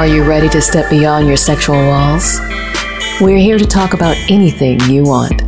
Are 0.00 0.06
you 0.06 0.24
ready 0.24 0.48
to 0.48 0.62
step 0.62 0.88
beyond 0.88 1.28
your 1.28 1.36
sexual 1.36 1.76
walls? 1.76 2.40
We're 3.20 3.36
here 3.36 3.58
to 3.58 3.66
talk 3.66 3.92
about 3.92 4.16
anything 4.30 4.80
you 4.88 5.02
want. 5.02 5.42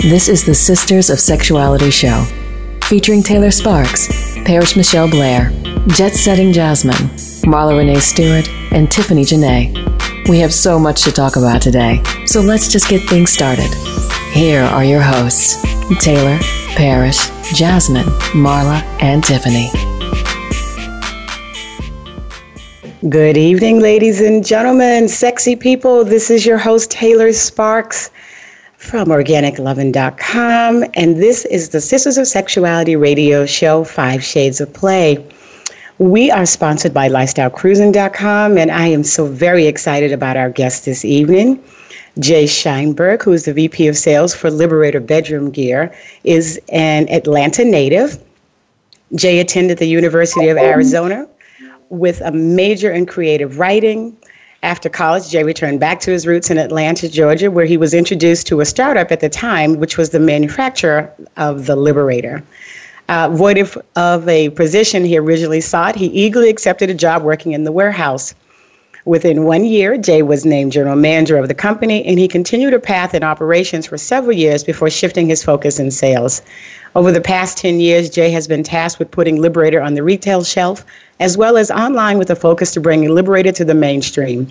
This 0.00 0.30
is 0.30 0.46
the 0.46 0.54
Sisters 0.54 1.10
of 1.10 1.20
Sexuality 1.20 1.90
show, 1.90 2.24
featuring 2.84 3.22
Taylor 3.22 3.50
Sparks, 3.50 4.34
Parrish 4.46 4.76
Michelle 4.76 5.10
Blair, 5.10 5.50
Jet 5.88 6.14
Setting 6.14 6.54
Jasmine, 6.54 7.10
Marla 7.44 7.76
Renee 7.76 8.00
Stewart, 8.00 8.48
and 8.72 8.90
Tiffany 8.90 9.26
Janae. 9.26 10.26
We 10.26 10.38
have 10.38 10.54
so 10.54 10.78
much 10.78 11.02
to 11.02 11.12
talk 11.12 11.36
about 11.36 11.60
today, 11.60 12.02
so 12.24 12.40
let's 12.40 12.72
just 12.72 12.88
get 12.88 13.06
things 13.10 13.30
started. 13.30 13.70
Here 14.32 14.62
are 14.62 14.86
your 14.86 15.02
hosts, 15.02 15.60
Taylor, 16.00 16.38
Parrish, 16.76 17.28
Jasmine, 17.52 18.06
Marla, 18.32 18.80
and 19.02 19.22
Tiffany. 19.22 19.68
Good 23.08 23.36
evening, 23.36 23.80
ladies 23.80 24.20
and 24.20 24.46
gentlemen, 24.46 25.08
sexy 25.08 25.56
people. 25.56 26.04
This 26.04 26.30
is 26.30 26.46
your 26.46 26.56
host, 26.56 26.92
Taylor 26.92 27.32
Sparks 27.32 28.12
from 28.76 29.08
OrganicLovin.com, 29.08 30.84
and 30.94 31.16
this 31.16 31.44
is 31.46 31.70
the 31.70 31.80
Sisters 31.80 32.16
of 32.16 32.28
Sexuality 32.28 32.94
radio 32.94 33.44
show, 33.44 33.82
Five 33.82 34.22
Shades 34.22 34.60
of 34.60 34.72
Play. 34.72 35.26
We 35.98 36.30
are 36.30 36.46
sponsored 36.46 36.94
by 36.94 37.08
LifestyleCruising.com, 37.08 38.56
and 38.56 38.70
I 38.70 38.86
am 38.86 39.02
so 39.02 39.26
very 39.26 39.66
excited 39.66 40.12
about 40.12 40.36
our 40.36 40.50
guest 40.50 40.84
this 40.84 41.04
evening. 41.04 41.60
Jay 42.20 42.44
Scheinberg, 42.44 43.24
who 43.24 43.32
is 43.32 43.46
the 43.46 43.52
VP 43.52 43.88
of 43.88 43.96
Sales 43.96 44.32
for 44.32 44.48
Liberator 44.48 45.00
Bedroom 45.00 45.50
Gear, 45.50 45.92
is 46.22 46.60
an 46.68 47.08
Atlanta 47.08 47.64
native. 47.64 48.22
Jay 49.16 49.40
attended 49.40 49.78
the 49.78 49.86
University 49.86 50.46
of 50.48 50.56
Arizona 50.56 51.26
with 51.92 52.22
a 52.22 52.32
major 52.32 52.90
in 52.90 53.04
creative 53.04 53.58
writing. 53.58 54.16
After 54.62 54.88
college, 54.88 55.28
Jay 55.28 55.44
returned 55.44 55.78
back 55.78 56.00
to 56.00 56.10
his 56.10 56.26
roots 56.26 56.50
in 56.50 56.56
Atlanta, 56.56 57.06
Georgia, 57.06 57.50
where 57.50 57.66
he 57.66 57.76
was 57.76 57.92
introduced 57.92 58.46
to 58.46 58.60
a 58.60 58.64
startup 58.64 59.12
at 59.12 59.20
the 59.20 59.28
time, 59.28 59.78
which 59.78 59.98
was 59.98 60.08
the 60.10 60.18
manufacturer 60.18 61.12
of 61.36 61.66
the 61.66 61.76
Liberator. 61.76 62.42
Uh, 63.10 63.28
void 63.28 63.58
of, 63.58 63.76
of 63.96 64.26
a 64.26 64.48
position 64.50 65.04
he 65.04 65.18
originally 65.18 65.60
sought, 65.60 65.94
he 65.94 66.06
eagerly 66.06 66.48
accepted 66.48 66.88
a 66.88 66.94
job 66.94 67.22
working 67.22 67.52
in 67.52 67.64
the 67.64 67.72
warehouse. 67.72 68.34
Within 69.04 69.44
one 69.44 69.64
year, 69.64 69.98
Jay 69.98 70.22
was 70.22 70.46
named 70.46 70.72
general 70.72 70.96
manager 70.96 71.36
of 71.36 71.48
the 71.48 71.54
company, 71.54 72.04
and 72.06 72.18
he 72.18 72.28
continued 72.28 72.72
a 72.72 72.78
path 72.78 73.14
in 73.14 73.24
operations 73.24 73.84
for 73.84 73.98
several 73.98 74.34
years 74.34 74.62
before 74.64 74.88
shifting 74.88 75.26
his 75.26 75.42
focus 75.42 75.80
in 75.80 75.90
sales. 75.90 76.40
Over 76.94 77.10
the 77.10 77.20
past 77.20 77.58
10 77.58 77.80
years, 77.80 78.08
Jay 78.08 78.30
has 78.30 78.46
been 78.46 78.62
tasked 78.62 79.00
with 79.00 79.10
putting 79.10 79.40
Liberator 79.40 79.80
on 79.80 79.94
the 79.94 80.04
retail 80.04 80.44
shelf, 80.44 80.84
as 81.22 81.38
well 81.38 81.56
as 81.56 81.70
online 81.70 82.18
with 82.18 82.30
a 82.30 82.34
focus 82.34 82.72
to 82.72 82.80
bring 82.80 83.08
Liberator 83.08 83.52
to 83.52 83.64
the 83.64 83.74
mainstream. 83.74 84.48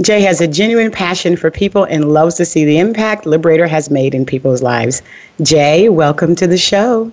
Jay 0.00 0.20
has 0.20 0.40
a 0.40 0.46
genuine 0.46 0.92
passion 0.92 1.36
for 1.36 1.50
people 1.50 1.82
and 1.82 2.12
loves 2.12 2.36
to 2.36 2.44
see 2.44 2.64
the 2.64 2.78
impact 2.78 3.26
Liberator 3.26 3.66
has 3.66 3.90
made 3.90 4.14
in 4.14 4.24
people's 4.24 4.62
lives. 4.62 5.02
Jay, 5.42 5.88
welcome 5.88 6.36
to 6.36 6.46
the 6.46 6.56
show. 6.56 7.10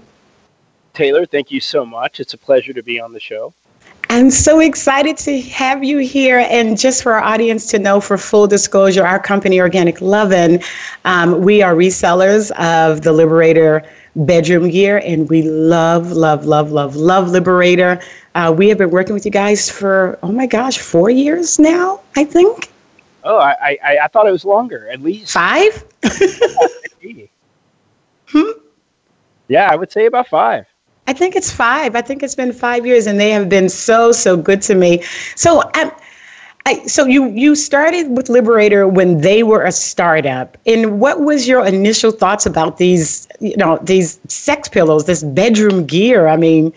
Taylor, 0.93 1.25
thank 1.25 1.49
you 1.49 1.59
so 1.59 1.83
much. 1.83 2.19
It's 2.19 2.35
a 2.35 2.37
pleasure 2.37 2.71
to 2.71 2.83
be 2.83 2.99
on 2.99 3.11
the 3.11 3.19
show. 3.19 3.51
I'm 4.11 4.29
so 4.29 4.59
excited 4.59 5.17
to 5.17 5.41
have 5.41 5.83
you 5.83 5.97
here. 5.97 6.45
And 6.47 6.77
just 6.79 7.01
for 7.01 7.13
our 7.13 7.23
audience 7.23 7.65
to 7.71 7.79
know, 7.79 7.99
for 7.99 8.17
full 8.17 8.45
disclosure, 8.45 9.05
our 9.05 9.19
company, 9.19 9.59
Organic 9.59 10.01
Lovin', 10.01 10.61
um, 11.05 11.41
we 11.41 11.63
are 11.63 11.73
resellers 11.73 12.51
of 12.51 13.01
the 13.01 13.11
Liberator 13.11 13.83
bedroom 14.15 14.69
gear, 14.69 15.01
and 15.03 15.29
we 15.29 15.43
love, 15.43 16.11
love, 16.11 16.45
love, 16.45 16.71
love, 16.71 16.95
love 16.95 17.29
Liberator. 17.29 17.99
Uh, 18.35 18.53
we 18.55 18.69
have 18.69 18.77
been 18.77 18.91
working 18.91 19.13
with 19.13 19.25
you 19.25 19.31
guys 19.31 19.69
for, 19.69 20.17
oh 20.23 20.31
my 20.31 20.45
gosh, 20.45 20.77
four 20.77 21.09
years 21.09 21.59
now, 21.59 22.01
I 22.15 22.23
think. 22.23 22.71
Oh, 23.23 23.37
I, 23.37 23.77
I, 23.83 23.97
I 24.03 24.07
thought 24.07 24.27
it 24.27 24.31
was 24.31 24.45
longer, 24.45 24.89
at 24.89 25.01
least. 25.01 25.31
Five? 25.31 25.83
hmm? 28.27 28.51
Yeah, 29.47 29.69
I 29.71 29.75
would 29.75 29.91
say 29.91 30.05
about 30.05 30.27
five. 30.27 30.65
I 31.07 31.13
think 31.13 31.35
it's 31.35 31.51
five. 31.51 31.95
I 31.95 32.01
think 32.01 32.21
it's 32.21 32.35
been 32.35 32.53
five 32.53 32.85
years, 32.85 33.07
and 33.07 33.19
they 33.19 33.31
have 33.31 33.49
been 33.49 33.67
so, 33.67 34.11
so 34.11 34.37
good 34.37 34.61
to 34.63 34.75
me. 34.75 35.03
So, 35.35 35.61
um, 35.75 35.91
I, 36.65 36.85
so 36.85 37.05
you 37.05 37.29
you 37.29 37.55
started 37.55 38.15
with 38.15 38.29
Liberator 38.29 38.87
when 38.87 39.21
they 39.21 39.43
were 39.43 39.63
a 39.63 39.71
startup, 39.71 40.57
and 40.67 40.99
what 40.99 41.21
was 41.21 41.47
your 41.47 41.65
initial 41.65 42.11
thoughts 42.11 42.45
about 42.45 42.77
these, 42.77 43.27
you 43.39 43.55
know, 43.57 43.79
these 43.81 44.19
sex 44.27 44.67
pillows, 44.67 45.05
this 45.05 45.23
bedroom 45.23 45.85
gear? 45.85 46.27
I 46.27 46.37
mean, 46.37 46.73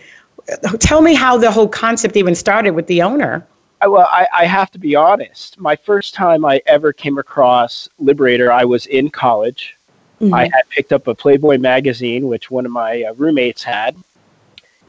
tell 0.79 1.01
me 1.01 1.13
how 1.13 1.37
the 1.37 1.51
whole 1.51 1.67
concept 1.67 2.15
even 2.17 2.35
started 2.35 2.71
with 2.71 2.87
the 2.87 3.01
owner. 3.01 3.45
Well, 3.85 4.07
I, 4.09 4.27
I 4.33 4.45
have 4.45 4.71
to 4.71 4.79
be 4.79 4.95
honest. 4.95 5.59
My 5.59 5.75
first 5.75 6.13
time 6.13 6.45
I 6.45 6.61
ever 6.65 6.93
came 6.93 7.17
across 7.17 7.89
Liberator, 7.99 8.51
I 8.51 8.63
was 8.63 8.85
in 8.85 9.09
college. 9.09 9.75
Mm-hmm. 10.21 10.33
I 10.33 10.43
had 10.43 10.69
picked 10.69 10.93
up 10.93 11.07
a 11.07 11.15
Playboy 11.15 11.57
magazine, 11.57 12.27
which 12.27 12.49
one 12.49 12.65
of 12.65 12.71
my 12.71 13.03
uh, 13.03 13.13
roommates 13.15 13.61
had, 13.61 13.97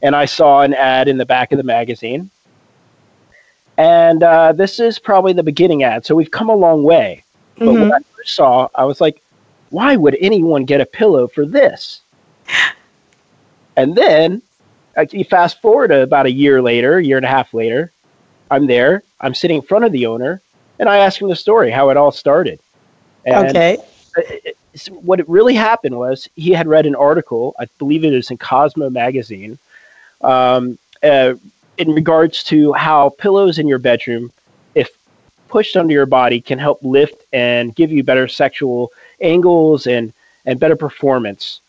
and 0.01 0.15
I 0.15 0.25
saw 0.25 0.61
an 0.61 0.73
ad 0.73 1.09
in 1.09 1.17
the 1.17 1.25
back 1.25 1.51
of 1.51 1.57
the 1.57 1.63
magazine 1.63 2.31
and 3.77 4.23
uh, 4.23 4.51
this 4.53 4.79
is 4.79 4.99
probably 4.99 5.33
the 5.33 5.43
beginning 5.43 5.83
ad. 5.83 6.05
So 6.05 6.15
we've 6.15 6.31
come 6.31 6.49
a 6.49 6.55
long 6.55 6.83
way. 6.83 7.23
But 7.57 7.65
mm-hmm. 7.65 7.81
when 7.81 7.93
I 7.93 7.99
first 8.15 8.35
saw, 8.35 8.69
I 8.75 8.85
was 8.85 9.01
like, 9.01 9.21
why 9.75 9.97
would 9.97 10.15
anyone 10.21 10.63
get 10.63 10.79
a 10.79 10.85
pillow 10.85 11.27
for 11.27 11.45
this? 11.45 11.99
And 13.75 13.93
then 13.93 14.41
you 15.11 15.25
fast 15.25 15.61
forward 15.61 15.89
to 15.89 16.01
about 16.01 16.25
a 16.25 16.31
year 16.31 16.61
later, 16.61 17.01
year 17.01 17.17
and 17.17 17.25
a 17.25 17.29
half 17.29 17.53
later, 17.53 17.91
I'm 18.49 18.67
there. 18.67 19.03
I'm 19.19 19.35
sitting 19.35 19.57
in 19.57 19.61
front 19.61 19.83
of 19.83 19.91
the 19.91 20.05
owner, 20.05 20.41
and 20.79 20.87
I 20.87 20.99
ask 20.99 21.21
him 21.21 21.27
the 21.27 21.35
story, 21.35 21.71
how 21.71 21.89
it 21.89 21.97
all 21.97 22.13
started. 22.13 22.57
And 23.25 23.47
okay. 23.47 23.77
What 25.01 25.19
it 25.19 25.27
really 25.27 25.55
happened 25.55 25.97
was 25.97 26.29
he 26.37 26.51
had 26.51 26.67
read 26.67 26.85
an 26.85 26.95
article, 26.95 27.53
I 27.59 27.65
believe 27.77 28.05
it 28.05 28.11
was 28.11 28.31
in 28.31 28.37
Cosmo 28.37 28.89
magazine, 28.89 29.59
um, 30.21 30.79
uh, 31.03 31.33
in 31.77 31.93
regards 31.93 32.45
to 32.45 32.71
how 32.71 33.09
pillows 33.09 33.59
in 33.59 33.67
your 33.67 33.79
bedroom, 33.79 34.31
if 34.73 34.89
pushed 35.49 35.75
under 35.75 35.93
your 35.93 36.05
body, 36.05 36.39
can 36.39 36.59
help 36.59 36.79
lift 36.81 37.23
and 37.33 37.75
give 37.75 37.91
you 37.91 38.03
better 38.03 38.29
sexual 38.29 38.93
angles 39.21 39.87
and, 39.87 40.13
and 40.45 40.59
better 40.59 40.75
performance. 40.75 41.61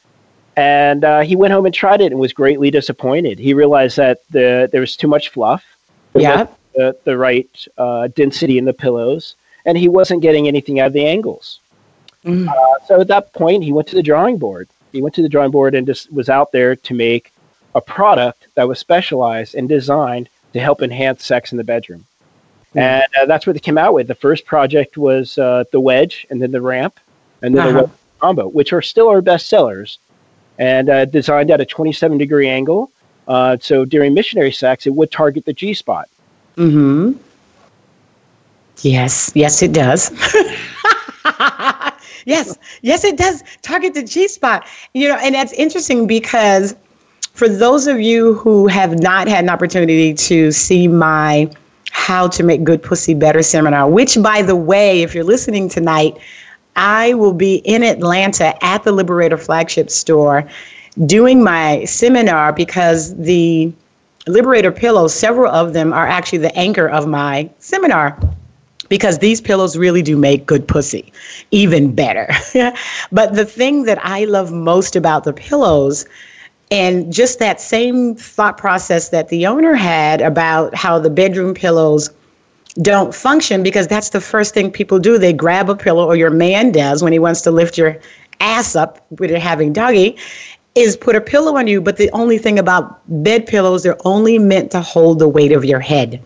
And 0.56 1.04
uh, 1.04 1.20
he 1.20 1.36
went 1.36 1.52
home 1.52 1.66
and 1.66 1.74
tried 1.74 2.00
it 2.00 2.12
and 2.12 2.20
was 2.20 2.32
greatly 2.32 2.70
disappointed. 2.70 3.38
He 3.38 3.52
realized 3.52 3.96
that 3.98 4.20
the, 4.30 4.68
there 4.72 4.80
was 4.80 4.96
too 4.96 5.08
much 5.08 5.28
fluff, 5.28 5.64
yeah. 6.14 6.46
the, 6.74 6.96
the 7.04 7.18
right 7.18 7.66
uh, 7.76 8.08
density 8.08 8.56
in 8.56 8.64
the 8.64 8.72
pillows, 8.72 9.34
and 9.66 9.76
he 9.76 9.88
wasn't 9.88 10.22
getting 10.22 10.48
anything 10.48 10.80
out 10.80 10.88
of 10.88 10.92
the 10.92 11.06
angles. 11.06 11.60
Mm. 12.24 12.48
Uh, 12.48 12.86
so 12.86 13.00
at 13.00 13.08
that 13.08 13.32
point, 13.34 13.64
he 13.64 13.72
went 13.72 13.86
to 13.88 13.96
the 13.96 14.02
drawing 14.02 14.38
board. 14.38 14.68
He 14.92 15.02
went 15.02 15.14
to 15.16 15.22
the 15.22 15.28
drawing 15.28 15.50
board 15.50 15.74
and 15.74 15.86
just 15.86 16.10
was 16.12 16.28
out 16.28 16.52
there 16.52 16.74
to 16.74 16.94
make 16.94 17.32
a 17.74 17.80
product 17.80 18.46
that 18.54 18.66
was 18.66 18.78
specialized 18.78 19.54
and 19.54 19.68
designed 19.68 20.30
to 20.54 20.60
help 20.60 20.80
enhance 20.80 21.24
sex 21.24 21.52
in 21.52 21.58
the 21.58 21.64
bedroom. 21.64 22.06
Mm-hmm. 22.70 22.78
And 22.78 23.06
uh, 23.20 23.26
that's 23.26 23.46
what 23.46 23.52
they 23.52 23.60
came 23.60 23.76
out 23.76 23.92
with. 23.92 24.08
The 24.08 24.14
first 24.14 24.46
project 24.46 24.96
was 24.96 25.36
uh, 25.36 25.64
the 25.70 25.80
wedge, 25.80 26.26
and 26.30 26.40
then 26.40 26.50
the 26.50 26.62
ramp, 26.62 26.98
and 27.46 27.56
then 27.56 27.68
uh-huh. 27.68 27.82
the 27.82 27.90
combo, 28.18 28.48
which 28.48 28.72
are 28.72 28.82
still 28.82 29.08
our 29.08 29.22
best 29.22 29.48
sellers, 29.48 29.98
and 30.58 30.90
uh, 30.90 31.04
designed 31.04 31.50
at 31.50 31.60
a 31.60 31.66
27 31.66 32.18
degree 32.18 32.48
angle. 32.48 32.90
Uh, 33.28 33.56
so 33.60 33.84
during 33.84 34.14
missionary 34.14 34.52
sex, 34.52 34.86
it 34.86 34.94
would 34.94 35.10
target 35.10 35.44
the 35.44 35.52
G 35.52 35.72
spot. 35.72 36.08
Hmm. 36.56 37.12
Yes. 38.82 39.32
Yes, 39.34 39.62
it 39.62 39.72
does. 39.72 40.10
yes. 42.26 42.58
Yes, 42.82 43.04
it 43.04 43.16
does 43.16 43.42
target 43.62 43.94
the 43.94 44.02
G 44.02 44.28
spot. 44.28 44.66
You 44.92 45.08
know, 45.08 45.16
and 45.16 45.34
that's 45.34 45.52
interesting 45.54 46.06
because 46.06 46.74
for 47.32 47.48
those 47.48 47.86
of 47.86 48.00
you 48.00 48.34
who 48.34 48.66
have 48.66 49.00
not 49.00 49.28
had 49.28 49.44
an 49.44 49.50
opportunity 49.50 50.14
to 50.14 50.50
see 50.52 50.88
my 50.88 51.50
How 51.90 52.28
to 52.28 52.42
Make 52.42 52.64
Good 52.64 52.82
Pussy 52.82 53.14
Better 53.14 53.42
seminar, 53.42 53.88
which, 53.88 54.20
by 54.22 54.42
the 54.42 54.56
way, 54.56 55.02
if 55.02 55.14
you're 55.14 55.24
listening 55.24 55.68
tonight, 55.68 56.16
I 56.76 57.14
will 57.14 57.32
be 57.32 57.56
in 57.56 57.82
Atlanta 57.82 58.54
at 58.64 58.84
the 58.84 58.92
Liberator 58.92 59.38
flagship 59.38 59.90
store 59.90 60.48
doing 61.04 61.42
my 61.42 61.84
seminar 61.84 62.52
because 62.52 63.16
the 63.16 63.72
Liberator 64.26 64.72
pillows, 64.72 65.14
several 65.14 65.52
of 65.52 65.72
them 65.72 65.92
are 65.92 66.06
actually 66.06 66.38
the 66.38 66.56
anchor 66.56 66.88
of 66.88 67.06
my 67.06 67.48
seminar 67.58 68.18
because 68.88 69.18
these 69.18 69.40
pillows 69.40 69.76
really 69.76 70.02
do 70.02 70.16
make 70.16 70.46
good 70.46 70.66
pussy 70.66 71.12
even 71.50 71.94
better. 71.94 72.28
but 73.12 73.34
the 73.34 73.44
thing 73.44 73.84
that 73.84 73.98
I 74.04 74.24
love 74.24 74.52
most 74.52 74.96
about 74.96 75.24
the 75.24 75.32
pillows 75.32 76.06
and 76.70 77.12
just 77.12 77.38
that 77.38 77.60
same 77.60 78.16
thought 78.16 78.58
process 78.58 79.10
that 79.10 79.28
the 79.28 79.46
owner 79.46 79.74
had 79.74 80.20
about 80.20 80.74
how 80.74 80.98
the 80.98 81.10
bedroom 81.10 81.54
pillows 81.54 82.10
don't 82.82 83.14
function 83.14 83.62
because 83.62 83.86
that's 83.86 84.10
the 84.10 84.20
first 84.20 84.54
thing 84.54 84.70
people 84.70 84.98
do. 84.98 85.18
They 85.18 85.32
grab 85.32 85.68
a 85.68 85.76
pillow, 85.76 86.06
or 86.06 86.16
your 86.16 86.30
man 86.30 86.72
does 86.72 87.02
when 87.02 87.12
he 87.12 87.18
wants 87.18 87.40
to 87.42 87.50
lift 87.50 87.76
your 87.78 87.98
ass 88.40 88.76
up 88.76 89.04
when 89.10 89.30
you're 89.30 89.38
having 89.38 89.72
doggy, 89.72 90.16
is 90.74 90.96
put 90.96 91.16
a 91.16 91.20
pillow 91.20 91.56
on 91.56 91.66
you. 91.66 91.80
But 91.80 91.96
the 91.96 92.10
only 92.10 92.38
thing 92.38 92.58
about 92.58 93.00
bed 93.22 93.46
pillows, 93.46 93.82
they're 93.82 93.96
only 94.04 94.38
meant 94.38 94.70
to 94.72 94.80
hold 94.80 95.18
the 95.18 95.28
weight 95.28 95.52
of 95.52 95.64
your 95.64 95.80
head. 95.80 96.20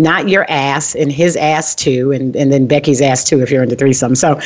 not 0.00 0.28
your 0.28 0.50
ass 0.50 0.94
and 0.94 1.12
his 1.12 1.36
ass 1.36 1.74
too, 1.74 2.10
and, 2.10 2.34
and 2.34 2.50
then 2.50 2.66
Becky's 2.66 3.02
ass 3.02 3.22
too 3.22 3.42
if 3.42 3.50
you're 3.50 3.62
into 3.62 3.76
threesome. 3.76 4.14
So 4.14 4.40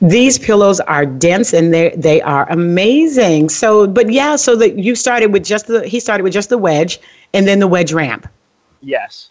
these 0.00 0.38
pillows 0.38 0.80
are 0.80 1.06
dense 1.06 1.52
and 1.52 1.72
they 1.72 1.90
they 1.96 2.20
are 2.22 2.50
amazing. 2.50 3.48
So, 3.48 3.86
but 3.86 4.10
yeah, 4.10 4.36
so 4.36 4.56
that 4.56 4.78
you 4.78 4.96
started 4.96 5.32
with 5.32 5.44
just 5.44 5.68
the 5.68 5.86
he 5.86 6.00
started 6.00 6.24
with 6.24 6.32
just 6.32 6.48
the 6.48 6.58
wedge 6.58 6.98
and 7.32 7.46
then 7.46 7.60
the 7.60 7.68
wedge 7.68 7.92
ramp. 7.92 8.28
Yes. 8.80 9.30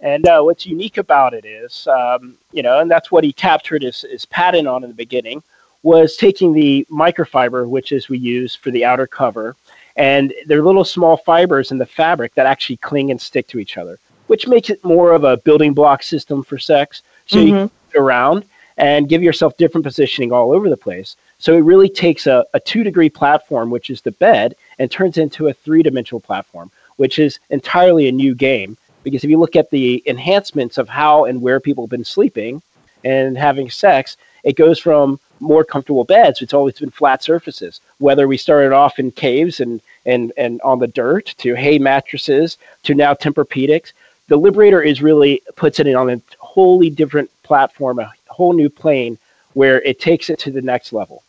And 0.00 0.26
uh, 0.26 0.42
what's 0.42 0.66
unique 0.66 0.98
about 0.98 1.34
it 1.34 1.44
is, 1.44 1.86
um, 1.88 2.36
you 2.52 2.62
know, 2.62 2.78
and 2.80 2.90
that's 2.90 3.10
what 3.10 3.24
he 3.24 3.32
captured 3.32 3.82
his, 3.82 4.02
his 4.02 4.26
patent 4.26 4.68
on 4.68 4.84
in 4.84 4.90
the 4.90 4.94
beginning, 4.94 5.42
was 5.82 6.16
taking 6.16 6.52
the 6.52 6.86
microfiber, 6.90 7.68
which 7.68 7.92
is 7.92 8.08
we 8.08 8.18
use 8.18 8.54
for 8.54 8.70
the 8.70 8.84
outer 8.84 9.06
cover, 9.06 9.56
and 9.96 10.32
they're 10.46 10.62
little 10.62 10.84
small 10.84 11.16
fibers 11.16 11.72
in 11.72 11.78
the 11.78 11.86
fabric 11.86 12.34
that 12.34 12.46
actually 12.46 12.76
cling 12.76 13.10
and 13.10 13.20
stick 13.20 13.46
to 13.48 13.58
each 13.58 13.76
other, 13.76 13.98
which 14.28 14.46
makes 14.46 14.70
it 14.70 14.84
more 14.84 15.12
of 15.12 15.24
a 15.24 15.36
building 15.38 15.74
block 15.74 16.02
system 16.02 16.42
for 16.42 16.58
sex. 16.58 17.02
So 17.26 17.38
mm-hmm. 17.38 17.46
you 17.46 17.52
can 17.54 17.70
around 18.00 18.44
and 18.76 19.08
give 19.08 19.22
yourself 19.22 19.56
different 19.56 19.84
positioning 19.84 20.32
all 20.32 20.52
over 20.52 20.68
the 20.68 20.76
place. 20.76 21.16
So 21.38 21.54
it 21.54 21.60
really 21.60 21.88
takes 21.88 22.26
a, 22.26 22.44
a 22.54 22.60
two 22.60 22.84
degree 22.84 23.10
platform, 23.10 23.70
which 23.70 23.90
is 23.90 24.00
the 24.00 24.12
bed, 24.12 24.54
and 24.78 24.90
turns 24.90 25.18
into 25.18 25.48
a 25.48 25.52
three 25.52 25.82
dimensional 25.82 26.20
platform, 26.20 26.70
which 26.96 27.18
is 27.18 27.38
entirely 27.50 28.08
a 28.08 28.12
new 28.12 28.34
game. 28.34 28.76
Because 29.02 29.24
if 29.24 29.30
you 29.30 29.38
look 29.38 29.56
at 29.56 29.70
the 29.70 30.02
enhancements 30.06 30.78
of 30.78 30.88
how 30.88 31.24
and 31.24 31.40
where 31.40 31.60
people 31.60 31.84
have 31.84 31.90
been 31.90 32.04
sleeping 32.04 32.62
and 33.04 33.38
having 33.38 33.70
sex, 33.70 34.16
it 34.44 34.56
goes 34.56 34.78
from 34.78 35.18
more 35.40 35.64
comfortable 35.64 36.04
beds. 36.04 36.42
It's 36.42 36.54
always 36.54 36.78
been 36.78 36.90
flat 36.90 37.22
surfaces. 37.22 37.80
Whether 37.98 38.26
we 38.26 38.36
started 38.36 38.72
off 38.72 38.98
in 38.98 39.10
caves 39.10 39.60
and 39.60 39.80
and 40.06 40.32
and 40.36 40.60
on 40.62 40.78
the 40.78 40.88
dirt 40.88 41.34
to 41.38 41.54
hay 41.54 41.78
mattresses 41.78 42.58
to 42.84 42.94
now 42.94 43.14
Tempur-Pedics, 43.14 43.92
the 44.28 44.36
Liberator 44.36 44.82
is 44.82 45.02
really 45.02 45.42
puts 45.56 45.80
it 45.80 45.94
on 45.94 46.10
a 46.10 46.20
wholly 46.38 46.90
different 46.90 47.30
platform, 47.42 47.98
a 47.98 48.12
whole 48.28 48.52
new 48.52 48.68
plane 48.68 49.18
where 49.54 49.80
it 49.82 50.00
takes 50.00 50.30
it 50.30 50.38
to 50.40 50.50
the 50.50 50.62
next 50.62 50.92
level. 50.92 51.22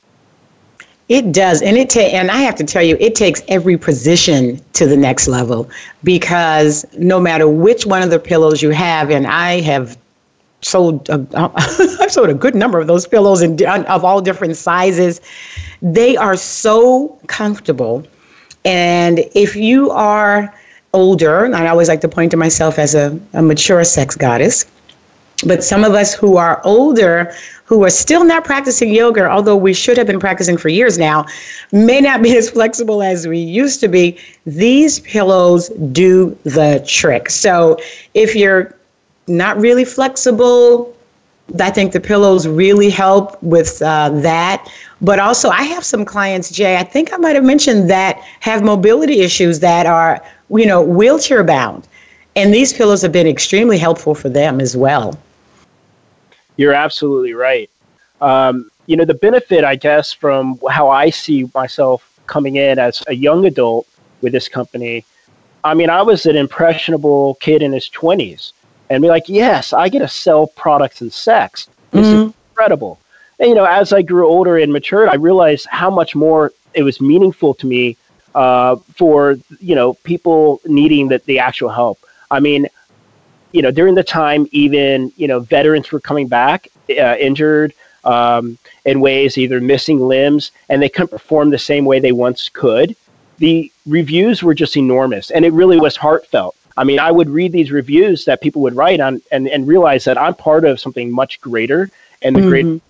It 1.09 1.31
does, 1.31 1.63
and 1.63 1.75
it 1.75 1.89
ta- 1.89 2.01
and 2.01 2.29
I 2.29 2.37
have 2.37 2.55
to 2.55 2.63
tell 2.63 2.83
you, 2.83 2.95
it 2.99 3.15
takes 3.15 3.41
every 3.47 3.77
position 3.77 4.61
to 4.73 4.85
the 4.85 4.95
next 4.95 5.27
level 5.27 5.67
because 6.03 6.85
no 6.99 7.19
matter 7.19 7.47
which 7.47 7.87
one 7.87 8.03
of 8.03 8.11
the 8.11 8.19
pillows 8.19 8.61
you 8.61 8.69
have, 8.69 9.09
and 9.09 9.25
I 9.25 9.59
have 9.61 9.97
sold 10.61 11.09
a, 11.09 11.25
I've 11.99 12.11
sold 12.11 12.29
a 12.29 12.35
good 12.35 12.53
number 12.53 12.79
of 12.79 12.85
those 12.85 13.07
pillows 13.07 13.41
and 13.41 13.59
of 13.61 14.05
all 14.05 14.21
different 14.21 14.55
sizes. 14.55 15.19
They 15.81 16.15
are 16.15 16.35
so 16.35 17.19
comfortable, 17.25 18.05
and 18.63 19.25
if 19.33 19.55
you 19.55 19.89
are 19.89 20.53
older, 20.93 21.43
and 21.43 21.55
I 21.55 21.67
always 21.69 21.87
like 21.87 22.01
to 22.01 22.07
point 22.07 22.29
to 22.31 22.37
myself 22.37 22.77
as 22.77 22.93
a, 22.93 23.19
a 23.33 23.41
mature 23.41 23.83
sex 23.83 24.15
goddess. 24.15 24.65
But 25.45 25.63
some 25.63 25.83
of 25.85 25.93
us 25.93 26.13
who 26.13 26.35
are 26.37 26.61
older, 26.65 27.33
who 27.69 27.83
are 27.83 27.89
still 27.91 28.23
not 28.25 28.43
practicing 28.43 28.91
yoga, 28.91 29.29
although 29.29 29.55
we 29.55 29.73
should 29.73 29.95
have 29.95 30.07
been 30.07 30.19
practicing 30.19 30.57
for 30.57 30.69
years 30.69 30.97
now, 30.97 31.23
may 31.71 32.01
not 32.01 32.23
be 32.23 32.35
as 32.41 32.49
flexible 32.49 33.03
as 33.03 33.27
we 33.27 33.37
used 33.37 33.79
to 33.79 33.87
be. 33.87 34.17
These 34.47 35.01
pillows 35.01 35.69
do 35.91 36.35
the 36.43 36.83
trick. 36.87 37.29
So 37.29 37.77
if 38.15 38.35
you're 38.35 38.75
not 39.29 39.59
really 39.59 39.85
flexible. 39.85 40.93
I 41.59 41.71
think 41.71 41.93
the 41.93 41.99
pillows 41.99 42.47
really 42.47 42.89
help 42.89 43.41
with 43.41 43.81
uh, 43.81 44.09
that. 44.21 44.67
But 45.01 45.19
also, 45.19 45.49
I 45.49 45.63
have 45.63 45.85
some 45.85 46.03
clients, 46.03 46.51
Jay, 46.51 46.77
I 46.77 46.83
think 46.83 47.13
I 47.13 47.17
might 47.17 47.35
have 47.35 47.45
mentioned 47.45 47.89
that 47.89 48.17
have 48.41 48.63
mobility 48.63 49.21
issues 49.21 49.59
that 49.59 49.85
are, 49.85 50.21
you 50.49 50.65
know, 50.65 50.81
wheelchair 50.81 51.43
bound. 51.43 51.87
And 52.35 52.53
these 52.53 52.73
pillows 52.73 53.01
have 53.01 53.11
been 53.11 53.27
extremely 53.27 53.77
helpful 53.77 54.13
for 54.13 54.29
them 54.29 54.59
as 54.59 54.75
well. 54.75 55.17
You're 56.59 56.73
absolutely 56.73 57.33
right. 57.33 57.69
Um, 58.19 58.69
you 58.85 58.97
know, 58.97 59.05
the 59.05 59.13
benefit, 59.13 59.63
I 59.63 59.77
guess, 59.77 60.11
from 60.11 60.59
how 60.69 60.89
I 60.89 61.09
see 61.09 61.49
myself 61.55 62.19
coming 62.27 62.57
in 62.57 62.77
as 62.77 63.01
a 63.07 63.13
young 63.13 63.45
adult 63.45 63.87
with 64.19 64.33
this 64.33 64.49
company, 64.49 65.05
I 65.63 65.73
mean, 65.73 65.89
I 65.89 66.01
was 66.01 66.25
an 66.25 66.35
impressionable 66.35 67.35
kid 67.35 67.61
in 67.61 67.71
his 67.71 67.89
20s 67.89 68.51
and 68.89 69.01
be 69.01 69.07
like, 69.07 69.29
yes, 69.29 69.71
I 69.71 69.87
get 69.87 69.99
to 69.99 70.09
sell 70.09 70.47
products 70.47 70.99
and 70.99 71.13
sex. 71.13 71.69
This 71.91 72.05
mm-hmm. 72.05 72.27
is 72.27 72.33
incredible. 72.49 72.99
And, 73.39 73.47
you 73.47 73.55
know, 73.55 73.63
as 73.63 73.93
I 73.93 74.01
grew 74.01 74.27
older 74.27 74.57
and 74.57 74.73
matured, 74.73 75.07
I 75.07 75.15
realized 75.15 75.65
how 75.71 75.89
much 75.89 76.13
more 76.13 76.51
it 76.73 76.83
was 76.83 76.99
meaningful 76.99 77.53
to 77.53 77.67
me 77.67 77.95
uh, 78.35 78.75
for, 78.97 79.37
you 79.61 79.75
know, 79.75 79.93
people 80.03 80.59
needing 80.65 81.07
the, 81.07 81.19
the 81.19 81.39
actual 81.39 81.69
help. 81.69 81.99
I 82.29 82.41
mean, 82.41 82.67
you 83.51 83.61
know, 83.61 83.71
during 83.71 83.95
the 83.95 84.03
time, 84.03 84.47
even, 84.51 85.11
you 85.17 85.27
know, 85.27 85.39
veterans 85.39 85.91
were 85.91 85.99
coming 85.99 86.27
back 86.27 86.67
uh, 86.89 87.15
injured 87.19 87.73
um, 88.03 88.57
in 88.85 89.01
ways, 89.01 89.37
either 89.37 89.59
missing 89.59 89.99
limbs, 89.99 90.51
and 90.69 90.81
they 90.81 90.89
couldn't 90.89 91.09
perform 91.09 91.49
the 91.49 91.59
same 91.59 91.85
way 91.85 91.99
they 91.99 92.11
once 92.11 92.49
could. 92.49 92.95
The 93.39 93.71
reviews 93.85 94.43
were 94.43 94.53
just 94.53 94.77
enormous, 94.77 95.31
and 95.31 95.45
it 95.45 95.53
really 95.53 95.79
was 95.79 95.95
heartfelt. 95.95 96.55
I 96.77 96.83
mean, 96.83 96.99
I 96.99 97.11
would 97.11 97.29
read 97.29 97.51
these 97.51 97.71
reviews 97.71 98.25
that 98.25 98.41
people 98.41 98.61
would 98.61 98.75
write 98.75 99.01
on 99.01 99.21
and, 99.31 99.47
and 99.49 99.67
realize 99.67 100.05
that 100.05 100.17
I'm 100.17 100.33
part 100.33 100.63
of 100.63 100.79
something 100.79 101.11
much 101.11 101.41
greater 101.41 101.89
and 102.21 102.35
the 102.35 102.39
mm-hmm. 102.39 102.49
great. 102.49 102.81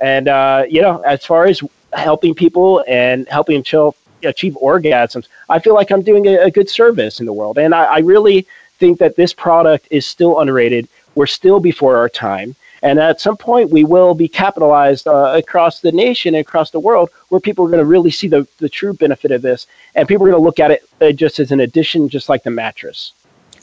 And, 0.00 0.28
uh, 0.28 0.64
you 0.68 0.80
know, 0.80 1.00
as 1.00 1.26
far 1.26 1.46
as 1.46 1.60
helping 1.92 2.34
people 2.34 2.84
and 2.88 3.28
helping 3.28 3.62
them 3.62 3.92
achieve 4.22 4.56
orgasms, 4.62 5.26
I 5.48 5.58
feel 5.58 5.74
like 5.74 5.90
I'm 5.90 6.02
doing 6.02 6.26
a, 6.26 6.36
a 6.44 6.50
good 6.50 6.70
service 6.70 7.20
in 7.20 7.26
the 7.26 7.32
world. 7.32 7.58
And 7.58 7.74
I, 7.74 7.84
I 7.84 7.98
really 7.98 8.46
think 8.78 8.98
that 8.98 9.16
this 9.16 9.32
product 9.32 9.88
is 9.90 10.06
still 10.06 10.40
underrated. 10.40 10.88
We're 11.14 11.26
still 11.26 11.60
before 11.60 11.96
our 11.96 12.08
time. 12.08 12.54
And 12.82 13.00
at 13.00 13.20
some 13.20 13.36
point, 13.36 13.70
we 13.70 13.84
will 13.84 14.14
be 14.14 14.28
capitalized 14.28 15.08
uh, 15.08 15.34
across 15.36 15.80
the 15.80 15.90
nation 15.90 16.34
and 16.34 16.40
across 16.42 16.70
the 16.70 16.78
world 16.78 17.10
where 17.28 17.40
people 17.40 17.64
are 17.64 17.68
going 17.68 17.80
to 17.80 17.84
really 17.84 18.10
see 18.10 18.28
the, 18.28 18.46
the 18.58 18.68
true 18.68 18.92
benefit 18.92 19.32
of 19.32 19.42
this. 19.42 19.66
And 19.96 20.06
people 20.06 20.26
are 20.26 20.30
going 20.30 20.40
to 20.40 20.44
look 20.44 20.60
at 20.60 20.70
it 20.70 20.88
uh, 21.00 21.12
just 21.12 21.40
as 21.40 21.50
an 21.50 21.60
addition, 21.60 22.08
just 22.08 22.28
like 22.28 22.44
the 22.44 22.50
mattress. 22.50 23.12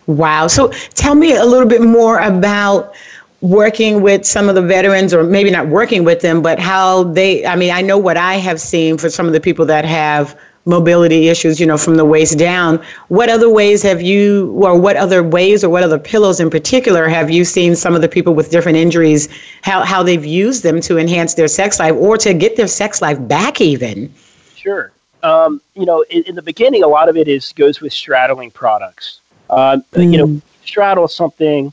Wow. 0.08 0.48
So 0.48 0.68
tell 0.94 1.16
me 1.16 1.36
a 1.36 1.46
little 1.46 1.68
bit 1.68 1.82
more 1.82 2.20
about 2.20 2.94
working 3.42 4.02
with 4.02 4.26
some 4.26 4.50
of 4.50 4.56
the 4.56 4.62
veterans 4.62 5.14
or 5.14 5.24
maybe 5.24 5.52
not 5.52 5.68
working 5.68 6.04
with 6.04 6.22
them 6.22 6.42
but 6.42 6.58
how 6.58 7.04
they 7.04 7.46
i 7.46 7.56
mean 7.56 7.70
i 7.70 7.82
know 7.82 7.98
what 7.98 8.16
i 8.18 8.36
have 8.36 8.60
seen 8.62 8.98
for 8.98 9.10
some 9.10 9.28
of 9.28 9.34
the 9.34 9.42
people 9.42 9.66
that 9.66 9.84
have 9.84 10.40
mobility 10.66 11.30
issues 11.30 11.60
you 11.60 11.66
know 11.66 11.78
from 11.78 11.96
the 11.96 12.06
waist 12.06 12.38
down 12.38 12.84
what 13.10 13.30
other 13.30 13.50
ways 13.50 13.84
have 13.84 14.02
you 14.02 14.52
or 14.64 14.80
what 14.80 14.96
other 14.96 15.24
ways 15.24 15.64
or 15.64 15.70
what 15.70 15.84
other 15.84 16.00
pillows 16.00 16.40
in 16.40 16.50
particular 16.50 17.08
have 17.08 17.30
you 17.30 17.46
seen 17.46 17.76
some 17.76 17.96
of 17.96 18.02
the 18.02 18.10
people 18.10 18.34
with 18.34 18.50
different 18.50 18.78
injuries 18.78 19.30
how, 19.62 19.84
how 19.84 20.02
they've 20.02 20.26
used 20.26 20.64
them 20.64 20.82
to 20.82 20.98
enhance 20.98 21.36
their 21.36 21.48
sex 21.48 21.80
life 21.80 21.94
or 21.96 22.18
to 22.18 22.34
get 22.34 22.56
their 22.56 22.68
sex 22.68 23.02
life 23.02 23.18
back 23.28 23.62
even 23.62 24.12
sure 24.56 24.92
um, 25.24 25.62
you 25.76 25.86
know 25.86 26.04
in, 26.10 26.24
in 26.24 26.36
the 26.36 26.42
beginning 26.42 26.84
a 26.84 26.88
lot 26.88 27.10
of 27.10 27.16
it 27.16 27.28
is 27.28 27.54
goes 27.54 27.80
with 27.80 27.94
straddling 27.94 28.50
products 28.50 29.22
uh, 29.50 29.78
mm. 29.94 30.12
You 30.12 30.18
know, 30.18 30.28
mm. 30.28 30.42
straddle 30.64 31.08
something 31.08 31.72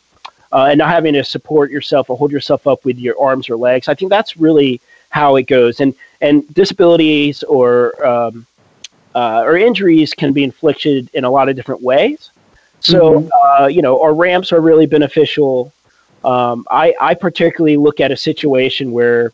uh, 0.53 0.67
and 0.71 0.79
not 0.79 0.91
having 0.91 1.15
to 1.15 1.25
support 1.25 1.71
yourself 1.71 2.11
or 2.11 2.17
hold 2.17 2.31
yourself 2.31 2.67
up 2.67 2.85
with 2.85 2.99
your 2.99 3.21
arms 3.21 3.49
or 3.49 3.57
legs. 3.57 3.89
I 3.89 3.95
think 3.95 4.11
that's 4.11 4.37
really 4.37 4.81
how 5.11 5.37
it 5.37 5.45
goes. 5.45 5.81
And 5.81 5.95
and 6.21 6.53
disabilities 6.55 7.43
or 7.45 8.07
um, 8.07 8.47
uh, 9.15 9.43
or 9.45 9.57
injuries 9.57 10.15
can 10.15 10.33
be 10.33 10.45
inflicted 10.45 11.11
in 11.15 11.25
a 11.25 11.31
lot 11.31 11.49
of 11.49 11.57
different 11.57 11.83
ways. 11.83 12.31
So 12.81 13.21
mm-hmm. 13.21 13.63
uh, 13.63 13.67
you 13.67 13.83
know, 13.83 14.01
our 14.03 14.15
ramps 14.15 14.53
are 14.53 14.61
really 14.61 14.87
beneficial. 14.87 15.73
Um, 16.25 16.67
I 16.71 16.95
I 17.01 17.15
particularly 17.15 17.77
look 17.77 18.01
at 18.01 18.11
a 18.11 18.17
situation 18.17 18.93
where 18.93 19.33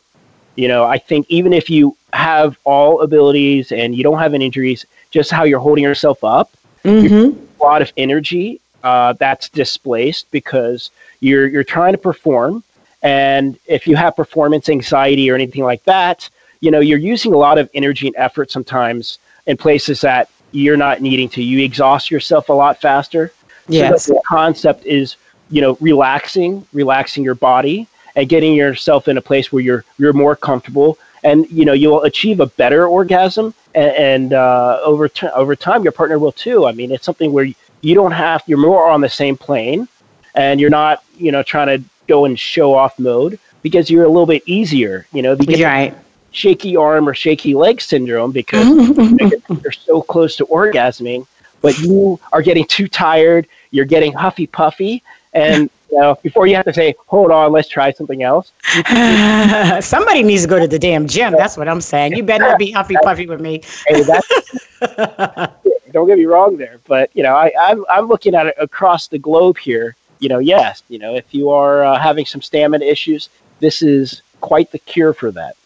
you 0.56 0.68
know 0.68 0.84
I 0.84 0.98
think 0.98 1.26
even 1.28 1.52
if 1.52 1.70
you 1.70 1.96
have 2.12 2.58
all 2.64 3.02
abilities 3.02 3.72
and 3.72 3.94
you 3.94 4.02
don't 4.02 4.18
have 4.18 4.34
any 4.34 4.46
injuries, 4.46 4.86
just 5.10 5.30
how 5.30 5.44
you're 5.44 5.60
holding 5.60 5.84
yourself 5.84 6.22
up. 6.24 6.50
Mm-hmm 6.84 7.46
a 7.60 7.64
lot 7.64 7.82
of 7.82 7.92
energy 7.96 8.60
uh, 8.82 9.12
that's 9.14 9.48
displaced 9.48 10.30
because 10.30 10.90
you're 11.20 11.46
you're 11.48 11.64
trying 11.64 11.92
to 11.92 11.98
perform, 11.98 12.62
and 13.02 13.58
if 13.66 13.86
you 13.86 13.96
have 13.96 14.14
performance 14.16 14.68
anxiety 14.68 15.30
or 15.30 15.34
anything 15.34 15.64
like 15.64 15.82
that, 15.84 16.28
you 16.60 16.70
know 16.70 16.80
you're 16.80 16.98
using 16.98 17.32
a 17.32 17.36
lot 17.36 17.58
of 17.58 17.68
energy 17.74 18.06
and 18.06 18.16
effort 18.16 18.50
sometimes 18.50 19.18
in 19.48 19.56
places 19.56 20.00
that 20.02 20.30
you're 20.52 20.76
not 20.76 21.02
needing 21.02 21.28
to. 21.30 21.42
You 21.42 21.64
exhaust 21.64 22.10
yourself 22.10 22.48
a 22.48 22.52
lot 22.52 22.80
faster. 22.80 23.32
Yes. 23.68 24.04
So 24.04 24.14
the 24.14 24.22
concept 24.26 24.86
is 24.86 25.16
you 25.50 25.60
know 25.60 25.76
relaxing, 25.80 26.64
relaxing 26.72 27.24
your 27.24 27.34
body, 27.34 27.88
and 28.14 28.28
getting 28.28 28.54
yourself 28.54 29.08
in 29.08 29.18
a 29.18 29.22
place 29.22 29.52
where 29.52 29.62
you're 29.62 29.84
you're 29.98 30.12
more 30.12 30.36
comfortable 30.36 30.98
and 31.24 31.50
you 31.50 31.64
know 31.64 31.72
you'll 31.72 32.02
achieve 32.02 32.40
a 32.40 32.46
better 32.46 32.86
orgasm 32.86 33.54
and, 33.74 33.92
and 33.92 34.32
uh, 34.32 34.80
over 34.84 35.08
t- 35.08 35.28
over 35.28 35.56
time 35.56 35.82
your 35.82 35.92
partner 35.92 36.18
will 36.18 36.32
too 36.32 36.66
i 36.66 36.72
mean 36.72 36.92
it's 36.92 37.04
something 37.04 37.32
where 37.32 37.44
you 37.80 37.94
don't 37.94 38.12
have 38.12 38.42
you're 38.46 38.58
more 38.58 38.88
on 38.88 39.00
the 39.00 39.08
same 39.08 39.36
plane 39.36 39.88
and 40.34 40.60
you're 40.60 40.70
not 40.70 41.02
you 41.16 41.32
know 41.32 41.42
trying 41.42 41.66
to 41.66 41.84
go 42.06 42.24
in 42.24 42.36
show 42.36 42.74
off 42.74 42.98
mode 42.98 43.38
because 43.62 43.90
you're 43.90 44.04
a 44.04 44.08
little 44.08 44.26
bit 44.26 44.42
easier 44.46 45.06
you 45.12 45.22
know 45.22 45.34
because 45.34 45.60
right. 45.60 45.96
Shaky 46.38 46.76
arm 46.76 47.08
or 47.08 47.14
shaky 47.14 47.54
leg 47.54 47.80
syndrome 47.80 48.32
because 48.32 48.66
you're 49.62 49.72
so 49.72 50.02
close 50.02 50.36
to 50.36 50.44
orgasming 50.46 51.26
but 51.60 51.78
you 51.80 52.18
are 52.32 52.42
getting 52.42 52.66
too 52.66 52.88
tired 52.88 53.46
you're 53.70 53.90
getting 53.94 54.12
huffy 54.12 54.46
puffy 54.46 55.02
And 55.32 55.70
you 55.90 55.98
know, 55.98 56.18
before 56.22 56.46
you 56.46 56.54
have 56.56 56.66
to 56.66 56.72
say, 56.72 56.94
"Hold 57.06 57.30
on, 57.30 57.52
let's 57.52 57.68
try 57.68 57.92
something 57.92 58.22
else." 58.22 58.52
Somebody 59.84 60.22
needs 60.22 60.42
to 60.42 60.48
go 60.48 60.58
to 60.58 60.68
the 60.68 60.78
damn 60.78 61.06
gym. 61.06 61.32
That's 61.32 61.56
what 61.56 61.68
I'm 61.68 61.80
saying. 61.80 62.14
You 62.14 62.22
better 62.22 62.44
not 62.44 62.58
be 62.58 62.72
huffy 62.72 62.96
puffy 63.02 63.26
with 63.26 63.40
me. 63.40 63.62
hey, 63.86 64.02
don't 65.92 66.06
get 66.06 66.18
me 66.18 66.26
wrong 66.26 66.56
there, 66.56 66.78
but 66.86 67.10
you 67.14 67.22
know, 67.22 67.34
I, 67.34 67.52
I'm 67.60 67.84
I'm 67.88 68.06
looking 68.08 68.34
at 68.34 68.46
it 68.46 68.54
across 68.58 69.08
the 69.08 69.18
globe 69.18 69.58
here. 69.58 69.96
You 70.18 70.28
know, 70.28 70.38
yes, 70.38 70.82
you 70.88 70.98
know, 70.98 71.14
if 71.14 71.32
you 71.34 71.50
are 71.50 71.84
uh, 71.84 71.98
having 71.98 72.26
some 72.26 72.42
stamina 72.42 72.84
issues, 72.84 73.28
this 73.60 73.82
is 73.82 74.22
quite 74.40 74.70
the 74.72 74.78
cure 74.80 75.14
for 75.14 75.30
that. 75.32 75.56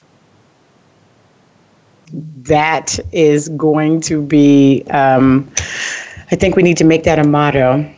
That 2.12 2.98
is 3.12 3.48
going 3.50 4.00
to 4.02 4.22
be. 4.22 4.82
Um, 4.90 5.50
I 6.30 6.36
think 6.36 6.56
we 6.56 6.62
need 6.62 6.76
to 6.78 6.84
make 6.84 7.04
that 7.04 7.18
a 7.18 7.24
motto. 7.24 7.88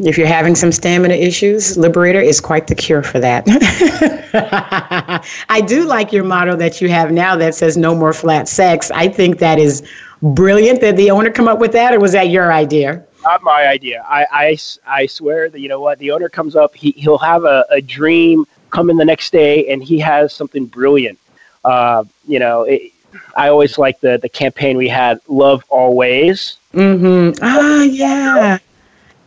If 0.00 0.16
you're 0.16 0.26
having 0.26 0.54
some 0.54 0.72
stamina 0.72 1.14
issues, 1.14 1.76
Liberator 1.76 2.20
is 2.20 2.40
quite 2.40 2.66
the 2.66 2.74
cure 2.74 3.02
for 3.02 3.20
that. 3.20 3.44
I 5.48 5.60
do 5.60 5.84
like 5.84 6.12
your 6.12 6.24
motto 6.24 6.56
that 6.56 6.80
you 6.80 6.88
have 6.88 7.12
now 7.12 7.36
that 7.36 7.54
says 7.54 7.76
no 7.76 7.94
more 7.94 8.12
flat 8.12 8.48
sex. 8.48 8.90
I 8.90 9.08
think 9.08 9.38
that 9.38 9.58
is 9.58 9.86
brilliant. 10.22 10.80
Did 10.80 10.96
the 10.96 11.10
owner 11.10 11.30
come 11.30 11.48
up 11.48 11.58
with 11.58 11.72
that, 11.72 11.94
or 11.94 12.00
was 12.00 12.12
that 12.12 12.30
your 12.30 12.52
idea? 12.52 13.04
Not 13.22 13.42
my 13.42 13.66
idea. 13.66 14.04
I, 14.08 14.26
I, 14.30 14.58
I 14.86 15.06
swear 15.06 15.48
that, 15.48 15.60
you 15.60 15.68
know 15.68 15.80
what, 15.80 15.98
the 15.98 16.10
owner 16.10 16.28
comes 16.28 16.56
up, 16.56 16.74
he, 16.74 16.90
he'll 16.92 17.18
have 17.18 17.44
a, 17.44 17.64
a 17.70 17.80
dream 17.80 18.44
come 18.70 18.90
in 18.90 18.96
the 18.96 19.04
next 19.04 19.32
day, 19.32 19.70
and 19.70 19.82
he 19.82 19.98
has 20.00 20.32
something 20.32 20.66
brilliant. 20.66 21.18
Uh, 21.64 22.04
you 22.26 22.38
know, 22.38 22.62
it, 22.62 22.92
I 23.36 23.48
always 23.48 23.78
like 23.78 24.00
the, 24.00 24.18
the 24.18 24.28
campaign 24.28 24.76
we 24.76 24.88
had, 24.88 25.20
Love 25.28 25.64
Always. 25.68 26.56
Mm-hmm. 26.72 27.38
Ah, 27.42 27.82
yeah. 27.82 28.58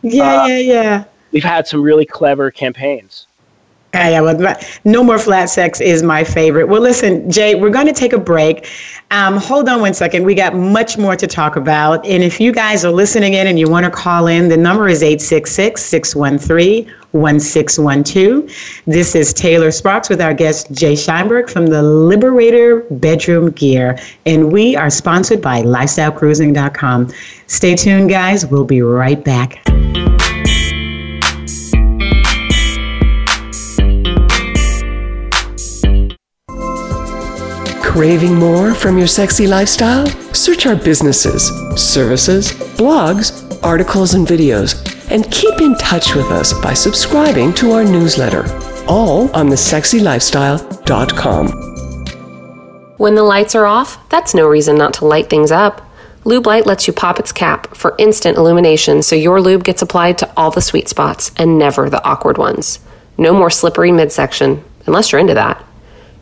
Yeah, 0.02 0.42
uh, 0.42 0.46
yeah, 0.46 0.58
yeah. 0.58 1.04
We've 1.32 1.44
had 1.44 1.66
some 1.66 1.82
really 1.82 2.06
clever 2.06 2.50
campaigns. 2.50 3.26
Yeah, 3.94 4.10
yeah, 4.10 4.20
well, 4.20 4.56
no 4.84 5.02
more 5.02 5.18
flat 5.18 5.46
sex 5.46 5.80
is 5.80 6.02
my 6.02 6.22
favorite. 6.22 6.68
Well, 6.68 6.82
listen, 6.82 7.30
Jay, 7.30 7.54
we're 7.54 7.70
going 7.70 7.86
to 7.86 7.92
take 7.92 8.12
a 8.12 8.18
break. 8.18 8.68
Um, 9.10 9.38
hold 9.38 9.66
on 9.66 9.80
one 9.80 9.94
second. 9.94 10.24
We 10.24 10.34
got 10.34 10.54
much 10.54 10.98
more 10.98 11.16
to 11.16 11.26
talk 11.26 11.56
about. 11.56 12.04
And 12.04 12.22
if 12.22 12.38
you 12.38 12.52
guys 12.52 12.84
are 12.84 12.92
listening 12.92 13.32
in 13.32 13.46
and 13.46 13.58
you 13.58 13.68
want 13.68 13.84
to 13.84 13.90
call 13.90 14.26
in, 14.26 14.48
the 14.48 14.58
number 14.58 14.88
is 14.88 15.02
866 15.02 15.82
613 15.82 16.94
1612. 17.12 18.82
This 18.86 19.14
is 19.14 19.32
Taylor 19.32 19.70
Sparks 19.70 20.10
with 20.10 20.20
our 20.20 20.34
guest 20.34 20.70
Jay 20.72 20.92
Scheinberg 20.92 21.48
from 21.48 21.68
the 21.68 21.82
Liberator 21.82 22.80
Bedroom 22.90 23.50
Gear. 23.52 23.98
And 24.26 24.52
we 24.52 24.76
are 24.76 24.90
sponsored 24.90 25.40
by 25.40 25.62
LifestyleCruising.com. 25.62 27.10
Stay 27.46 27.74
tuned, 27.74 28.10
guys. 28.10 28.44
We'll 28.44 28.64
be 28.64 28.82
right 28.82 29.24
back. 29.24 29.64
Craving 37.98 38.36
more 38.36 38.74
from 38.74 38.96
your 38.96 39.08
sexy 39.08 39.48
lifestyle? 39.48 40.06
Search 40.32 40.66
our 40.66 40.76
businesses, 40.76 41.48
services, 41.74 42.52
blogs, 42.78 43.60
articles, 43.64 44.14
and 44.14 44.24
videos, 44.24 44.76
and 45.10 45.28
keep 45.32 45.60
in 45.60 45.74
touch 45.78 46.14
with 46.14 46.26
us 46.26 46.52
by 46.62 46.74
subscribing 46.74 47.52
to 47.54 47.72
our 47.72 47.82
newsletter, 47.82 48.44
all 48.86 49.22
on 49.34 49.48
thesexylifestyle.com. 49.48 51.48
When 52.98 53.16
the 53.16 53.24
lights 53.24 53.56
are 53.56 53.66
off, 53.66 54.08
that's 54.10 54.32
no 54.32 54.46
reason 54.46 54.78
not 54.78 54.94
to 54.94 55.04
light 55.04 55.28
things 55.28 55.50
up. 55.50 55.84
Lube 56.24 56.46
Light 56.46 56.66
lets 56.66 56.86
you 56.86 56.92
pop 56.92 57.18
its 57.18 57.32
cap 57.32 57.74
for 57.74 57.96
instant 57.98 58.36
illumination 58.36 59.02
so 59.02 59.16
your 59.16 59.40
lube 59.40 59.64
gets 59.64 59.82
applied 59.82 60.18
to 60.18 60.32
all 60.36 60.52
the 60.52 60.62
sweet 60.62 60.88
spots 60.88 61.32
and 61.36 61.58
never 61.58 61.90
the 61.90 62.04
awkward 62.04 62.38
ones. 62.38 62.78
No 63.18 63.34
more 63.34 63.50
slippery 63.50 63.90
midsection, 63.90 64.62
unless 64.86 65.10
you're 65.10 65.20
into 65.20 65.34
that. 65.34 65.64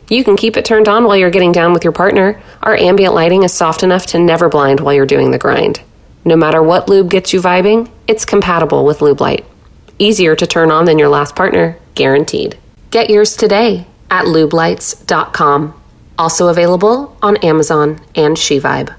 You 0.09 0.23
can 0.23 0.37
keep 0.37 0.55
it 0.55 0.65
turned 0.65 0.87
on 0.87 1.03
while 1.03 1.17
you're 1.17 1.29
getting 1.29 1.51
down 1.51 1.73
with 1.73 1.83
your 1.83 1.91
partner. 1.93 2.41
Our 2.63 2.75
ambient 2.75 3.13
lighting 3.13 3.43
is 3.43 3.53
soft 3.53 3.83
enough 3.83 4.05
to 4.07 4.19
never 4.19 4.47
blind 4.47 4.79
while 4.79 4.93
you're 4.93 5.05
doing 5.05 5.31
the 5.31 5.37
grind. 5.37 5.81
No 6.23 6.35
matter 6.35 6.61
what 6.63 6.87
lube 6.87 7.09
gets 7.09 7.33
you 7.33 7.41
vibing, 7.41 7.89
it's 8.07 8.25
compatible 8.25 8.85
with 8.85 9.01
Lube 9.01 9.21
Light. 9.21 9.45
Easier 9.99 10.35
to 10.35 10.47
turn 10.47 10.71
on 10.71 10.85
than 10.85 10.99
your 10.99 11.09
last 11.09 11.35
partner, 11.35 11.77
guaranteed. 11.95 12.57
Get 12.91 13.09
yours 13.09 13.35
today 13.35 13.87
at 14.09 14.25
lubelights.com. 14.25 15.73
Also 16.17 16.47
available 16.47 17.17
on 17.21 17.37
Amazon 17.37 17.99
and 18.15 18.37
SheVibe. 18.37 18.93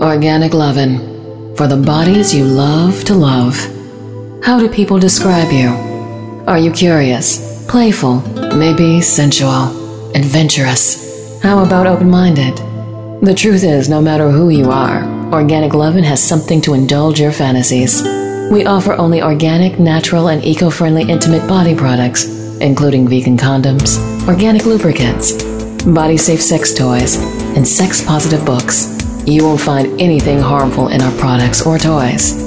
Organic 0.00 0.54
Lovin' 0.54 1.54
for 1.56 1.66
the 1.66 1.76
bodies 1.76 2.34
you 2.34 2.44
love 2.44 3.04
to 3.04 3.14
love. 3.14 3.56
How 4.42 4.58
do 4.58 4.68
people 4.68 4.98
describe 4.98 5.50
you? 5.52 5.68
Are 6.46 6.58
you 6.58 6.70
curious? 6.70 7.66
Playful, 7.66 8.20
maybe 8.56 9.00
sensual, 9.02 10.10
adventurous. 10.16 11.42
How 11.42 11.62
about 11.62 11.86
open 11.86 12.08
minded? 12.08 12.56
The 13.22 13.34
truth 13.36 13.64
is, 13.64 13.88
no 13.88 14.00
matter 14.00 14.30
who 14.30 14.48
you 14.48 14.70
are, 14.70 15.04
Organic 15.32 15.74
Lovin' 15.74 16.04
has 16.04 16.22
something 16.22 16.60
to 16.62 16.74
indulge 16.74 17.20
your 17.20 17.32
fantasies. 17.32 18.02
We 18.50 18.64
offer 18.64 18.94
only 18.94 19.22
organic, 19.22 19.78
natural, 19.78 20.28
and 20.28 20.42
eco 20.44 20.70
friendly 20.70 21.02
intimate 21.02 21.46
body 21.46 21.74
products, 21.74 22.24
including 22.60 23.08
vegan 23.08 23.36
condoms, 23.36 23.98
organic 24.26 24.64
lubricants, 24.64 25.32
body 25.84 26.16
safe 26.16 26.40
sex 26.40 26.72
toys, 26.72 27.16
and 27.56 27.66
sex 27.66 28.04
positive 28.04 28.44
books. 28.46 28.96
You 29.26 29.44
won't 29.44 29.60
find 29.60 30.00
anything 30.00 30.40
harmful 30.40 30.88
in 30.88 31.02
our 31.02 31.18
products 31.18 31.66
or 31.66 31.78
toys. 31.78 32.42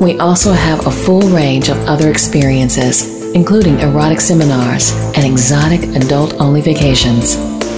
We 0.00 0.18
also 0.20 0.52
have 0.52 0.86
a 0.86 0.90
full 0.90 1.22
range 1.30 1.68
of 1.68 1.78
other 1.88 2.10
experiences 2.10 3.17
including 3.38 3.78
erotic 3.78 4.20
seminars 4.20 4.90
and 5.14 5.24
exotic 5.24 5.80
adult 5.94 6.34
only 6.40 6.60
vacations. 6.60 7.36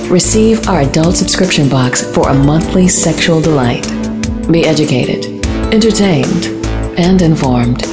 Receive 0.09 0.67
our 0.67 0.81
adult 0.81 1.17
subscription 1.17 1.69
box 1.69 2.03
for 2.15 2.31
a 2.31 2.35
monthly 2.35 2.89
sexual 2.89 3.43
delight. 3.43 3.87
Be 4.51 4.65
educated, 4.65 5.45
entertained, 5.75 6.47
and 6.99 7.21
informed. 7.21 7.85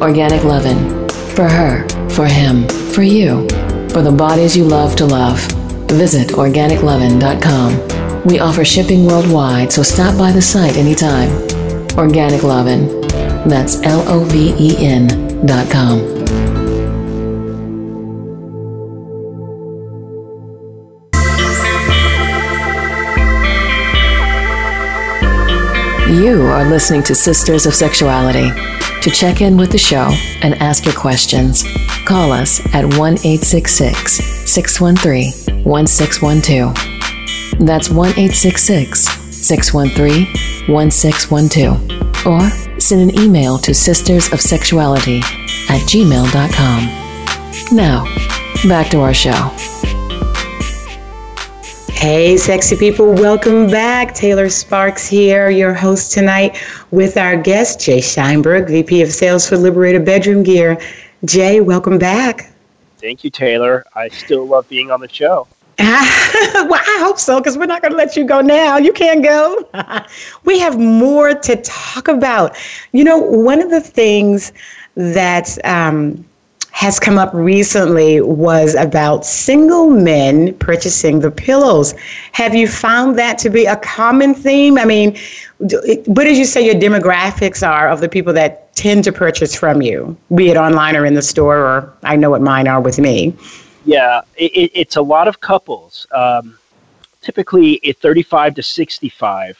Organic 0.00 0.44
Lovin'. 0.44 1.08
For 1.34 1.48
her, 1.48 1.86
for 2.10 2.26
him, 2.26 2.68
for 2.94 3.02
you, 3.02 3.48
for 3.90 4.02
the 4.02 4.14
bodies 4.16 4.56
you 4.56 4.62
love 4.62 4.94
to 4.96 5.04
love. 5.04 5.40
Visit 5.90 6.28
organiclovin.com. 6.28 8.24
We 8.24 8.38
offer 8.38 8.64
shipping 8.64 9.04
worldwide, 9.04 9.72
so 9.72 9.82
stop 9.82 10.16
by 10.16 10.30
the 10.30 10.40
site 10.40 10.76
anytime. 10.76 11.30
Organic 11.98 12.44
Lovin'. 12.44 12.86
That's 13.48 13.82
L 13.82 14.04
O 14.08 14.24
V 14.24 14.54
E 14.58 14.76
N 14.78 15.44
dot 15.44 15.68
com. 15.70 16.15
Are 26.56 26.64
listening 26.64 27.02
to 27.02 27.14
Sisters 27.14 27.66
of 27.66 27.74
Sexuality. 27.74 28.50
To 29.02 29.10
check 29.10 29.42
in 29.42 29.58
with 29.58 29.70
the 29.70 29.76
show 29.76 30.10
and 30.40 30.54
ask 30.54 30.86
your 30.86 30.94
questions, 30.94 31.62
call 32.06 32.32
us 32.32 32.64
at 32.74 32.86
1 32.96 32.96
866 32.96 34.24
613 34.50 35.64
1612. 35.64 36.74
That's 37.60 37.90
1 37.90 38.08
866 38.08 39.00
613 39.36 40.26
1612. 40.74 42.26
Or 42.26 42.40
send 42.80 43.02
an 43.02 43.10
email 43.20 43.58
to 43.58 43.72
sistersofsexuality 43.72 45.22
at 45.68 45.82
gmail.com. 45.82 47.76
Now, 47.76 48.06
back 48.66 48.88
to 48.92 49.00
our 49.00 49.12
show. 49.12 49.52
Hey, 51.96 52.36
sexy 52.36 52.76
people, 52.76 53.14
welcome 53.14 53.68
back. 53.68 54.14
Taylor 54.14 54.50
Sparks 54.50 55.08
here, 55.08 55.48
your 55.48 55.72
host 55.72 56.12
tonight, 56.12 56.62
with 56.90 57.16
our 57.16 57.38
guest, 57.38 57.80
Jay 57.80 58.00
Scheinberg, 58.00 58.68
VP 58.68 59.00
of 59.00 59.10
Sales 59.10 59.48
for 59.48 59.56
Liberator 59.56 59.98
Bedroom 59.98 60.42
Gear. 60.42 60.78
Jay, 61.24 61.62
welcome 61.62 61.98
back. 61.98 62.52
Thank 62.98 63.24
you, 63.24 63.30
Taylor. 63.30 63.82
I 63.94 64.08
still 64.08 64.46
love 64.46 64.68
being 64.68 64.90
on 64.90 65.00
the 65.00 65.08
show. 65.08 65.48
well, 65.78 66.74
I 66.74 66.98
hope 67.00 67.18
so, 67.18 67.40
because 67.40 67.56
we're 67.56 67.64
not 67.64 67.80
going 67.80 67.92
to 67.92 67.98
let 67.98 68.14
you 68.14 68.26
go 68.26 68.42
now. 68.42 68.76
You 68.76 68.92
can't 68.92 69.24
go. 69.24 69.66
we 70.44 70.58
have 70.58 70.78
more 70.78 71.32
to 71.34 71.56
talk 71.56 72.08
about. 72.08 72.56
You 72.92 73.04
know, 73.04 73.18
one 73.18 73.62
of 73.62 73.70
the 73.70 73.80
things 73.80 74.52
that 74.96 75.58
um, 75.64 76.26
has 76.76 77.00
come 77.00 77.16
up 77.16 77.32
recently 77.32 78.20
was 78.20 78.74
about 78.74 79.24
single 79.24 79.88
men 79.88 80.52
purchasing 80.58 81.20
the 81.20 81.30
pillows. 81.30 81.94
Have 82.32 82.54
you 82.54 82.68
found 82.68 83.18
that 83.18 83.38
to 83.38 83.48
be 83.48 83.64
a 83.64 83.76
common 83.76 84.34
theme? 84.34 84.76
I 84.76 84.84
mean, 84.84 85.16
what 85.58 86.24
did 86.24 86.36
you 86.36 86.44
say 86.44 86.62
your 86.62 86.74
demographics 86.74 87.66
are 87.66 87.88
of 87.88 88.02
the 88.02 88.10
people 88.10 88.34
that 88.34 88.76
tend 88.76 89.04
to 89.04 89.10
purchase 89.10 89.54
from 89.54 89.80
you, 89.80 90.14
be 90.34 90.50
it 90.50 90.58
online 90.58 90.96
or 90.96 91.06
in 91.06 91.14
the 91.14 91.22
store, 91.22 91.56
or 91.56 91.94
I 92.02 92.14
know 92.14 92.28
what 92.28 92.42
mine 92.42 92.68
are 92.68 92.82
with 92.82 92.98
me? 92.98 93.34
Yeah, 93.86 94.20
it, 94.36 94.70
it's 94.74 94.96
a 94.96 95.02
lot 95.02 95.28
of 95.28 95.40
couples, 95.40 96.06
um, 96.12 96.58
typically 97.22 97.80
at 97.88 97.96
35 98.00 98.54
to 98.54 98.62
65. 98.62 99.58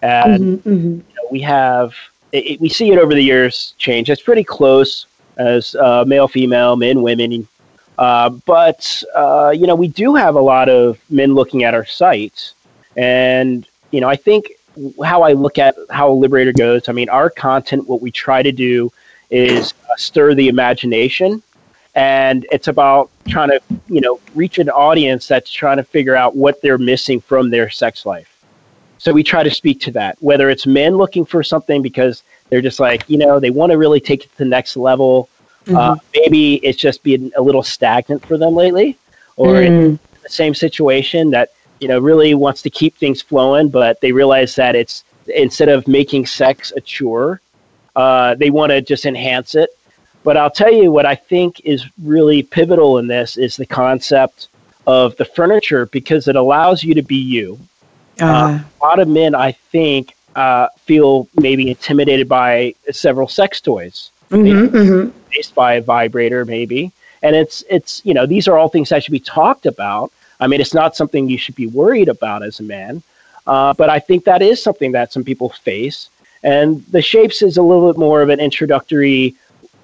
And 0.00 0.40
mm-hmm, 0.40 0.70
mm-hmm. 0.70 0.88
You 0.88 1.14
know, 1.16 1.28
we 1.30 1.42
have, 1.42 1.92
it, 2.32 2.58
we 2.62 2.70
see 2.70 2.92
it 2.92 2.98
over 2.98 3.12
the 3.12 3.22
years 3.22 3.74
change. 3.76 4.08
It's 4.08 4.22
pretty 4.22 4.44
close 4.44 5.04
as 5.40 5.74
uh, 5.76 6.04
male, 6.06 6.28
female, 6.28 6.76
men, 6.76 7.02
women. 7.02 7.48
Uh, 7.98 8.30
but 8.30 9.02
uh, 9.14 9.52
you 9.54 9.66
know, 9.66 9.74
we 9.74 9.88
do 9.88 10.14
have 10.14 10.34
a 10.34 10.40
lot 10.40 10.68
of 10.68 10.98
men 11.10 11.34
looking 11.34 11.64
at 11.64 11.74
our 11.74 11.84
site, 11.84 12.52
and 12.96 13.66
you 13.90 14.00
know, 14.00 14.08
I 14.08 14.16
think 14.16 14.52
how 15.04 15.22
I 15.22 15.32
look 15.32 15.58
at 15.58 15.74
how 15.90 16.12
Liberator 16.12 16.52
goes. 16.52 16.88
I 16.88 16.92
mean, 16.92 17.08
our 17.08 17.30
content, 17.30 17.88
what 17.88 18.00
we 18.00 18.10
try 18.10 18.42
to 18.42 18.52
do 18.52 18.92
is 19.30 19.74
uh, 19.90 19.96
stir 19.96 20.34
the 20.34 20.48
imagination, 20.48 21.42
and 21.94 22.46
it's 22.52 22.68
about 22.68 23.10
trying 23.28 23.50
to 23.50 23.60
you 23.88 24.00
know 24.00 24.20
reach 24.34 24.58
an 24.58 24.70
audience 24.70 25.26
that's 25.26 25.50
trying 25.50 25.78
to 25.78 25.84
figure 25.84 26.16
out 26.16 26.36
what 26.36 26.60
they're 26.62 26.78
missing 26.78 27.20
from 27.20 27.50
their 27.50 27.70
sex 27.70 28.06
life. 28.06 28.44
So 28.98 29.12
we 29.12 29.22
try 29.22 29.42
to 29.42 29.50
speak 29.50 29.80
to 29.80 29.90
that, 29.92 30.18
whether 30.20 30.50
it's 30.50 30.66
men 30.66 30.96
looking 30.96 31.24
for 31.24 31.42
something 31.42 31.80
because 31.80 32.22
they're 32.50 32.60
just 32.60 32.80
like, 32.80 33.08
you 33.08 33.16
know, 33.16 33.40
they 33.40 33.50
want 33.50 33.70
to 33.72 33.78
really 33.78 34.00
take 34.00 34.24
it 34.24 34.32
to 34.32 34.38
the 34.38 34.44
next 34.44 34.76
level. 34.76 35.28
Mm-hmm. 35.64 35.76
Uh, 35.76 35.96
maybe 36.14 36.56
it's 36.56 36.78
just 36.78 37.02
been 37.02 37.32
a 37.36 37.42
little 37.42 37.62
stagnant 37.62 38.24
for 38.26 38.36
them 38.36 38.54
lately, 38.54 38.96
or 39.36 39.54
mm. 39.54 39.66
in 39.66 39.98
the 40.22 40.28
same 40.28 40.54
situation 40.54 41.30
that, 41.30 41.52
you 41.80 41.88
know, 41.88 41.98
really 41.98 42.34
wants 42.34 42.62
to 42.62 42.70
keep 42.70 42.96
things 42.96 43.22
flowing, 43.22 43.68
but 43.68 44.00
they 44.00 44.12
realize 44.12 44.54
that 44.56 44.74
it's 44.74 45.04
instead 45.34 45.68
of 45.68 45.86
making 45.86 46.26
sex 46.26 46.72
a 46.76 46.80
chore, 46.80 47.40
uh, 47.96 48.34
they 48.34 48.50
want 48.50 48.70
to 48.70 48.80
just 48.80 49.06
enhance 49.06 49.54
it. 49.54 49.70
But 50.22 50.36
I'll 50.36 50.50
tell 50.50 50.72
you 50.72 50.92
what 50.92 51.06
I 51.06 51.14
think 51.14 51.60
is 51.64 51.86
really 52.02 52.42
pivotal 52.42 52.98
in 52.98 53.06
this 53.06 53.36
is 53.36 53.56
the 53.56 53.66
concept 53.66 54.48
of 54.86 55.16
the 55.16 55.24
furniture 55.24 55.86
because 55.86 56.28
it 56.28 56.36
allows 56.36 56.82
you 56.82 56.94
to 56.94 57.02
be 57.02 57.16
you. 57.16 57.58
Uh, 58.20 58.24
uh, 58.24 58.60
a 58.82 58.84
lot 58.84 58.98
of 58.98 59.08
men, 59.08 59.34
I 59.34 59.52
think, 59.52 60.14
uh, 60.36 60.68
feel 60.84 61.28
maybe 61.34 61.68
intimidated 61.68 62.28
by 62.28 62.74
several 62.90 63.28
sex 63.28 63.60
toys, 63.60 64.10
mm-hmm, 64.30 64.74
mm-hmm. 64.74 65.18
based 65.30 65.54
by 65.54 65.74
a 65.74 65.82
vibrator, 65.82 66.44
maybe. 66.44 66.92
And 67.22 67.36
it's 67.36 67.62
it's 67.68 68.00
you 68.04 68.14
know 68.14 68.26
these 68.26 68.48
are 68.48 68.56
all 68.56 68.68
things 68.68 68.88
that 68.88 69.04
should 69.04 69.12
be 69.12 69.20
talked 69.20 69.66
about. 69.66 70.12
I 70.38 70.46
mean, 70.46 70.60
it's 70.60 70.74
not 70.74 70.96
something 70.96 71.28
you 71.28 71.36
should 71.36 71.56
be 71.56 71.66
worried 71.66 72.08
about 72.08 72.42
as 72.42 72.60
a 72.60 72.62
man, 72.62 73.02
uh, 73.46 73.74
but 73.74 73.90
I 73.90 73.98
think 73.98 74.24
that 74.24 74.40
is 74.40 74.62
something 74.62 74.92
that 74.92 75.12
some 75.12 75.24
people 75.24 75.50
face. 75.50 76.08
And 76.42 76.82
the 76.86 77.02
shapes 77.02 77.42
is 77.42 77.58
a 77.58 77.62
little 77.62 77.92
bit 77.92 77.98
more 77.98 78.22
of 78.22 78.30
an 78.30 78.40
introductory 78.40 79.34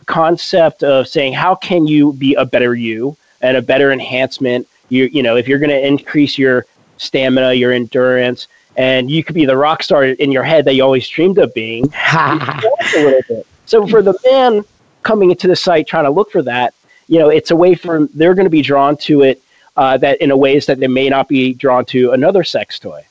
concept 0.06 0.82
of 0.82 1.06
saying 1.06 1.34
how 1.34 1.54
can 1.54 1.86
you 1.86 2.14
be 2.14 2.34
a 2.34 2.46
better 2.46 2.74
you 2.74 3.16
and 3.42 3.56
a 3.56 3.62
better 3.62 3.92
enhancement. 3.92 4.66
You 4.88 5.04
you 5.12 5.22
know 5.22 5.36
if 5.36 5.48
you're 5.48 5.58
going 5.58 5.70
to 5.70 5.86
increase 5.86 6.38
your 6.38 6.64
stamina, 6.96 7.52
your 7.52 7.72
endurance, 7.72 8.48
and 8.76 9.10
you 9.10 9.24
could 9.24 9.34
be 9.34 9.46
the 9.46 9.56
rock 9.56 9.82
star 9.82 10.04
in 10.04 10.30
your 10.30 10.42
head 10.42 10.64
that 10.66 10.74
you 10.74 10.82
always 10.82 11.08
dreamed 11.08 11.38
of 11.38 11.52
being. 11.54 11.90
so 13.66 13.86
for 13.86 14.02
the 14.02 14.14
man 14.30 14.64
coming 15.02 15.30
into 15.30 15.48
the 15.48 15.56
site 15.56 15.86
trying 15.86 16.04
to 16.04 16.10
look 16.10 16.30
for 16.30 16.42
that, 16.42 16.74
you 17.08 17.18
know, 17.18 17.28
it's 17.28 17.50
a 17.50 17.56
way 17.56 17.74
for 17.74 18.06
they're 18.14 18.34
going 18.34 18.44
to 18.44 18.50
be 18.50 18.62
drawn 18.62 18.96
to 18.96 19.22
it 19.22 19.42
uh, 19.76 19.96
that 19.98 20.20
in 20.20 20.30
a 20.30 20.36
ways 20.36 20.66
that 20.66 20.78
they 20.80 20.88
may 20.88 21.08
not 21.08 21.28
be 21.28 21.54
drawn 21.54 21.84
to 21.86 22.12
another 22.12 22.44
sex 22.44 22.78
toy. 22.78 23.06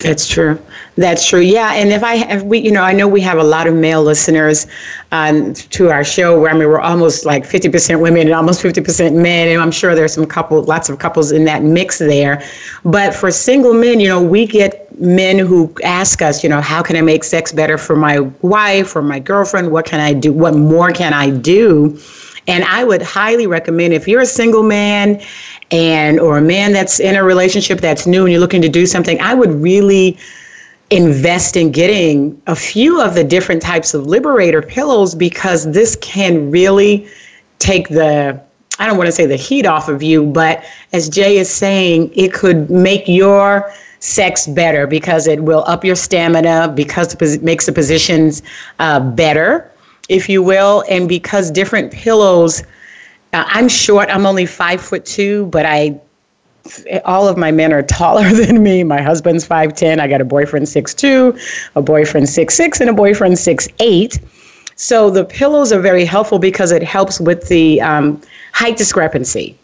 That's 0.00 0.26
true. 0.26 0.58
That's 0.96 1.28
true. 1.28 1.40
Yeah, 1.40 1.74
and 1.74 1.92
if 1.92 2.02
I 2.02 2.16
if 2.32 2.42
we, 2.42 2.58
you 2.58 2.72
know, 2.72 2.82
I 2.82 2.92
know 2.92 3.06
we 3.06 3.20
have 3.20 3.36
a 3.36 3.44
lot 3.44 3.66
of 3.66 3.74
male 3.74 4.02
listeners 4.02 4.66
um, 5.12 5.52
to 5.52 5.90
our 5.90 6.04
show. 6.04 6.40
Where 6.40 6.50
I 6.50 6.54
mean, 6.54 6.68
we're 6.68 6.80
almost 6.80 7.26
like 7.26 7.44
fifty 7.44 7.68
percent 7.68 8.00
women 8.00 8.22
and 8.22 8.32
almost 8.32 8.62
fifty 8.62 8.80
percent 8.80 9.14
men, 9.14 9.48
and 9.48 9.60
I'm 9.60 9.70
sure 9.70 9.94
there's 9.94 10.14
some 10.14 10.26
couple, 10.26 10.62
lots 10.62 10.88
of 10.88 10.98
couples 10.98 11.32
in 11.32 11.44
that 11.44 11.62
mix 11.62 11.98
there. 11.98 12.42
But 12.82 13.14
for 13.14 13.30
single 13.30 13.74
men, 13.74 14.00
you 14.00 14.08
know, 14.08 14.22
we 14.22 14.46
get 14.46 14.88
men 14.98 15.38
who 15.38 15.72
ask 15.84 16.22
us, 16.22 16.42
you 16.42 16.48
know, 16.48 16.62
how 16.62 16.82
can 16.82 16.96
I 16.96 17.02
make 17.02 17.22
sex 17.22 17.52
better 17.52 17.76
for 17.76 17.94
my 17.94 18.20
wife 18.40 18.96
or 18.96 19.02
my 19.02 19.18
girlfriend? 19.18 19.70
What 19.70 19.84
can 19.84 20.00
I 20.00 20.14
do? 20.14 20.32
What 20.32 20.54
more 20.54 20.92
can 20.92 21.12
I 21.12 21.28
do? 21.28 21.98
And 22.46 22.64
I 22.64 22.84
would 22.84 23.02
highly 23.02 23.46
recommend 23.46 23.92
if 23.92 24.08
you're 24.08 24.20
a 24.20 24.26
single 24.26 24.62
man 24.62 25.20
and 25.70 26.18
or 26.18 26.38
a 26.38 26.42
man 26.42 26.72
that's 26.72 27.00
in 27.00 27.16
a 27.16 27.22
relationship 27.22 27.80
that's 27.80 28.06
new 28.06 28.24
and 28.24 28.32
you're 28.32 28.40
looking 28.40 28.62
to 28.62 28.68
do 28.68 28.86
something, 28.86 29.20
I 29.20 29.34
would 29.34 29.50
really 29.50 30.18
invest 30.90 31.56
in 31.56 31.70
getting 31.70 32.40
a 32.46 32.56
few 32.56 33.00
of 33.00 33.14
the 33.14 33.22
different 33.22 33.62
types 33.62 33.94
of 33.94 34.06
liberator 34.06 34.60
pillows 34.60 35.14
because 35.14 35.70
this 35.70 35.96
can 35.96 36.50
really 36.50 37.06
take 37.60 37.88
the 37.88 38.40
I 38.78 38.86
don't 38.86 38.96
want 38.96 39.08
to 39.08 39.12
say 39.12 39.26
the 39.26 39.36
heat 39.36 39.66
off 39.66 39.90
of 39.90 40.02
you, 40.02 40.24
but 40.24 40.64
as 40.94 41.10
Jay 41.10 41.36
is 41.36 41.50
saying, 41.50 42.10
it 42.14 42.32
could 42.32 42.70
make 42.70 43.06
your 43.06 43.70
sex 43.98 44.46
better 44.46 44.86
because 44.86 45.26
it 45.26 45.42
will 45.42 45.64
up 45.66 45.84
your 45.84 45.94
stamina 45.94 46.72
because 46.74 47.14
it 47.14 47.42
makes 47.42 47.66
the 47.66 47.72
positions 47.72 48.42
uh, 48.78 48.98
better, 48.98 49.70
if 50.10 50.28
you 50.28 50.42
will, 50.42 50.84
and 50.90 51.08
because 51.08 51.50
different 51.50 51.92
pillows 51.92 52.62
uh, 53.32 53.44
I'm 53.46 53.68
short. 53.68 54.08
I'm 54.10 54.26
only 54.26 54.46
five 54.46 54.80
foot 54.80 55.04
two, 55.04 55.46
but 55.46 55.64
I 55.66 56.00
all 57.04 57.26
of 57.26 57.36
my 57.36 57.50
men 57.50 57.72
are 57.72 57.82
taller 57.82 58.28
than 58.34 58.62
me. 58.62 58.84
My 58.84 59.00
husband's 59.00 59.46
5'10. 59.46 59.98
I 59.98 60.08
got 60.08 60.20
a 60.20 60.24
boyfriend 60.24 60.66
6'2, 60.66 61.70
a 61.74 61.82
boyfriend 61.82 62.26
6'6, 62.26 62.80
and 62.80 62.90
a 62.90 62.92
boyfriend 62.92 63.34
6'8. 63.34 64.22
So 64.76 65.10
the 65.10 65.24
pillows 65.24 65.72
are 65.72 65.80
very 65.80 66.04
helpful 66.04 66.38
because 66.38 66.70
it 66.72 66.82
helps 66.82 67.20
with 67.20 67.48
the 67.48 67.80
um, 67.80 68.20
height 68.52 68.76
discrepancy 68.76 69.56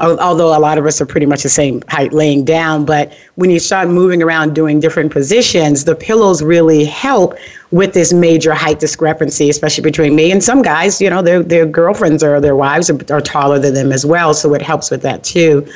although 0.00 0.56
a 0.56 0.58
lot 0.58 0.76
of 0.76 0.86
us 0.86 1.00
are 1.00 1.06
pretty 1.06 1.26
much 1.26 1.42
the 1.42 1.48
same 1.48 1.82
height 1.88 2.12
laying 2.12 2.44
down 2.44 2.84
but 2.84 3.12
when 3.36 3.50
you 3.50 3.58
start 3.58 3.88
moving 3.88 4.22
around 4.22 4.54
doing 4.54 4.80
different 4.80 5.12
positions 5.12 5.84
the 5.84 5.94
pillows 5.94 6.42
really 6.42 6.84
help 6.84 7.34
with 7.70 7.94
this 7.94 8.12
major 8.12 8.54
height 8.54 8.80
discrepancy 8.80 9.48
especially 9.48 9.82
between 9.82 10.16
me 10.16 10.32
and 10.32 10.42
some 10.42 10.62
guys 10.62 11.00
you 11.00 11.08
know 11.08 11.22
their 11.22 11.42
their 11.42 11.66
girlfriends 11.66 12.22
or 12.24 12.40
their 12.40 12.56
wives 12.56 12.90
are, 12.90 12.98
are 13.14 13.20
taller 13.20 13.58
than 13.58 13.74
them 13.74 13.92
as 13.92 14.04
well 14.04 14.34
so 14.34 14.52
it 14.54 14.62
helps 14.62 14.90
with 14.90 15.02
that 15.02 15.22
too. 15.24 15.66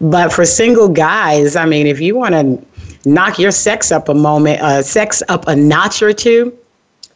But 0.00 0.32
for 0.32 0.44
single 0.44 0.88
guys 0.88 1.56
i 1.56 1.64
mean 1.64 1.86
if 1.86 2.00
you 2.00 2.16
want 2.16 2.34
to 2.34 3.08
knock 3.08 3.38
your 3.38 3.50
sex 3.50 3.92
up 3.92 4.08
a 4.08 4.14
moment 4.14 4.60
uh, 4.60 4.82
sex 4.82 5.22
up 5.28 5.46
a 5.46 5.54
notch 5.54 6.02
or 6.02 6.12
two 6.12 6.56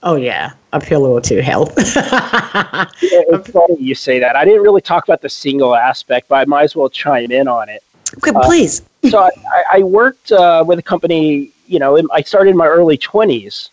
oh 0.02 0.16
yeah 0.16 0.52
a 0.72 0.80
pillow 0.80 1.18
to 1.20 1.42
health. 1.42 1.74
yeah, 1.96 2.87
it's 3.00 3.50
funny 3.50 3.76
you 3.78 3.94
say 3.94 4.18
that. 4.18 4.37
I 4.37 4.44
didn't 4.44 4.62
really 4.62 4.82
talk 4.82 5.04
about 5.04 5.22
the 5.22 5.28
single 5.28 5.74
aspect, 5.74 6.28
but 6.28 6.37
I 6.37 6.44
might 6.44 6.64
as 6.64 6.76
well 6.76 6.90
chime 6.90 7.30
in 7.30 7.48
on 7.48 7.68
it. 7.68 7.82
Okay, 8.18 8.32
uh, 8.34 8.44
please. 8.44 8.82
so 9.08 9.22
I, 9.22 9.30
I 9.72 9.82
worked 9.82 10.32
uh, 10.32 10.64
with 10.66 10.78
a 10.78 10.82
company. 10.82 11.52
You 11.66 11.78
know, 11.78 12.00
I 12.12 12.22
started 12.22 12.50
in 12.50 12.56
my 12.56 12.66
early 12.66 12.98
twenties. 12.98 13.70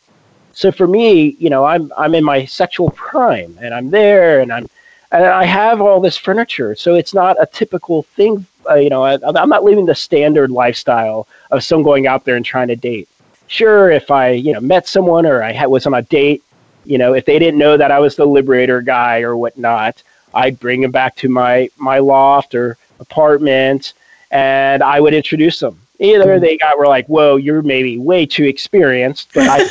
So 0.53 0.71
for 0.71 0.87
me, 0.87 1.35
you 1.37 1.49
know, 1.49 1.65
I'm 1.65 1.91
I'm 1.97 2.15
in 2.15 2.23
my 2.23 2.45
sexual 2.45 2.91
prime, 2.91 3.57
and 3.61 3.73
I'm 3.73 3.89
there, 3.89 4.39
and 4.39 4.53
I'm 4.53 4.67
and 5.11 5.25
I 5.25 5.45
have 5.45 5.81
all 5.81 5.99
this 5.99 6.17
furniture. 6.17 6.75
So 6.75 6.95
it's 6.95 7.13
not 7.13 7.41
a 7.41 7.45
typical 7.45 8.03
thing. 8.03 8.45
Uh, 8.69 8.75
you 8.75 8.89
know, 8.89 9.03
I, 9.03 9.17
I'm 9.23 9.49
not 9.49 9.63
living 9.63 9.85
the 9.85 9.95
standard 9.95 10.49
lifestyle 10.49 11.27
of 11.51 11.63
someone 11.63 11.83
going 11.83 12.07
out 12.07 12.25
there 12.25 12.35
and 12.35 12.45
trying 12.45 12.69
to 12.69 12.75
date. 12.75 13.07
Sure, 13.47 13.91
if 13.91 14.11
I 14.11 14.31
you 14.31 14.53
know 14.53 14.61
met 14.61 14.87
someone 14.87 15.25
or 15.25 15.43
I 15.43 15.51
had, 15.51 15.67
was 15.67 15.85
on 15.85 15.93
a 15.93 16.01
date 16.01 16.43
you 16.85 16.97
know, 16.97 17.13
if 17.13 17.25
they 17.25 17.39
didn't 17.39 17.57
know 17.57 17.77
that 17.77 17.91
I 17.91 17.99
was 17.99 18.15
the 18.15 18.25
liberator 18.25 18.81
guy 18.81 19.21
or 19.21 19.35
whatnot, 19.35 20.01
I'd 20.33 20.59
bring 20.59 20.81
them 20.81 20.91
back 20.91 21.15
to 21.17 21.29
my 21.29 21.69
my 21.77 21.99
loft 21.99 22.55
or 22.55 22.77
apartment, 22.99 23.93
and 24.31 24.83
I 24.83 24.99
would 24.99 25.13
introduce 25.13 25.59
them. 25.59 25.79
Either 25.99 26.25
mm-hmm. 26.25 26.43
they 26.43 26.57
got 26.57 26.77
were 26.77 26.87
like, 26.87 27.07
"Whoa, 27.07 27.37
you're 27.37 27.61
maybe 27.61 27.97
way 27.97 28.25
too 28.25 28.43
experienced," 28.45 29.29
but 29.33 29.47
I, 29.49 29.67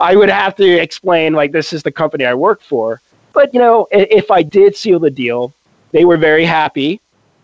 I 0.12 0.16
would 0.16 0.30
have 0.30 0.56
to 0.56 0.64
explain 0.64 1.34
like 1.34 1.52
this 1.52 1.72
is 1.72 1.82
the 1.82 1.92
company 1.92 2.24
I 2.24 2.34
work 2.34 2.62
for. 2.62 3.00
But 3.32 3.52
you 3.52 3.60
know, 3.60 3.86
if 3.90 4.30
I 4.30 4.42
did 4.42 4.76
seal 4.76 4.98
the 4.98 5.10
deal, 5.10 5.52
they 5.92 6.04
were 6.04 6.16
very 6.16 6.44
happy. 6.44 7.00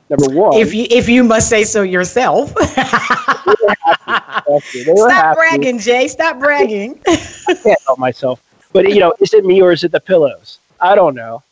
Number 0.09 0.29
one, 0.29 0.57
if 0.57 0.73
you 0.73 0.87
if 0.91 1.09
you 1.09 1.25
must 1.25 1.49
say 1.49 1.65
so 1.65 1.83
yourself. 1.83 2.51
Stop 4.47 5.11
happy. 5.11 5.35
bragging, 5.35 5.79
Jay. 5.79 6.07
Stop 6.07 6.39
bragging. 6.39 7.01
I 7.09 7.55
can't 7.63 7.81
help 7.87 7.99
myself. 7.99 8.41
But 8.73 8.89
you 8.91 9.01
know, 9.01 9.15
is 9.21 9.35
it 9.35 9.45
me 9.45 9.61
or 9.61 9.73
is 9.73 9.83
it 9.83 9.91
the 9.91 10.01
pillows? 10.01 10.59
I 10.81 10.95
don't 10.95 11.15
know. 11.15 11.43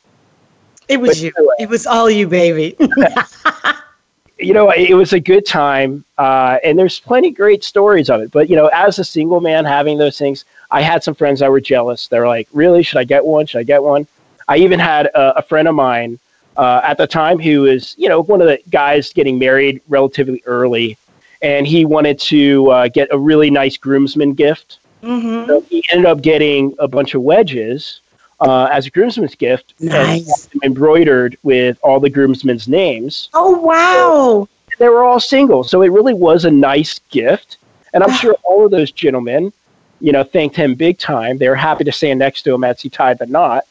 It 0.89 0.99
was 0.99 1.11
but 1.11 1.19
you. 1.19 1.33
Anyway. 1.37 1.55
It 1.59 1.69
was 1.69 1.87
all 1.87 2.09
you, 2.09 2.29
baby. 2.29 2.77
you 4.39 4.53
know, 4.53 4.71
it 4.71 4.95
was 4.95 5.13
a 5.13 5.21
good 5.21 5.47
time, 5.47 6.05
uh, 6.19 6.59
and 6.63 6.79
there's 6.79 7.01
plenty 7.01 7.31
great 7.31 7.65
stories 7.65 8.11
of 8.11 8.21
it. 8.21 8.31
But 8.31 8.49
you 8.49 8.57
know, 8.57 8.69
as 8.69 8.99
a 8.99 9.05
single 9.05 9.41
man 9.41 9.65
having 9.65 9.99
those 9.99 10.19
things, 10.19 10.45
I 10.71 10.83
had 10.83 11.03
some 11.03 11.15
friends 11.15 11.41
that 11.41 11.51
were 11.51 11.61
jealous. 11.61 12.07
They 12.07 12.21
were 12.21 12.29
like, 12.29 12.49
"Really? 12.53 12.83
Should 12.83 12.99
I 12.99 13.05
get 13.05 13.25
one? 13.25 13.47
Should 13.47 13.59
I 13.59 13.65
get 13.65 13.83
one?" 13.83 14.07
I 14.47 14.59
even 14.59 14.79
had 14.79 15.07
a, 15.07 15.39
a 15.39 15.43
friend 15.43 15.67
of 15.67 15.75
mine 15.75 16.19
uh, 16.57 16.81
at 16.85 16.99
the 16.99 17.07
time 17.07 17.39
who 17.39 17.63
was, 17.63 17.95
you 17.99 18.09
know, 18.09 18.23
one 18.23 18.41
of 18.41 18.47
the 18.47 18.59
guys 18.71 19.13
getting 19.13 19.39
married 19.39 19.81
relatively 19.89 20.43
early, 20.47 20.97
and 21.43 21.67
he 21.67 21.85
wanted 21.85 22.19
to 22.21 22.71
uh, 22.71 22.89
get 22.89 23.09
a 23.11 23.19
really 23.19 23.51
nice 23.51 23.77
groomsman 23.77 24.35
gift. 24.35 24.79
Mm-hmm. 25.03 25.47
So 25.49 25.61
he 25.63 25.85
ended 25.91 26.07
up 26.07 26.23
getting 26.23 26.75
a 26.79 26.89
bunch 26.89 27.15
of 27.15 27.23
wedges 27.23 28.01
uh, 28.41 28.69
as 28.73 28.87
a 28.87 28.91
groomsman's 28.91 29.35
gift, 29.35 29.75
nice. 29.81 30.49
embroidered 30.63 31.37
with 31.43 31.79
all 31.83 32.01
the 32.01 32.11
groomsmen's 32.11 32.69
names. 32.69 33.29
Oh 33.35 33.59
wow! 33.59 34.49
So 34.71 34.77
they 34.79 34.89
were 34.89 35.05
all 35.05 35.21
single, 35.21 35.65
so 35.65 35.83
it 35.83 35.89
really 35.89 36.15
was 36.15 36.45
a 36.45 36.51
nice 36.51 36.99
gift. 37.11 37.59
And 37.93 38.03
I'm 38.03 38.13
sure 38.13 38.35
all 38.43 38.65
of 38.65 38.73
those 38.73 38.91
gentlemen, 38.91 39.53
you 40.01 40.11
know, 40.11 40.25
thanked 40.25 40.57
him 40.57 40.75
big 40.75 40.99
time. 40.99 41.39
They 41.39 41.49
were 41.49 41.55
happy 41.55 41.85
to 41.85 41.93
stand 41.93 42.19
next 42.19 42.43
to 42.43 42.53
him 42.53 42.65
as 42.65 42.81
he 42.81 42.91
tied 42.91 43.19
the 43.21 43.27
knot. 43.27 43.65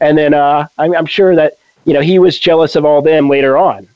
And 0.00 0.18
then 0.18 0.34
uh, 0.34 0.66
I'm, 0.78 0.94
I'm 0.94 1.06
sure 1.06 1.36
that 1.36 1.56
you 1.86 1.94
know 1.94 2.00
he 2.00 2.18
was 2.18 2.38
jealous 2.38 2.76
of 2.76 2.84
all 2.84 3.00
them 3.00 3.28
later 3.28 3.56
on. 3.56 3.88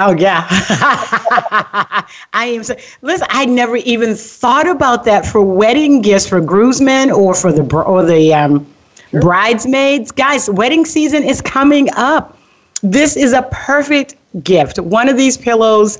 Oh 0.00 0.14
yeah, 0.14 0.46
I 0.50 2.04
am. 2.34 2.62
So, 2.62 2.76
listen, 3.02 3.26
I 3.30 3.46
never 3.46 3.76
even 3.78 4.14
thought 4.14 4.68
about 4.68 5.04
that 5.04 5.26
for 5.26 5.42
wedding 5.42 6.02
gifts 6.02 6.28
for 6.28 6.40
groomsmen 6.40 7.10
or 7.10 7.34
for 7.34 7.52
the 7.52 7.62
or 7.82 8.04
the 8.04 8.34
um, 8.34 8.66
sure. 9.10 9.20
bridesmaids. 9.20 10.12
Guys, 10.12 10.50
wedding 10.50 10.84
season 10.84 11.24
is 11.24 11.40
coming 11.40 11.88
up. 11.96 12.38
This 12.82 13.16
is 13.16 13.32
a 13.32 13.42
perfect 13.50 14.14
gift. 14.44 14.78
One 14.78 15.08
of 15.08 15.16
these 15.16 15.36
pillows, 15.36 15.98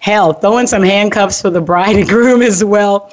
hell, 0.00 0.32
throw 0.32 0.58
in 0.58 0.66
some 0.66 0.82
handcuffs 0.82 1.40
for 1.40 1.50
the 1.50 1.60
bride 1.60 1.94
and 1.94 2.08
groom 2.08 2.42
as 2.42 2.64
well. 2.64 3.12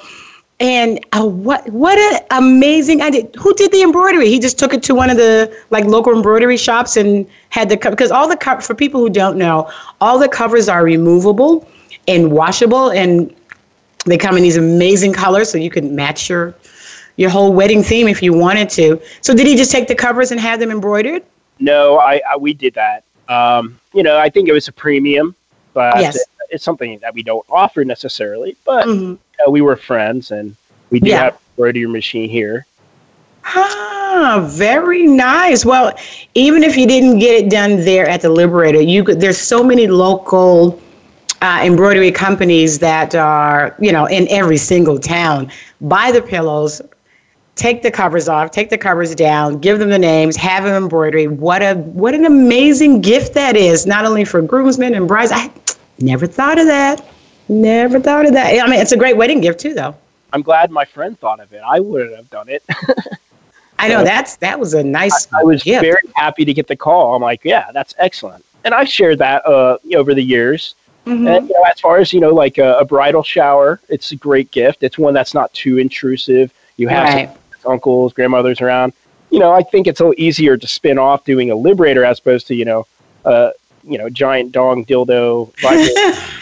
And 0.59 1.05
uh, 1.11 1.25
what 1.25 1.67
what 1.69 1.97
an 1.97 2.21
amazing 2.31 3.01
idea! 3.01 3.27
Who 3.37 3.53
did 3.55 3.73
the 3.73 3.81
embroidery? 3.81 4.29
He 4.29 4.39
just 4.39 4.57
took 4.57 4.73
it 4.73 4.81
to 4.83 4.95
one 4.95 5.09
of 5.09 5.17
the 5.17 5.53
like 5.69 5.83
local 5.83 6.15
embroidery 6.15 6.55
shops 6.55 6.95
and 6.95 7.27
had 7.49 7.67
the 7.67 7.75
cover 7.75 7.93
because 7.93 8.09
all 8.09 8.29
the 8.29 8.37
co- 8.37 8.61
for 8.61 8.73
people 8.73 9.01
who 9.01 9.09
don't 9.09 9.37
know, 9.37 9.69
all 9.99 10.17
the 10.17 10.29
covers 10.29 10.69
are 10.69 10.83
removable 10.83 11.67
and 12.07 12.31
washable, 12.31 12.91
and 12.91 13.35
they 14.05 14.17
come 14.17 14.37
in 14.37 14.43
these 14.43 14.55
amazing 14.55 15.11
colors, 15.11 15.49
so 15.49 15.57
you 15.57 15.69
can 15.69 15.93
match 15.93 16.29
your 16.29 16.55
your 17.17 17.29
whole 17.29 17.51
wedding 17.51 17.83
theme 17.83 18.07
if 18.07 18.21
you 18.21 18.33
wanted 18.33 18.69
to. 18.69 19.01
So 19.19 19.33
did 19.33 19.47
he 19.47 19.57
just 19.57 19.71
take 19.71 19.89
the 19.89 19.95
covers 19.95 20.31
and 20.31 20.39
have 20.39 20.61
them 20.61 20.71
embroidered? 20.71 21.23
No, 21.59 21.99
I, 21.99 22.21
I 22.29 22.37
we 22.37 22.53
did 22.53 22.73
that. 22.75 23.03
Um, 23.27 23.79
you 23.93 24.03
know, 24.03 24.17
I 24.17 24.29
think 24.29 24.47
it 24.47 24.53
was 24.53 24.67
a 24.67 24.71
premium, 24.71 25.35
but 25.73 25.99
yes. 25.99 26.15
it, 26.15 26.21
it's 26.49 26.63
something 26.63 26.99
that 26.99 27.13
we 27.13 27.23
don't 27.23 27.45
offer 27.49 27.83
necessarily. 27.83 28.55
But 28.65 28.85
mm-hmm. 28.85 29.15
We 29.49 29.61
were 29.61 29.75
friends, 29.75 30.31
and 30.31 30.55
we 30.89 30.99
do 30.99 31.09
yeah. 31.09 31.23
have 31.23 31.39
embroidery 31.57 31.87
machine 31.87 32.29
here. 32.29 32.65
Ah, 33.45 34.45
very 34.49 35.05
nice. 35.05 35.65
Well, 35.65 35.93
even 36.33 36.63
if 36.63 36.77
you 36.77 36.87
didn't 36.87 37.19
get 37.19 37.43
it 37.43 37.49
done 37.49 37.77
there 37.77 38.07
at 38.07 38.21
the 38.21 38.29
Liberator, 38.29 38.81
you 38.81 39.03
could. 39.03 39.19
There's 39.19 39.37
so 39.37 39.63
many 39.63 39.87
local 39.87 40.81
uh, 41.41 41.61
embroidery 41.63 42.11
companies 42.11 42.79
that 42.79 43.13
are, 43.13 43.75
you 43.79 43.91
know, 43.91 44.05
in 44.05 44.27
every 44.29 44.57
single 44.57 44.97
town. 44.97 45.51
Buy 45.81 46.11
the 46.11 46.21
pillows, 46.21 46.81
take 47.55 47.83
the 47.83 47.91
covers 47.91 48.27
off, 48.27 48.51
take 48.51 48.69
the 48.69 48.77
covers 48.77 49.13
down, 49.13 49.59
give 49.59 49.79
them 49.79 49.89
the 49.89 49.99
names, 49.99 50.35
have 50.35 50.63
them 50.63 50.83
embroidery. 50.83 51.27
What 51.27 51.61
a 51.61 51.75
what 51.75 52.13
an 52.13 52.25
amazing 52.25 53.01
gift 53.01 53.33
that 53.35 53.55
is, 53.55 53.85
not 53.85 54.05
only 54.05 54.25
for 54.25 54.41
groomsmen 54.41 54.95
and 54.95 55.07
brides. 55.07 55.31
I 55.31 55.51
never 55.99 56.25
thought 56.25 56.57
of 56.57 56.65
that. 56.67 57.05
Never 57.47 57.99
thought 57.99 58.25
of 58.25 58.33
that. 58.33 58.59
I 58.59 58.67
mean, 58.67 58.79
it's 58.79 58.91
a 58.91 58.97
great 58.97 59.17
wedding 59.17 59.41
gift 59.41 59.59
too, 59.59 59.73
though. 59.73 59.95
I'm 60.33 60.41
glad 60.41 60.71
my 60.71 60.85
friend 60.85 61.17
thought 61.19 61.39
of 61.39 61.53
it. 61.53 61.61
I 61.65 61.79
wouldn't 61.79 62.15
have 62.15 62.29
done 62.29 62.49
it. 62.49 62.63
I 63.79 63.87
know 63.89 64.03
that's 64.03 64.37
that 64.37 64.59
was 64.59 64.73
a 64.73 64.83
nice. 64.83 65.27
I, 65.33 65.41
I 65.41 65.43
was 65.43 65.63
gift. 65.63 65.81
very 65.81 65.99
happy 66.15 66.45
to 66.45 66.53
get 66.53 66.67
the 66.67 66.75
call. 66.75 67.15
I'm 67.15 67.21
like, 67.21 67.43
yeah, 67.43 67.71
that's 67.73 67.93
excellent. 67.97 68.43
And 68.63 68.73
I've 68.73 68.89
shared 68.89 69.19
that 69.19 69.45
uh, 69.45 69.77
over 69.95 70.13
the 70.13 70.23
years. 70.23 70.75
Mm-hmm. 71.05 71.27
And 71.27 71.49
you 71.49 71.53
know, 71.53 71.63
as 71.69 71.79
far 71.79 71.97
as 71.97 72.11
you 72.13 72.19
know, 72.19 72.33
like 72.33 72.57
a, 72.57 72.77
a, 72.79 72.85
bridal 72.85 73.21
shower, 73.21 73.79
it's 73.89 74.11
a 74.11 74.15
great 74.15 74.49
gift. 74.51 74.81
It's 74.81 74.97
one 74.97 75.13
that's 75.13 75.33
not 75.33 75.53
too 75.53 75.77
intrusive. 75.77 76.51
You 76.77 76.87
have 76.87 77.07
right. 77.07 77.37
uncles, 77.65 78.11
grandmothers 78.13 78.59
around. 78.59 78.93
You 79.29 79.39
know, 79.39 79.51
I 79.51 79.61
think 79.61 79.85
it's 79.85 79.99
a 79.99 80.03
little 80.03 80.21
easier 80.21 80.57
to 80.57 80.67
spin 80.67 80.97
off 80.97 81.23
doing 81.23 81.51
a 81.51 81.55
liberator 81.55 82.03
as 82.03 82.17
opposed 82.19 82.47
to 82.47 82.55
you 82.55 82.65
know, 82.65 82.87
uh, 83.23 83.51
you 83.83 83.97
know, 83.97 84.09
giant 84.09 84.51
dong 84.51 84.83
dildo. 84.85 85.53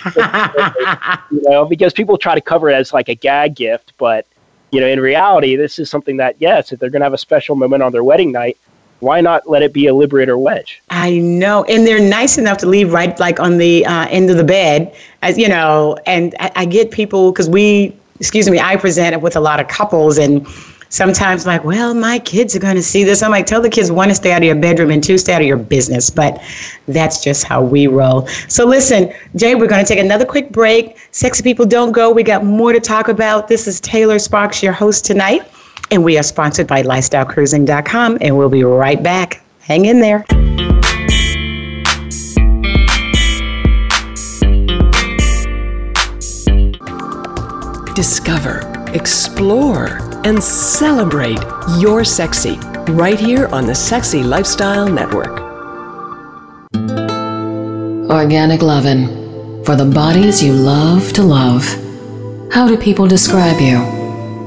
you 1.31 1.41
know, 1.49 1.65
because 1.65 1.93
people 1.93 2.17
try 2.17 2.35
to 2.35 2.41
cover 2.41 2.69
it 2.69 2.73
as 2.73 2.93
like 2.93 3.09
a 3.09 3.15
gag 3.15 3.55
gift, 3.55 3.93
but 3.97 4.25
you 4.71 4.79
know, 4.79 4.87
in 4.87 4.99
reality, 4.99 5.55
this 5.55 5.77
is 5.77 5.89
something 5.89 6.17
that 6.17 6.35
yes, 6.39 6.71
if 6.71 6.79
they're 6.79 6.89
going 6.89 7.01
to 7.01 7.05
have 7.05 7.13
a 7.13 7.17
special 7.17 7.55
moment 7.55 7.83
on 7.83 7.91
their 7.91 8.03
wedding 8.03 8.31
night, 8.31 8.57
why 8.99 9.21
not 9.21 9.47
let 9.47 9.61
it 9.61 9.73
be 9.73 9.85
a 9.87 9.93
liberator 9.93 10.37
wedge? 10.37 10.81
I 10.89 11.17
know, 11.19 11.63
and 11.65 11.85
they're 11.85 11.99
nice 11.99 12.37
enough 12.37 12.57
to 12.59 12.65
leave 12.65 12.91
right 12.91 13.17
like 13.19 13.39
on 13.39 13.57
the 13.57 13.85
uh, 13.85 14.07
end 14.09 14.29
of 14.29 14.37
the 14.37 14.43
bed, 14.43 14.95
as 15.21 15.37
you 15.37 15.47
know. 15.47 15.97
And 16.05 16.33
I, 16.39 16.51
I 16.55 16.65
get 16.65 16.89
people 16.91 17.31
because 17.31 17.49
we, 17.49 17.95
excuse 18.19 18.49
me, 18.49 18.59
I 18.59 18.75
present 18.77 19.13
it 19.13 19.21
with 19.21 19.35
a 19.35 19.41
lot 19.41 19.59
of 19.59 19.67
couples, 19.67 20.17
and 20.17 20.47
sometimes 20.93 21.47
like, 21.47 21.63
well, 21.63 21.95
my 21.95 22.19
kids 22.19 22.56
are 22.56 22.60
going 22.60 22.75
to 22.75 22.84
see 22.84 23.03
this. 23.03 23.23
I'm 23.23 23.32
like, 23.32 23.47
tell 23.47 23.62
the 23.62 23.69
kids 23.69 23.91
one 23.91 24.10
to 24.10 24.15
stay 24.15 24.32
out 24.32 24.43
of 24.43 24.43
your 24.43 24.56
bedroom 24.56 24.91
and 24.91 25.03
two 25.03 25.17
stay 25.17 25.34
out 25.34 25.41
of 25.41 25.47
your 25.47 25.58
business. 25.58 26.12
But 26.12 26.41
that's 26.88 27.23
just 27.23 27.45
how 27.45 27.63
we 27.63 27.88
roll. 27.88 28.27
So 28.47 28.63
listen, 28.65 29.12
Jay, 29.36 29.56
we're 29.56 29.67
going 29.67 29.84
to 29.84 29.88
take 29.88 29.99
another 29.99 30.25
quick 30.25 30.51
break. 30.51 30.97
Sexy 31.12 31.41
people 31.41 31.65
don't 31.65 31.91
go. 31.91 32.12
We 32.12 32.21
got 32.21 32.45
more 32.45 32.73
to 32.73 32.79
talk 32.79 33.08
about. 33.08 33.47
This 33.47 33.67
is 33.67 33.82
Taylor 33.82 34.19
Sparks, 34.19 34.62
your 34.62 34.71
host 34.71 35.03
tonight. 35.03 35.41
And 35.89 36.03
we 36.03 36.17
are 36.19 36.23
sponsored 36.23 36.67
by 36.67 36.84
lifestylecruising.com, 36.84 38.19
and 38.21 38.38
we'll 38.38 38.49
be 38.49 38.63
right 38.63 39.01
back. 39.01 39.43
Hang 39.62 39.86
in 39.86 39.99
there. 39.99 40.23
Discover, 47.95 48.91
explore, 48.93 50.12
and 50.25 50.41
celebrate 50.41 51.39
your 51.79 52.03
sexy 52.03 52.57
right 52.91 53.19
here 53.19 53.47
on 53.47 53.65
the 53.65 53.75
Sexy 53.75 54.23
Lifestyle 54.23 54.88
Network. 54.88 55.41
Organic 58.09 58.62
Lovin' 58.62 59.63
for 59.65 59.75
the 59.75 59.86
bodies 59.86 60.43
you 60.43 60.53
love 60.53 61.13
to 61.13 61.23
love. 61.23 61.63
How 62.51 62.67
do 62.67 62.77
people 62.77 63.07
describe 63.07 63.59
you? 63.59 63.77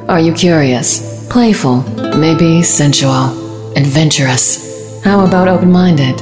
Are 0.09 0.21
you 0.21 0.33
curious? 0.33 1.27
Playful, 1.29 1.83
maybe 2.17 2.63
sensual, 2.63 3.73
adventurous. 3.77 5.03
How 5.03 5.27
about 5.27 5.49
open 5.49 5.73
minded? 5.73 6.19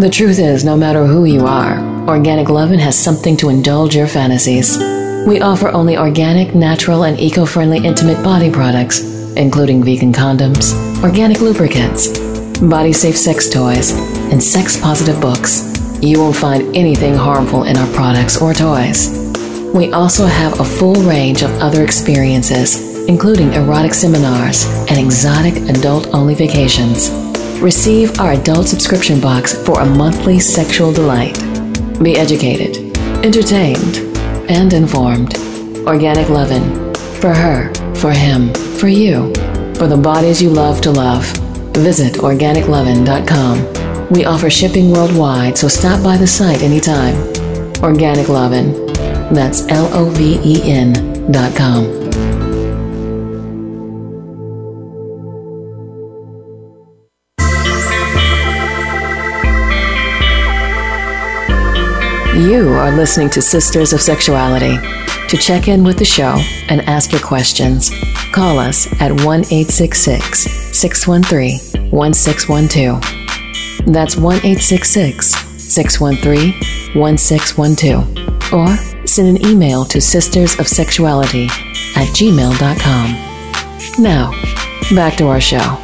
The 0.00 0.10
truth 0.10 0.38
is, 0.38 0.64
no 0.64 0.76
matter 0.76 1.04
who 1.04 1.26
you 1.26 1.46
are, 1.46 1.78
Organic 2.08 2.48
Lovin' 2.48 2.78
has 2.78 2.98
something 2.98 3.36
to 3.38 3.50
indulge 3.50 3.94
your 3.94 4.06
fantasies. 4.06 4.99
We 5.26 5.40
offer 5.40 5.68
only 5.68 5.96
organic, 5.96 6.54
natural, 6.54 7.04
and 7.04 7.18
eco 7.18 7.44
friendly 7.46 7.78
intimate 7.78 8.22
body 8.24 8.50
products, 8.50 9.00
including 9.36 9.82
vegan 9.84 10.12
condoms, 10.12 10.74
organic 11.02 11.40
lubricants, 11.40 12.18
body 12.60 12.92
safe 12.92 13.16
sex 13.16 13.48
toys, 13.48 13.92
and 14.32 14.42
sex 14.42 14.80
positive 14.80 15.20
books. 15.20 15.76
You 16.02 16.20
won't 16.20 16.36
find 16.36 16.74
anything 16.76 17.14
harmful 17.14 17.64
in 17.64 17.76
our 17.76 17.92
products 17.94 18.40
or 18.40 18.54
toys. 18.54 19.30
We 19.74 19.92
also 19.92 20.26
have 20.26 20.58
a 20.58 20.64
full 20.64 20.96
range 21.02 21.42
of 21.42 21.50
other 21.60 21.84
experiences 21.84 22.90
including 23.10 23.52
erotic 23.54 23.92
seminars 23.92 24.66
and 24.88 24.96
exotic 24.96 25.56
adult 25.68 26.06
only 26.14 26.34
vacations. 26.34 27.10
Receive 27.60 28.20
our 28.20 28.32
adult 28.32 28.68
subscription 28.68 29.20
box 29.20 29.52
for 29.66 29.80
a 29.80 29.84
monthly 29.84 30.38
sexual 30.38 30.92
delight. 30.92 31.36
Be 32.00 32.16
educated, 32.16 32.96
entertained, 33.24 34.09
and 34.50 34.72
informed. 34.72 35.36
Organic 35.86 36.28
Lovin'. 36.28 36.92
For 37.20 37.32
her, 37.32 37.72
for 37.94 38.10
him, 38.10 38.52
for 38.78 38.88
you, 38.88 39.32
for 39.74 39.86
the 39.86 39.96
bodies 39.96 40.42
you 40.42 40.50
love 40.50 40.80
to 40.82 40.90
love. 40.90 41.24
Visit 41.76 42.14
organiclovin.com. 42.14 44.08
We 44.10 44.24
offer 44.24 44.50
shipping 44.50 44.90
worldwide, 44.90 45.56
so 45.56 45.68
stop 45.68 46.02
by 46.02 46.16
the 46.16 46.26
site 46.26 46.62
anytime. 46.62 47.14
Organic 47.82 48.28
Lovin'. 48.28 48.72
That's 49.32 49.68
L 49.68 49.88
O 49.94 50.10
V 50.10 50.40
E 50.44 50.62
N 50.64 51.30
dot 51.30 51.54
com. 51.54 51.99
Are 62.80 62.96
listening 62.96 63.28
to 63.28 63.42
Sisters 63.42 63.92
of 63.92 64.00
Sexuality. 64.00 64.78
To 65.28 65.36
check 65.36 65.68
in 65.68 65.84
with 65.84 65.98
the 65.98 66.04
show 66.04 66.40
and 66.70 66.80
ask 66.88 67.12
your 67.12 67.20
questions, 67.20 67.90
call 68.32 68.58
us 68.58 68.86
at 69.02 69.12
1 69.12 69.20
866 69.20 70.50
613 70.74 71.90
1612. 71.90 73.02
That's 73.92 74.16
1 74.16 74.36
866 74.36 75.26
613 75.62 76.54
1612. 76.98 78.52
Or 78.54 78.74
send 79.06 79.36
an 79.36 79.46
email 79.46 79.84
to 79.84 79.98
sistersofsexuality 79.98 81.50
at 81.98 82.08
gmail.com. 82.16 84.02
Now, 84.02 84.30
back 84.94 85.18
to 85.18 85.26
our 85.26 85.40
show. 85.40 85.78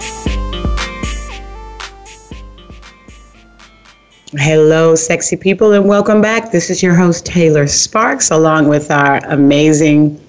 Hello, 4.32 4.96
sexy 4.96 5.36
people, 5.36 5.72
and 5.72 5.86
welcome 5.86 6.20
back. 6.20 6.50
This 6.50 6.68
is 6.68 6.82
your 6.82 6.96
host, 6.96 7.24
Taylor 7.24 7.68
Sparks, 7.68 8.32
along 8.32 8.66
with 8.66 8.90
our 8.90 9.18
amazing, 9.26 10.20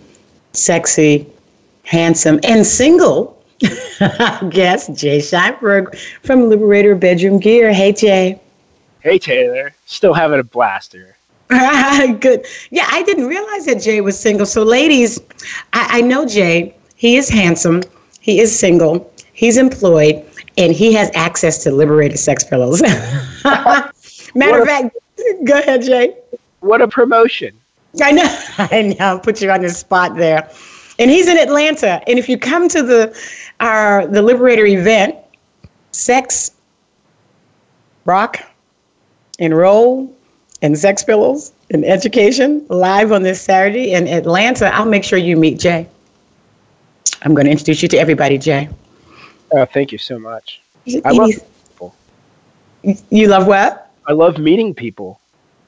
sexy, 0.53 1.25
handsome, 1.81 2.39
and 2.43 2.63
single 2.63 3.43
guest, 4.51 4.93
Jay 4.93 5.17
Scheinberg 5.17 5.97
from 6.21 6.47
Liberator 6.47 6.93
Bedroom 6.93 7.39
Gear. 7.39 7.73
Hey, 7.73 7.91
Jay. 7.91 8.39
Hey, 8.99 9.17
Taylor. 9.17 9.73
Still 9.87 10.13
having 10.13 10.39
a 10.39 10.43
blaster. 10.43 11.17
Good. 11.47 12.45
Yeah, 12.69 12.87
I 12.91 13.01
didn't 13.01 13.25
realize 13.25 13.65
that 13.65 13.81
Jay 13.81 13.99
was 14.01 14.17
single. 14.17 14.45
So, 14.45 14.61
ladies, 14.61 15.19
I, 15.73 15.87
I 15.97 16.01
know 16.01 16.23
Jay. 16.23 16.75
He 16.97 17.17
is 17.17 17.29
handsome. 17.29 17.81
He 18.19 18.41
is 18.41 18.57
single. 18.57 19.11
He's 19.33 19.57
employed 19.57 20.23
and 20.57 20.73
he 20.73 20.93
has 20.93 21.11
access 21.13 21.63
to 21.63 21.71
liberated 21.71 22.19
sex 22.19 22.43
pillows. 22.43 22.81
Matter 24.35 24.61
of 24.61 24.67
fact, 24.67 24.97
go 25.45 25.59
ahead, 25.59 25.83
Jay. 25.83 26.15
What 26.61 26.81
a 26.81 26.87
promotion. 26.87 27.57
I 28.01 28.11
know. 28.11 28.43
I 28.57 28.95
know. 28.99 29.19
Put 29.19 29.41
you 29.41 29.51
on 29.51 29.61
the 29.61 29.69
spot 29.69 30.15
there. 30.15 30.49
And 30.99 31.11
he's 31.11 31.27
in 31.27 31.37
Atlanta. 31.37 32.01
And 32.07 32.17
if 32.17 32.27
you 32.27 32.37
come 32.37 32.67
to 32.69 32.81
the 32.81 33.17
our 33.59 34.07
the 34.07 34.21
Liberator 34.21 34.65
event, 34.65 35.15
sex, 35.91 36.51
rock, 38.05 38.39
and 39.39 39.55
roll, 39.55 40.13
and 40.61 40.77
sex 40.77 41.03
pillows 41.03 41.53
and 41.69 41.85
education 41.85 42.65
live 42.69 43.11
on 43.11 43.23
this 43.23 43.41
Saturday 43.41 43.93
in 43.93 44.07
Atlanta, 44.07 44.73
I'll 44.73 44.85
make 44.85 45.03
sure 45.03 45.19
you 45.19 45.37
meet 45.37 45.59
Jay. 45.59 45.87
I'm 47.21 47.33
going 47.33 47.45
to 47.45 47.51
introduce 47.51 47.81
you 47.81 47.87
to 47.89 47.97
everybody, 47.97 48.37
Jay. 48.37 48.69
Oh, 49.51 49.65
thank 49.65 49.91
you 49.91 49.97
so 49.97 50.19
much. 50.19 50.61
I 51.05 51.11
love 51.11 51.31
people. 51.31 51.95
You 53.09 53.27
love 53.27 53.47
what? 53.47 53.91
I 54.07 54.13
love 54.13 54.37
meeting 54.37 54.73
people. 54.73 55.19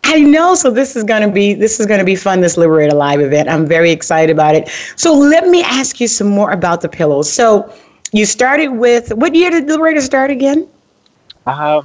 I 0.04 0.22
know. 0.22 0.56
So 0.56 0.72
this 0.72 0.96
is 0.96 1.04
gonna 1.04 1.32
be 1.32 1.54
this 1.54 1.80
is 1.80 1.86
gonna 1.86 2.04
be 2.04 2.16
fun. 2.16 2.42
This 2.42 2.58
Liberator 2.58 2.96
Live 2.96 3.20
event. 3.20 3.50
I'm 3.50 3.66
very 3.66 3.92
excited 3.92 4.32
about 4.32 4.56
it. 4.56 4.70
So 4.96 5.14
let 5.14 5.48
me 5.48 5.64
ask 5.64 6.00
you 6.00 6.08
some 6.08 6.28
more 6.28 6.52
about 6.52 6.82
the 6.82 6.90
pillows. 6.90 7.32
So 7.32 7.72
you 8.12 8.26
started 8.26 8.70
with 8.70 9.14
what 9.14 9.36
year 9.36 9.52
did 9.52 9.68
Liberator 9.68 10.02
start 10.02 10.32
again? 10.32 10.68
Uh, 11.46 11.84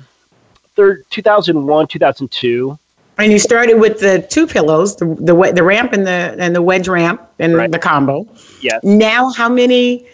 third 0.74 1.04
2001, 1.10 1.86
2002. 1.88 2.78
And 3.16 3.30
you 3.30 3.38
started 3.38 3.74
with 3.74 4.00
the 4.00 4.26
two 4.28 4.46
pillows, 4.46 4.96
the 4.96 5.06
the, 5.06 5.52
the 5.54 5.62
ramp 5.62 5.92
and 5.92 6.06
the 6.06 6.34
and 6.38 6.54
the 6.54 6.62
wedge 6.62 6.88
ramp 6.88 7.22
and 7.38 7.54
right. 7.54 7.70
the 7.70 7.78
combo. 7.78 8.26
Yes. 8.60 8.82
Now, 8.82 9.30
how 9.32 9.48
many 9.48 10.06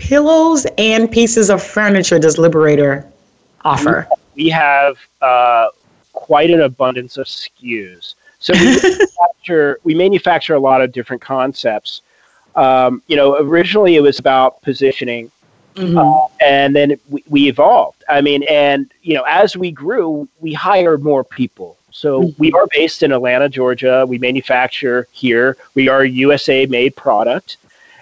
pillows 0.00 0.66
and 0.78 1.10
pieces 1.10 1.50
of 1.50 1.62
furniture 1.62 2.18
does 2.18 2.38
Liberator 2.38 3.06
offer? 3.64 4.08
We 4.34 4.48
have 4.48 4.96
uh, 5.20 5.68
quite 6.12 6.50
an 6.50 6.62
abundance 6.62 7.16
of 7.18 7.26
SKUs. 7.26 8.14
So 8.38 8.54
we 8.54 8.64
manufacture, 8.82 9.78
we 9.84 9.94
manufacture 9.94 10.54
a 10.54 10.58
lot 10.58 10.80
of 10.80 10.92
different 10.92 11.22
concepts. 11.22 12.00
Um, 12.56 13.02
you 13.06 13.16
know, 13.16 13.36
originally 13.38 13.96
it 13.96 14.00
was 14.00 14.18
about 14.18 14.60
positioning, 14.62 15.30
mm-hmm. 15.76 15.96
uh, 15.96 16.26
and 16.40 16.74
then 16.74 16.98
we, 17.08 17.22
we, 17.28 17.48
evolved. 17.48 18.02
I 18.08 18.20
mean, 18.22 18.42
and 18.44 18.92
you 19.02 19.14
know, 19.14 19.22
as 19.22 19.56
we 19.56 19.70
grew, 19.70 20.28
we 20.40 20.52
hired 20.52 21.04
more 21.04 21.22
people. 21.22 21.76
So 21.92 22.22
mm-hmm. 22.22 22.42
we 22.42 22.52
are 22.52 22.66
based 22.72 23.02
in 23.02 23.12
Atlanta, 23.12 23.48
Georgia. 23.48 24.04
We 24.08 24.18
manufacture 24.18 25.06
here. 25.12 25.56
We 25.74 25.88
are 25.88 26.04
USA 26.04 26.66
made 26.66 26.96
product. 26.96 27.56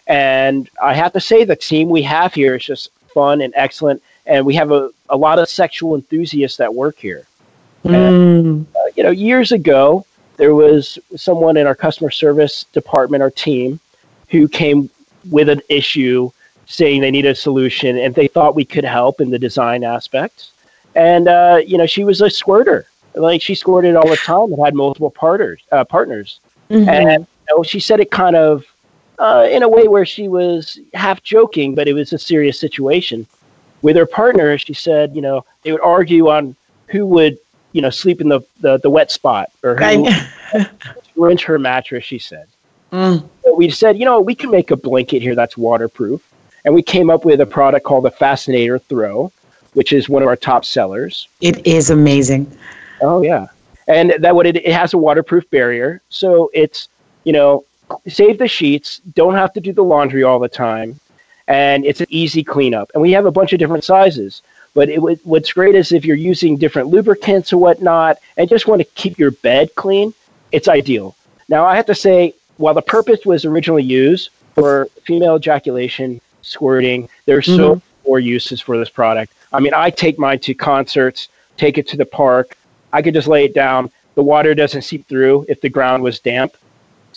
And 0.09 0.68
I 0.83 0.94
have 0.94 1.12
to 1.12 1.21
say, 1.21 1.44
the 1.44 1.55
team 1.55 1.90
we 1.90 2.03
have 2.03 2.35
here 2.35 2.57
is 2.57 2.64
just 2.64 2.90
fun 3.12 3.40
and 3.40 3.53
excellent. 3.57 4.03
And 4.27 4.44
we 4.44 4.55
have 4.55 4.73
a, 4.73 4.90
a 5.11 5.16
lot 5.16 5.38
of 5.38 5.49
sexual 5.49 5.94
enthusiasts 5.94 6.57
that 6.57 6.75
work 6.75 6.97
here. 6.97 7.27
Mm. 7.85 7.94
And, 7.94 8.66
uh, 8.75 8.90
you 8.97 9.03
know, 9.03 9.11
years 9.11 9.53
ago, 9.53 10.05
there 10.38 10.55
was 10.55 10.99
someone 11.16 11.57
in 11.57 11.66
our 11.66 11.75
customer 11.75 12.11
service 12.11 12.64
department 12.73 13.23
or 13.23 13.31
team 13.31 13.81
who 14.31 14.49
came 14.49 14.88
with 15.31 15.49
an 15.49 15.61
issue 15.68 16.31
saying 16.66 17.01
they 17.01 17.11
needed 17.11 17.31
a 17.31 17.35
solution 17.35 17.99
and 17.99 18.14
they 18.14 18.29
thought 18.29 18.55
we 18.55 18.64
could 18.64 18.85
help 18.85 19.21
in 19.21 19.31
the 19.31 19.38
design 19.38 19.85
aspect. 19.85 20.51
And, 20.94 21.29
uh, 21.29 21.61
you 21.66 21.79
know, 21.79 21.87
she 21.87 22.05
was 22.05 22.21
a 22.21 22.31
squirter. 22.31 22.87
Like 23.14 23.42
she 23.42 23.55
squirted 23.55 23.97
all 23.97 24.09
the 24.09 24.16
time 24.16 24.53
and 24.53 24.64
had 24.64 24.75
multiple 24.75 25.11
partners. 25.11 25.61
Uh, 25.73 25.85
partners. 25.85 26.40
Mm-hmm. 26.71 26.88
And 26.88 27.27
you 27.49 27.57
know, 27.57 27.62
she 27.62 27.81
said 27.81 28.01
it 28.01 28.11
kind 28.11 28.37
of 28.37 28.64
uh, 29.18 29.46
in 29.50 29.62
a 29.62 29.68
way 29.68 29.88
where 29.88 30.07
she 30.07 30.28
was 30.28 30.78
half 30.94 31.22
joking, 31.22 31.74
but 31.74 31.88
it 31.88 31.92
was 31.92 32.12
a 32.12 32.18
serious 32.18 32.59
situation. 32.59 33.26
With 33.83 33.96
her 33.96 34.07
partner, 34.07 34.57
she 34.59 34.74
said, 34.74 35.14
you 35.14 35.22
know, 35.22 35.44
they 35.62 35.72
would 35.72 35.81
argue 35.81 36.28
on 36.28 36.57
who 36.88 37.07
would, 37.07 37.38
you 37.72 37.83
know, 37.83 37.90
sleep 37.90 38.20
in 38.20 38.28
the, 38.28 38.40
the, 38.61 38.78
the 38.78 38.90
wet 38.90 39.11
spot 39.11 39.50
or 39.62 39.76
who 39.76 40.02
would 40.54 40.68
rinse 41.16 41.42
her 41.42 41.59
mattress, 41.59 42.04
she 42.04 42.18
said. 42.18 42.48
Mm. 42.92 43.28
So 43.44 43.54
we 43.54 43.70
said, 43.70 43.98
you 43.98 44.04
know, 44.04 44.20
we 44.20 44.35
can 44.35 44.50
make 44.50 44.70
a 44.70 44.76
blanket 44.76 45.20
here 45.22 45.35
that's 45.35 45.57
waterproof. 45.57 46.22
And 46.64 46.74
we 46.74 46.83
came 46.83 47.11
up 47.11 47.24
with 47.24 47.40
a 47.40 47.46
product 47.46 47.85
called 47.85 48.04
the 48.04 48.11
Fascinator 48.11 48.78
Throw, 48.78 49.33
which 49.74 49.92
is 49.92 50.09
one 50.09 50.22
of 50.22 50.28
our 50.28 50.37
top 50.37 50.64
sellers. 50.64 51.28
It 51.40 51.64
is 51.66 51.90
amazing. 51.90 52.50
Oh, 53.00 53.22
yeah. 53.22 53.46
And 53.87 54.14
that 54.18 54.35
what 54.35 54.46
it, 54.46 54.57
it 54.57 54.72
has 54.72 54.92
a 54.92 54.98
waterproof 54.98 55.48
barrier. 55.50 56.02
So 56.09 56.50
it's, 56.52 56.88
you 57.24 57.33
know, 57.33 57.64
save 58.07 58.38
the 58.38 58.48
sheets, 58.48 59.01
don't 59.14 59.35
have 59.35 59.53
to 59.55 59.61
do 59.61 59.72
the 59.72 59.85
laundry 59.85 60.22
all 60.22 60.38
the 60.38 60.48
time, 60.48 60.98
and 61.46 61.85
it's 61.85 62.01
an 62.01 62.07
easy 62.11 62.44
cleanup. 62.44 62.90
And 62.94 63.03
we 63.03 63.12
have 63.12 63.27
a 63.27 63.31
bunch 63.31 63.53
of 63.53 63.59
different 63.59 63.85
sizes. 63.85 64.42
But 64.74 64.88
it, 64.90 64.98
what's 65.27 65.53
great 65.53 65.74
is 65.74 65.92
if 65.92 66.05
you're 66.05 66.16
using 66.16 66.57
different 66.57 66.88
lubricants 66.88 67.53
or 67.53 67.59
whatnot 67.59 68.18
and 68.37 68.48
just 68.48 68.68
want 68.68 68.81
to 68.81 68.85
keep 68.94 69.18
your 69.18 69.33
bed 69.33 69.74
clean, 69.74 70.14
it's 70.53 70.68
ideal. 70.68 71.16
Now, 71.48 71.64
I 71.64 71.74
have 71.74 71.87
to 71.87 71.94
say, 71.94 72.35
while 72.59 72.74
the 72.74 72.83
purpose 72.83 73.24
was 73.24 73.44
originally 73.44 73.83
used 73.83 74.31
for 74.55 74.87
female 75.05 75.37
ejaculation, 75.37 76.20
squirting, 76.42 77.09
there's 77.24 77.46
mm-hmm. 77.46 77.57
so 77.57 77.83
more 78.07 78.20
uses 78.20 78.61
for 78.61 78.79
this 78.79 78.90
product. 78.90 79.33
I 79.53 79.61
mean, 79.61 79.74
I 79.74 79.90
take 79.90 80.18
mine 80.18 80.38
to 80.40 80.55
concerts, 80.55 81.29
take 81.57 81.79
it 81.79 81.88
to 81.88 81.96
the 81.96 82.07
park. 82.07 82.57
I 82.92 83.03
could 83.03 83.14
just 83.14 83.29
lay 83.29 83.46
it 83.46 83.55
down. 83.55 83.90
The 84.14 84.22
water 84.22 84.55
doesn't 84.55 84.83
seep 84.83 85.09
through 85.09 85.46
if 85.48 85.61
the 85.61 85.68
ground 85.68 86.03
was 86.03 86.18
damp. 86.20 86.57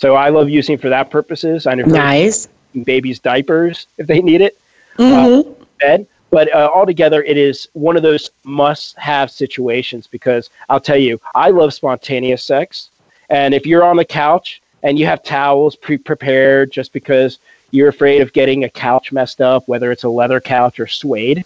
So 0.02 0.16
I 0.16 0.30
love 0.30 0.50
using 0.50 0.78
for 0.78 0.88
that 0.88 1.12
purposes. 1.12 1.64
I 1.64 1.74
know 1.74 1.84
nice 1.84 2.48
babies' 2.82 3.20
diapers 3.20 3.86
if 3.98 4.08
they 4.08 4.20
need 4.20 4.40
it. 4.40 4.58
Mm-hmm. 4.98 5.48
Uh, 5.48 5.64
bed. 5.78 6.08
But 6.28 6.52
uh, 6.52 6.70
altogether, 6.74 7.22
it 7.22 7.36
is 7.36 7.68
one 7.74 7.96
of 7.96 8.02
those 8.02 8.28
must-have 8.42 9.30
situations 9.30 10.08
because 10.08 10.50
I'll 10.68 10.80
tell 10.80 10.96
you, 10.96 11.20
I 11.36 11.50
love 11.50 11.72
spontaneous 11.72 12.42
sex, 12.42 12.90
and 13.30 13.54
if 13.54 13.64
you're 13.64 13.84
on 13.84 13.96
the 13.96 14.04
couch 14.04 14.60
and 14.82 14.98
you 14.98 15.06
have 15.06 15.22
towels 15.22 15.76
pre-prepared 15.76 16.72
just 16.72 16.92
because 16.92 17.38
you're 17.70 17.88
afraid 17.88 18.22
of 18.22 18.32
getting 18.32 18.64
a 18.64 18.68
couch 18.68 19.12
messed 19.12 19.40
up, 19.40 19.68
whether 19.68 19.92
it's 19.92 20.02
a 20.02 20.08
leather 20.08 20.40
couch 20.40 20.80
or 20.80 20.88
suede, 20.88 21.44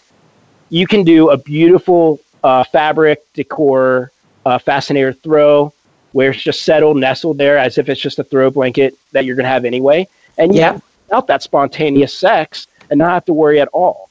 you 0.70 0.86
can 0.86 1.04
do 1.04 1.28
a 1.28 1.36
beautiful 1.36 2.20
uh, 2.42 2.64
fabric 2.64 3.22
decor 3.34 4.12
uh, 4.46 4.56
fascinator 4.56 5.12
throw 5.12 5.74
where 6.16 6.31
it's 6.31 6.42
just 6.42 6.62
settled, 6.62 6.96
nestled 6.96 7.37
there 7.37 7.59
as 7.59 7.76
if 7.76 7.90
it's 7.90 8.00
just 8.00 8.18
a 8.18 8.24
throw 8.24 8.50
blanket 8.50 8.98
that 9.12 9.26
you're 9.26 9.37
going 9.37 9.44
to 9.44 9.50
have 9.50 9.66
anyway. 9.66 10.09
And 10.38 10.55
you 10.55 10.62
yeah. 10.62 10.79
out 11.12 11.26
that 11.26 11.42
spontaneous 11.42 12.11
sex 12.11 12.68
and 12.88 12.96
not 12.96 13.11
have 13.11 13.26
to 13.26 13.35
worry 13.35 13.61
at 13.61 13.68
all. 13.68 14.09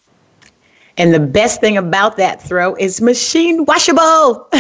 And 0.98 1.16
the 1.16 1.20
best 1.20 1.62
thing 1.62 1.78
about 1.78 2.16
that 2.18 2.44
throw 2.44 2.76
is 2.76 3.02
machine 3.02 3.66
washable. 3.66 4.48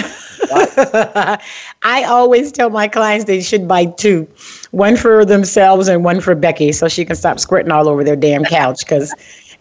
I 1.83 2.03
always 2.07 2.51
tell 2.51 2.71
my 2.71 2.87
clients 2.87 3.25
they 3.25 3.41
should 3.41 3.67
buy 3.67 3.85
two 3.85 4.27
one 4.71 4.97
for 4.97 5.23
themselves 5.23 5.87
and 5.87 6.03
one 6.03 6.21
for 6.21 6.33
Becky 6.33 6.71
so 6.71 6.87
she 6.87 7.05
can 7.05 7.15
stop 7.15 7.39
squirting 7.39 7.71
all 7.71 7.87
over 7.87 8.03
their 8.03 8.15
damn 8.15 8.43
couch 8.43 8.79
because 8.79 9.13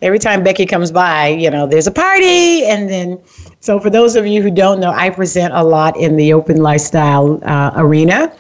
every 0.05 0.19
time 0.19 0.45
Becky 0.45 0.67
comes 0.67 0.93
by, 0.93 1.29
you 1.29 1.51
know, 1.51 1.67
there's 1.67 1.87
a 1.87 1.91
party. 1.91 2.65
And 2.67 2.89
then, 2.91 3.21
so 3.61 3.81
for 3.81 3.89
those 3.89 4.15
of 4.15 4.27
you 4.27 4.43
who 4.43 4.51
don't 4.51 4.79
know, 4.79 4.91
I 4.91 5.09
present 5.11 5.55
a 5.55 5.65
lot 5.65 5.97
in 5.97 6.17
the 6.17 6.33
open 6.35 6.59
lifestyle 6.59 7.41
uh, 7.43 7.73
arena. 7.75 8.33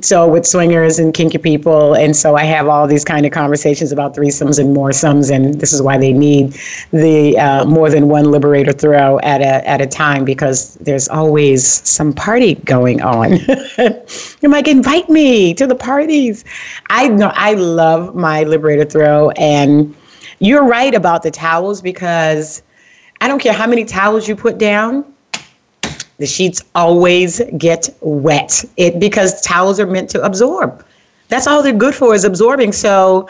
So 0.00 0.26
with 0.26 0.46
swingers 0.46 0.98
and 0.98 1.12
kinky 1.12 1.36
people, 1.36 1.94
and 1.94 2.16
so 2.16 2.34
I 2.34 2.44
have 2.44 2.66
all 2.66 2.86
these 2.86 3.04
kind 3.04 3.26
of 3.26 3.32
conversations 3.32 3.92
about 3.92 4.16
threesomes 4.16 4.58
and 4.58 4.72
more 4.72 4.90
sums, 4.90 5.28
and 5.28 5.60
this 5.60 5.70
is 5.70 5.82
why 5.82 5.98
they 5.98 6.14
need 6.14 6.56
the 6.92 7.38
uh, 7.38 7.66
more 7.66 7.90
than 7.90 8.08
one 8.08 8.30
liberator 8.30 8.72
throw 8.72 9.18
at 9.18 9.42
a 9.42 9.68
at 9.68 9.82
a 9.82 9.86
time 9.86 10.24
because 10.24 10.76
there's 10.76 11.08
always 11.08 11.86
some 11.86 12.14
party 12.14 12.54
going 12.54 13.02
on. 13.02 13.32
You're 14.40 14.50
like, 14.50 14.66
invite 14.66 15.10
me 15.10 15.52
to 15.54 15.66
the 15.66 15.74
parties. 15.74 16.42
I 16.88 17.08
know 17.08 17.30
I 17.34 17.52
love 17.52 18.14
my 18.14 18.44
liberator 18.44 18.86
throw, 18.86 19.28
and 19.32 19.94
you're 20.42 20.64
right 20.64 20.92
about 20.92 21.22
the 21.22 21.30
towels 21.30 21.80
because 21.80 22.62
I 23.20 23.28
don't 23.28 23.40
care 23.40 23.52
how 23.52 23.68
many 23.68 23.84
towels 23.84 24.26
you 24.26 24.34
put 24.34 24.58
down, 24.58 25.04
the 26.18 26.26
sheets 26.26 26.60
always 26.74 27.40
get 27.56 27.88
wet. 28.00 28.64
It 28.76 28.98
because 28.98 29.40
towels 29.40 29.78
are 29.78 29.86
meant 29.86 30.10
to 30.10 30.22
absorb. 30.22 30.84
That's 31.28 31.46
all 31.46 31.62
they're 31.62 31.72
good 31.72 31.94
for 31.94 32.12
is 32.12 32.24
absorbing. 32.24 32.72
So, 32.72 33.28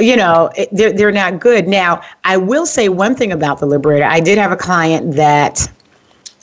you 0.00 0.16
know, 0.16 0.50
it, 0.56 0.68
they're 0.72 0.92
they're 0.92 1.12
not 1.12 1.38
good. 1.38 1.68
Now, 1.68 2.02
I 2.24 2.36
will 2.36 2.66
say 2.66 2.88
one 2.88 3.14
thing 3.14 3.30
about 3.30 3.60
the 3.60 3.66
Liberator. 3.66 4.04
I 4.04 4.18
did 4.18 4.36
have 4.36 4.50
a 4.50 4.56
client 4.56 5.14
that 5.14 5.70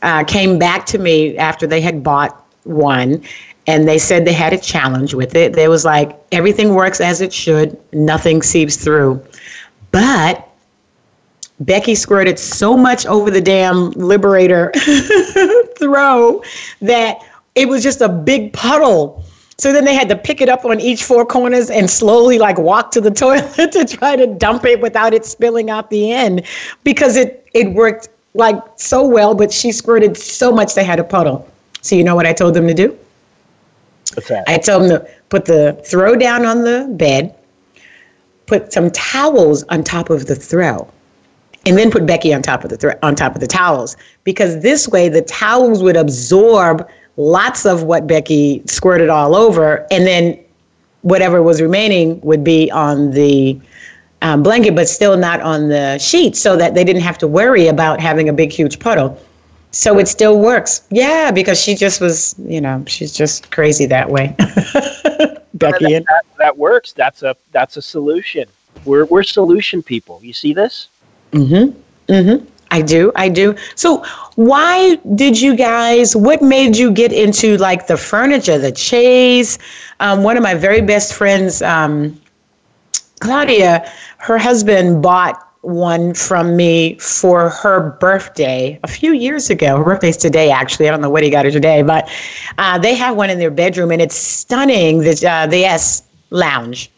uh, 0.04 0.24
came 0.24 0.58
back 0.58 0.86
to 0.88 0.98
me 0.98 1.38
after 1.38 1.68
they 1.68 1.82
had 1.82 2.02
bought 2.02 2.46
one 2.64 3.22
and 3.68 3.88
they 3.88 3.98
said 3.98 4.24
they 4.24 4.34
had 4.34 4.54
a 4.54 4.58
challenge 4.58 5.14
with 5.14 5.36
it. 5.36 5.54
They 5.54 5.68
was 5.68 5.84
like, 5.84 6.18
everything 6.32 6.74
works 6.74 7.02
as 7.02 7.20
it 7.20 7.34
should, 7.34 7.78
nothing 7.92 8.42
seeps 8.42 8.78
through. 8.78 9.22
But 9.92 10.48
Becky 11.60 11.96
squirted 11.96 12.38
so 12.38 12.78
much 12.78 13.06
over 13.06 13.32
the 13.32 13.42
damn 13.42 13.92
Liberator 13.92 14.72
throw 15.78 16.44
that 16.82 17.20
it 17.56 17.68
was 17.68 17.82
just 17.82 18.02
a 18.02 18.10
big 18.10 18.54
puddle. 18.54 19.24
So 19.58 19.74
then 19.74 19.86
they 19.86 19.96
had 19.96 20.08
to 20.10 20.16
pick 20.16 20.40
it 20.40 20.50
up 20.50 20.66
on 20.66 20.80
each 20.80 21.04
four 21.04 21.26
corners 21.26 21.72
and 21.72 21.90
slowly 21.90 22.38
like 22.38 22.60
walk 22.60 22.92
to 22.92 23.02
the 23.02 23.10
toilet 23.24 23.72
to 23.72 23.86
try 23.86 24.16
to 24.16 24.28
dump 24.28 24.66
it 24.66 24.80
without 24.82 25.14
it 25.14 25.26
spilling 25.26 25.70
out 25.70 25.90
the 25.90 26.12
end 26.12 26.44
because 26.84 27.16
it 27.16 27.48
it 27.54 27.74
worked 27.74 28.10
like 28.36 28.62
so 28.76 29.06
well, 29.06 29.34
but 29.34 29.52
she 29.52 29.72
squirted 29.72 30.16
so 30.16 30.52
much 30.52 30.76
they 30.76 30.84
had 30.84 31.00
a 31.00 31.04
puddle. 31.04 31.50
So 31.82 31.96
you 31.96 32.04
know 32.04 32.16
what 32.16 32.28
I 32.28 32.34
told 32.34 32.54
them 32.54 32.68
to 32.68 32.74
do? 32.74 32.98
I 34.48 34.58
told 34.58 34.84
them 34.84 34.90
to 34.90 35.10
put 35.30 35.46
the 35.46 35.82
throw 35.86 36.16
down 36.16 36.46
on 36.46 36.62
the 36.64 36.88
bed, 36.92 37.36
put 38.48 38.74
some 38.74 38.90
towels 38.92 39.64
on 39.64 39.84
top 39.84 40.10
of 40.10 40.26
the 40.26 40.36
throw, 40.36 40.90
and 41.66 41.78
then 41.78 41.92
put 41.92 42.06
Becky 42.06 42.34
on 42.34 42.42
top 42.42 42.64
of 42.64 42.70
the 42.70 42.78
thro- 42.78 43.00
on 43.04 43.14
top 43.16 43.36
of 43.36 43.42
the 43.42 43.48
towels 43.48 43.96
because 44.24 44.62
this 44.62 44.88
way 44.88 45.10
the 45.10 45.22
towels 45.22 45.84
would 45.84 45.98
absorb 45.98 46.88
lots 47.18 47.66
of 47.66 47.84
what 47.84 48.08
Becky 48.08 48.64
squirted 48.66 49.10
all 49.10 49.36
over, 49.36 49.86
and 49.92 50.08
then 50.08 50.40
whatever 51.02 51.44
was 51.44 51.62
remaining 51.62 52.20
would 52.22 52.44
be 52.44 52.72
on 52.72 53.12
the 53.12 53.60
um, 54.22 54.42
blanket, 54.44 54.76
but 54.76 54.88
still 54.88 55.18
not 55.18 55.42
on 55.42 55.70
the 55.70 55.98
sheet, 56.00 56.36
so 56.36 56.56
that 56.58 56.74
they 56.74 56.84
didn't 56.84 57.02
have 57.02 57.18
to 57.20 57.28
worry 57.28 57.68
about 57.68 58.00
having 58.00 58.30
a 58.30 58.34
big, 58.34 58.52
huge 58.52 58.80
puddle. 58.80 59.20
So 59.72 60.00
it 60.00 60.08
still 60.08 60.40
works. 60.40 60.88
Yeah, 60.90 61.32
because 61.32 61.62
she 61.62 61.76
just 61.76 62.02
was, 62.02 62.36
you 62.40 62.62
know, 62.62 62.84
she's 62.88 63.12
just 63.14 63.52
crazy 63.52 63.86
that 63.88 64.10
way. 64.10 64.36
Becky. 65.58 65.94
That, 65.94 66.06
that, 66.06 66.26
that 66.38 66.58
works. 66.58 66.94
That's 66.94 67.24
a 67.24 67.36
that's 67.52 67.78
a 67.78 67.82
solution. 67.82 68.48
We're 68.86 69.06
we're 69.06 69.24
solution 69.24 69.82
people. 69.84 70.20
You 70.24 70.34
see 70.34 70.54
this? 70.54 70.88
Mm-hmm. 71.32 71.80
Mm-hmm. 72.12 72.46
I 72.70 72.82
do. 72.82 73.12
I 73.16 73.30
do. 73.30 73.56
So 73.76 74.04
why 74.36 74.96
did 75.16 75.40
you 75.40 75.56
guys? 75.56 76.16
What 76.16 76.42
made 76.42 76.76
you 76.76 76.92
get 76.92 77.14
into 77.14 77.58
like 77.58 77.88
the 77.88 77.98
furniture, 77.98 78.58
the 78.58 78.76
chaise? 78.76 79.58
Um, 80.00 80.24
one 80.24 80.38
of 80.38 80.44
my 80.44 80.54
very 80.54 80.82
best 80.82 81.14
friends, 81.14 81.62
um, 81.62 82.20
Claudia, 83.20 83.90
her 84.18 84.38
husband 84.38 85.02
bought 85.02 85.47
one 85.62 86.14
from 86.14 86.56
me 86.56 86.98
for 87.00 87.50
her 87.50 87.92
birthday 88.00 88.80
a 88.84 88.88
few 88.88 89.14
years 89.14 89.50
ago. 89.50 89.78
Her 89.78 89.84
birthday's 89.84 90.18
today, 90.18 90.52
actually. 90.52 90.88
I 90.88 90.92
don't 90.92 91.02
know 91.02 91.10
what 91.10 91.24
he 91.24 91.30
got 91.30 91.46
her 91.46 91.52
today, 91.52 91.82
but 91.82 92.10
uh, 92.58 92.78
they 92.78 92.96
have 92.96 93.16
one 93.16 93.30
in 93.30 93.40
their 93.40 93.52
bedroom, 93.52 93.92
and 93.92 94.02
it's 94.02 94.16
stunning. 94.16 95.00
The 95.00 95.28
uh, 95.30 95.48
the 95.48 95.66
Esse 95.66 96.04
Lounge. 96.30 96.92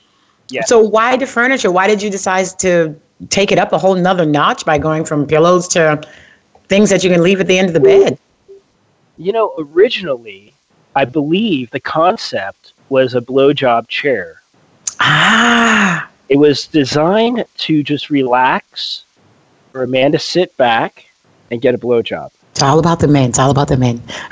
Yes. 0.49 0.67
So 0.67 0.79
why 0.79 1.17
the 1.17 1.27
furniture? 1.27 1.71
Why 1.71 1.87
did 1.87 2.01
you 2.01 2.09
decide 2.09 2.47
to 2.59 2.95
take 3.29 3.51
it 3.51 3.57
up 3.57 3.73
a 3.73 3.77
whole 3.77 3.95
nother 3.95 4.25
notch 4.25 4.65
by 4.65 4.77
going 4.77 5.05
from 5.05 5.25
pillows 5.27 5.67
to 5.69 6.01
things 6.67 6.89
that 6.89 7.03
you 7.03 7.09
can 7.09 7.21
leave 7.21 7.39
at 7.39 7.47
the 7.47 7.57
end 7.57 7.67
of 7.67 7.73
the 7.73 7.79
bed? 7.79 8.17
You 9.17 9.33
know, 9.33 9.53
originally, 9.57 10.53
I 10.95 11.05
believe 11.05 11.71
the 11.71 11.79
concept 11.79 12.73
was 12.89 13.13
a 13.13 13.21
blowjob 13.21 13.87
chair. 13.87 14.41
Ah. 14.99 16.08
It 16.29 16.37
was 16.37 16.67
designed 16.67 17.45
to 17.57 17.83
just 17.83 18.09
relax, 18.09 19.03
for 19.71 19.83
a 19.83 19.87
man 19.87 20.11
to 20.11 20.19
sit 20.19 20.55
back 20.57 21.09
and 21.51 21.61
get 21.61 21.75
a 21.75 21.77
blowjob. 21.77 22.31
It's 22.51 22.61
all 22.63 22.79
about 22.79 22.99
the 22.99 23.07
men. 23.07 23.29
It's 23.29 23.39
all 23.39 23.51
about 23.51 23.67
the 23.67 23.77
men. 23.77 24.01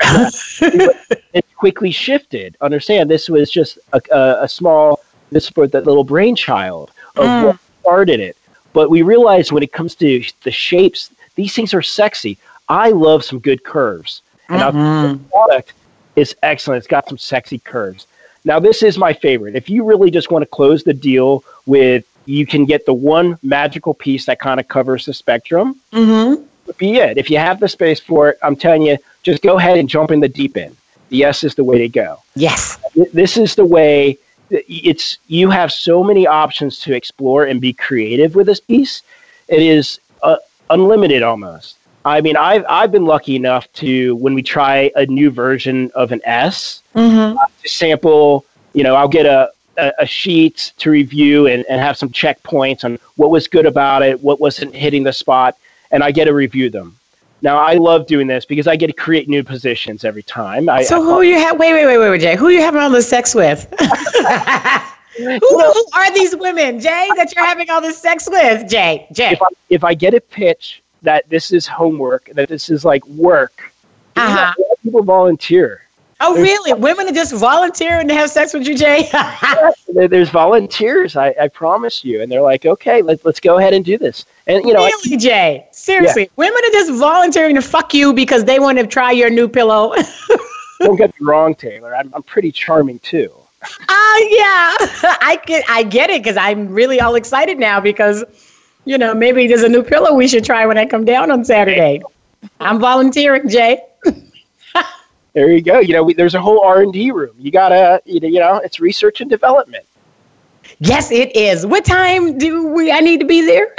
it 1.32 1.44
quickly 1.56 1.90
shifted. 1.90 2.56
Understand, 2.60 3.10
this 3.10 3.28
was 3.28 3.50
just 3.50 3.78
a, 3.92 4.00
a, 4.12 4.44
a 4.44 4.48
small, 4.48 5.00
this 5.30 5.54
was 5.56 5.70
that 5.72 5.86
little 5.86 6.04
brainchild 6.04 6.90
of 7.16 7.24
Mm. 7.24 7.44
what 7.46 7.56
started 7.80 8.20
it. 8.20 8.36
But 8.72 8.90
we 8.90 9.02
realized 9.02 9.50
when 9.50 9.62
it 9.62 9.72
comes 9.72 9.94
to 9.96 10.22
the 10.42 10.50
shapes, 10.50 11.10
these 11.34 11.54
things 11.54 11.72
are 11.74 11.82
sexy. 11.82 12.38
I 12.68 12.90
love 12.90 13.24
some 13.24 13.38
good 13.38 13.64
curves. 13.64 14.22
And 14.48 14.62
our 14.62 14.72
Mhm. 14.72 15.30
product 15.30 15.72
is 16.16 16.34
excellent. 16.42 16.78
It's 16.78 16.86
got 16.86 17.08
some 17.08 17.18
sexy 17.18 17.58
curves. 17.58 18.06
Now, 18.48 18.58
this 18.58 18.82
is 18.82 18.96
my 18.96 19.12
favorite. 19.12 19.54
If 19.54 19.68
you 19.68 19.84
really 19.84 20.10
just 20.10 20.30
want 20.30 20.42
to 20.42 20.46
close 20.46 20.82
the 20.82 20.94
deal 20.94 21.44
with, 21.66 22.06
you 22.24 22.46
can 22.46 22.64
get 22.64 22.86
the 22.86 22.94
one 22.94 23.38
magical 23.42 23.92
piece 23.92 24.24
that 24.24 24.40
kind 24.40 24.58
of 24.58 24.66
covers 24.68 25.04
the 25.04 25.12
spectrum. 25.12 25.78
Mm-hmm. 25.92 26.42
Be 26.78 26.96
it. 26.96 27.18
If 27.18 27.30
you 27.30 27.36
have 27.36 27.60
the 27.60 27.68
space 27.68 28.00
for 28.00 28.30
it, 28.30 28.38
I'm 28.42 28.56
telling 28.56 28.80
you, 28.80 28.96
just 29.22 29.42
go 29.42 29.58
ahead 29.58 29.76
and 29.76 29.86
jump 29.86 30.10
in 30.10 30.20
the 30.20 30.30
deep 30.30 30.56
end. 30.56 30.74
The 31.10 31.24
Esse 31.24 31.44
is 31.44 31.54
the 31.56 31.64
way 31.64 31.76
to 31.76 31.88
go. 31.90 32.22
Yes. 32.36 32.78
This 33.12 33.36
is 33.36 33.54
the 33.54 33.66
way. 33.66 34.16
It's 34.50 35.18
you 35.26 35.50
have 35.50 35.70
so 35.70 36.02
many 36.02 36.26
options 36.26 36.80
to 36.80 36.94
explore 36.94 37.44
and 37.44 37.60
be 37.60 37.74
creative 37.74 38.34
with 38.34 38.46
this 38.46 38.60
piece. 38.60 39.02
It 39.48 39.60
is 39.60 40.00
uh, 40.22 40.36
unlimited 40.70 41.22
almost. 41.22 41.77
I 42.04 42.20
mean, 42.20 42.36
I've 42.36 42.64
I've 42.68 42.90
been 42.92 43.04
lucky 43.06 43.36
enough 43.36 43.70
to 43.74 44.16
when 44.16 44.34
we 44.34 44.42
try 44.42 44.90
a 44.96 45.04
new 45.06 45.30
version 45.30 45.90
of 45.94 46.12
an 46.12 46.20
Esse, 46.24 46.82
Mm-hmm. 46.94 47.36
to 47.62 47.68
sample, 47.68 48.44
you 48.72 48.82
know, 48.82 48.94
I'll 48.94 49.08
get 49.08 49.26
a, 49.26 49.50
a, 49.76 49.92
a 50.00 50.06
sheet 50.06 50.72
to 50.78 50.90
review 50.90 51.46
and, 51.46 51.64
and 51.68 51.80
have 51.80 51.96
some 51.96 52.08
checkpoints 52.10 52.84
on 52.84 52.98
what 53.16 53.30
was 53.30 53.46
good 53.46 53.66
about 53.66 54.02
it, 54.02 54.22
what 54.22 54.40
wasn't 54.40 54.74
hitting 54.74 55.02
the 55.04 55.12
spot, 55.12 55.56
and 55.90 56.02
I 56.02 56.10
get 56.10 56.24
to 56.26 56.34
review 56.34 56.70
them. 56.70 56.96
Now, 57.40 57.58
I 57.58 57.74
love 57.74 58.06
doing 58.08 58.26
this 58.26 58.44
because 58.44 58.66
I 58.66 58.74
get 58.74 58.88
to 58.88 58.92
create 58.92 59.28
new 59.28 59.44
positions 59.44 60.04
every 60.04 60.24
time. 60.24 60.68
I, 60.68 60.82
So 60.82 61.00
I- 61.00 61.04
who 61.04 61.22
you 61.22 61.34
have? 61.36 61.56
Wait, 61.58 61.72
wait, 61.72 61.86
wait, 61.86 61.98
wait, 61.98 62.10
wait, 62.10 62.20
Jay. 62.20 62.34
Who 62.36 62.48
you 62.48 62.60
having 62.60 62.80
all 62.80 62.90
this 62.90 63.08
sex 63.08 63.32
with? 63.34 63.68
who, 65.16 65.38
who 65.38 65.86
are 65.94 66.12
these 66.14 66.34
women, 66.36 66.80
Jay, 66.80 67.08
that 67.16 67.32
you're 67.34 67.44
having 67.44 67.70
all 67.70 67.80
this 67.80 67.98
sex 67.98 68.28
with, 68.28 68.68
Jay? 68.68 69.06
Jay. 69.12 69.30
if 69.32 69.42
I, 69.42 69.46
if 69.68 69.84
I 69.84 69.94
get 69.94 70.14
a 70.14 70.20
pitch 70.20 70.82
that 71.02 71.28
this 71.28 71.52
is 71.52 71.66
homework, 71.66 72.30
that 72.34 72.48
this 72.48 72.70
is 72.70 72.84
like 72.84 73.06
work, 73.06 73.72
Uh-huh. 74.16 74.52
people 74.82 75.02
volunteer. 75.02 75.82
Oh, 76.20 76.34
really? 76.34 76.72
Women 76.72 77.06
are 77.06 77.12
just 77.12 77.32
volunteering 77.32 78.08
to 78.08 78.14
have 78.14 78.28
sex 78.28 78.52
with 78.52 78.66
you, 78.66 78.76
Jay? 78.76 79.08
There's 80.08 80.30
volunteers, 80.30 81.14
I, 81.14 81.32
I 81.40 81.46
promise 81.46 82.04
you, 82.04 82.22
and 82.22 82.30
they're 82.32 82.42
like, 82.42 82.66
okay, 82.66 83.02
let's 83.02 83.24
let's 83.24 83.38
go 83.38 83.58
ahead 83.58 83.72
and 83.72 83.84
do 83.84 83.96
this. 83.96 84.24
And 84.48 84.64
you 84.66 84.72
know, 84.74 84.82
I- 84.82 84.90
really, 85.04 85.16
Jay? 85.16 85.68
Seriously, 85.70 86.28
women 86.34 86.58
are 86.66 86.72
just 86.72 86.90
volunteering 86.92 87.54
to 87.54 87.62
fuck 87.62 87.94
you 87.94 88.12
because 88.12 88.44
they 88.44 88.58
want 88.58 88.78
to 88.78 88.86
try 88.88 89.12
your 89.12 89.30
new 89.30 89.46
pillow. 89.46 89.94
don't 90.80 90.96
get 90.96 91.10
me 91.20 91.24
wrong, 91.26 91.54
Taylor. 91.54 91.94
I'm, 91.94 92.12
I'm 92.12 92.24
pretty 92.24 92.50
charming 92.50 92.98
too. 92.98 93.32
Ah, 93.88 94.18
yeah, 94.18 94.74
I 95.20 95.40
get, 95.46 95.64
I 95.68 95.84
get 95.84 96.10
it 96.10 96.22
because 96.22 96.36
I'm 96.36 96.68
really 96.68 97.00
all 97.00 97.14
excited 97.14 97.58
now 97.60 97.80
because, 97.80 98.24
you 98.88 98.96
know, 98.96 99.12
maybe 99.12 99.46
there's 99.46 99.62
a 99.62 99.68
new 99.68 99.82
pillow 99.82 100.14
we 100.14 100.26
should 100.26 100.44
try 100.44 100.64
when 100.64 100.78
I 100.78 100.86
come 100.86 101.04
down 101.04 101.30
on 101.30 101.44
Saturday. 101.44 102.00
I'm 102.58 102.78
volunteering, 102.78 103.48
Jay. 103.48 103.82
There 105.34 105.52
you 105.52 105.60
go. 105.60 105.78
You 105.78 105.92
know, 105.92 106.02
we, 106.02 106.14
there's 106.14 106.34
a 106.34 106.40
whole 106.40 106.64
R 106.64 106.80
and 106.82 106.92
D 106.92 107.12
room. 107.12 107.36
You 107.38 107.52
gotta, 107.52 108.02
you 108.06 108.18
know, 108.18 108.26
you 108.26 108.40
know, 108.40 108.56
it's 108.56 108.80
research 108.80 109.20
and 109.20 109.30
development. 109.30 109.84
Yes, 110.80 111.12
it 111.12 111.36
is. 111.36 111.64
What 111.64 111.84
time 111.84 112.38
do 112.38 112.66
we? 112.68 112.90
I 112.90 113.00
need 113.00 113.20
to 113.20 113.26
be 113.26 113.42
there. 113.46 113.72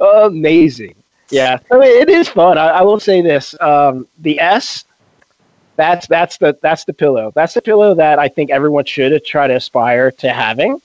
Amazing. 0.24 0.94
Yeah, 1.28 1.58
I 1.70 1.78
mean, 1.78 2.02
it 2.02 2.08
is 2.08 2.28
fun. 2.28 2.56
I, 2.56 2.68
I 2.68 2.82
will 2.82 3.00
say 3.00 3.20
this: 3.20 3.54
um, 3.60 4.06
the 4.20 4.40
Esse, 4.40 4.84
that's 5.74 6.06
that's 6.06 6.38
the 6.38 6.56
that's 6.62 6.84
the 6.84 6.94
pillow. 6.94 7.32
That's 7.34 7.52
the 7.52 7.62
pillow 7.62 7.94
that 7.94 8.18
I 8.18 8.28
think 8.28 8.50
everyone 8.50 8.86
should 8.86 9.22
try 9.24 9.48
to 9.48 9.56
aspire 9.56 10.12
to 10.12 10.30
having. 10.32 10.80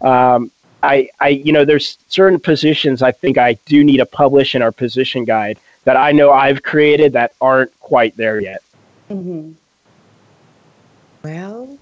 Um, 0.00 0.50
I, 0.82 1.08
I, 1.20 1.28
you 1.28 1.52
know, 1.52 1.64
there's 1.64 1.98
certain 2.08 2.38
positions 2.38 3.02
I 3.02 3.12
think 3.12 3.36
I 3.36 3.54
do 3.66 3.82
need 3.82 3.96
to 3.98 4.06
publish 4.06 4.54
in 4.54 4.62
our 4.62 4.72
position 4.72 5.24
guide 5.24 5.58
that 5.84 5.96
I 5.96 6.12
know 6.12 6.30
I've 6.32 6.62
created 6.62 7.12
that 7.14 7.32
aren't 7.40 7.78
quite 7.80 8.16
there 8.16 8.40
yet. 8.40 8.62
Well, 11.22 11.78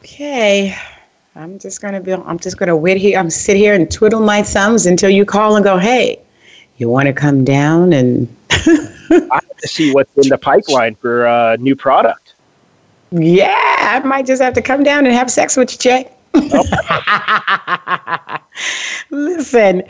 okay. 0.00 0.76
I'm 1.36 1.58
just 1.58 1.80
gonna 1.80 2.00
be. 2.00 2.12
I'm 2.12 2.38
just 2.38 2.58
gonna 2.58 2.76
wait 2.76 2.96
here. 2.96 3.18
I'm 3.18 3.28
sit 3.28 3.56
here 3.56 3.74
and 3.74 3.90
twiddle 3.90 4.20
my 4.20 4.42
thumbs 4.42 4.86
until 4.86 5.10
you 5.10 5.24
call 5.24 5.56
and 5.56 5.64
go, 5.64 5.78
"Hey, 5.78 6.20
you 6.76 6.88
want 6.88 7.06
to 7.06 7.12
come 7.12 7.44
down 7.44 7.92
and?" 7.92 8.28
I 8.50 9.28
have 9.32 9.56
to 9.56 9.68
see 9.68 9.92
what's 9.92 10.16
in 10.16 10.28
the 10.28 10.38
pipeline 10.38 10.94
for 10.94 11.26
uh, 11.26 11.56
new 11.56 11.74
product. 11.74 12.34
Yeah, 13.10 13.54
I 13.56 14.00
might 14.04 14.26
just 14.26 14.40
have 14.42 14.54
to 14.54 14.62
come 14.62 14.82
down 14.84 15.06
and 15.06 15.14
have 15.14 15.30
sex 15.30 15.56
with 15.56 15.72
you, 15.72 15.78
Jay. 15.78 16.10
Listen, 19.10 19.82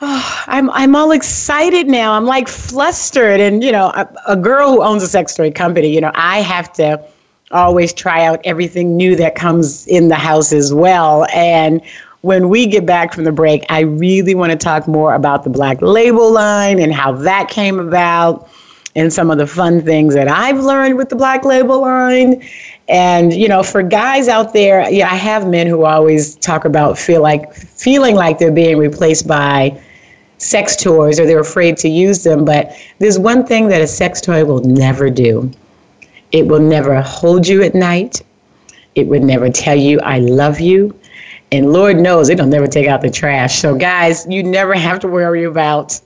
oh, 0.00 0.44
I'm 0.46 0.70
I'm 0.70 0.94
all 0.96 1.10
excited 1.12 1.86
now. 1.88 2.12
I'm 2.12 2.24
like 2.24 2.48
flustered, 2.48 3.40
and 3.40 3.62
you 3.62 3.72
know, 3.72 3.88
a, 3.94 4.08
a 4.28 4.36
girl 4.36 4.72
who 4.72 4.82
owns 4.82 5.02
a 5.02 5.08
sex 5.08 5.34
toy 5.34 5.50
company, 5.50 5.92
you 5.94 6.00
know, 6.00 6.12
I 6.14 6.40
have 6.40 6.72
to 6.74 7.02
always 7.50 7.92
try 7.92 8.24
out 8.24 8.40
everything 8.44 8.96
new 8.96 9.16
that 9.16 9.34
comes 9.34 9.86
in 9.86 10.08
the 10.08 10.16
house 10.16 10.52
as 10.52 10.72
well. 10.72 11.26
And 11.32 11.80
when 12.22 12.48
we 12.48 12.66
get 12.66 12.84
back 12.84 13.14
from 13.14 13.24
the 13.24 13.32
break, 13.32 13.64
I 13.68 13.80
really 13.80 14.34
want 14.34 14.52
to 14.52 14.58
talk 14.58 14.86
more 14.88 15.14
about 15.14 15.44
the 15.44 15.50
Black 15.50 15.80
Label 15.80 16.32
line 16.32 16.78
and 16.80 16.92
how 16.92 17.12
that 17.12 17.48
came 17.48 17.78
about 17.78 18.48
and 18.96 19.12
some 19.12 19.30
of 19.30 19.38
the 19.38 19.46
fun 19.46 19.80
things 19.82 20.14
that 20.14 20.28
I've 20.28 20.58
learned 20.58 20.96
with 20.96 21.08
the 21.08 21.16
Black 21.16 21.44
Label 21.44 21.80
line. 21.80 22.42
And 22.88 23.32
you 23.32 23.48
know, 23.48 23.62
for 23.62 23.82
guys 23.82 24.28
out 24.28 24.52
there, 24.52 24.88
yeah, 24.90 25.10
I 25.10 25.16
have 25.16 25.46
men 25.46 25.66
who 25.66 25.84
always 25.84 26.36
talk 26.36 26.64
about 26.64 26.98
feel 26.98 27.22
like 27.22 27.52
feeling 27.52 28.14
like 28.14 28.38
they're 28.38 28.50
being 28.50 28.78
replaced 28.78 29.28
by 29.28 29.78
sex 30.38 30.76
toys 30.76 31.20
or 31.20 31.26
they're 31.26 31.40
afraid 31.40 31.76
to 31.78 31.88
use 31.88 32.24
them. 32.24 32.44
But 32.44 32.72
there's 32.98 33.18
one 33.18 33.44
thing 33.44 33.68
that 33.68 33.82
a 33.82 33.86
sex 33.86 34.20
toy 34.20 34.44
will 34.44 34.60
never 34.60 35.10
do 35.10 35.50
it 36.32 36.46
will 36.46 36.60
never 36.60 37.00
hold 37.00 37.46
you 37.46 37.62
at 37.62 37.74
night, 37.74 38.22
it 38.94 39.06
would 39.06 39.22
never 39.22 39.48
tell 39.50 39.76
you, 39.76 40.00
I 40.00 40.18
love 40.18 40.60
you. 40.60 40.94
And 41.50 41.72
Lord 41.72 41.96
knows 41.96 42.28
it'll 42.28 42.46
never 42.46 42.66
take 42.66 42.86
out 42.86 43.00
the 43.00 43.10
trash. 43.10 43.58
So, 43.58 43.74
guys, 43.74 44.26
you 44.28 44.42
never 44.42 44.74
have 44.74 45.00
to 45.00 45.08
worry 45.08 45.44
about 45.44 45.98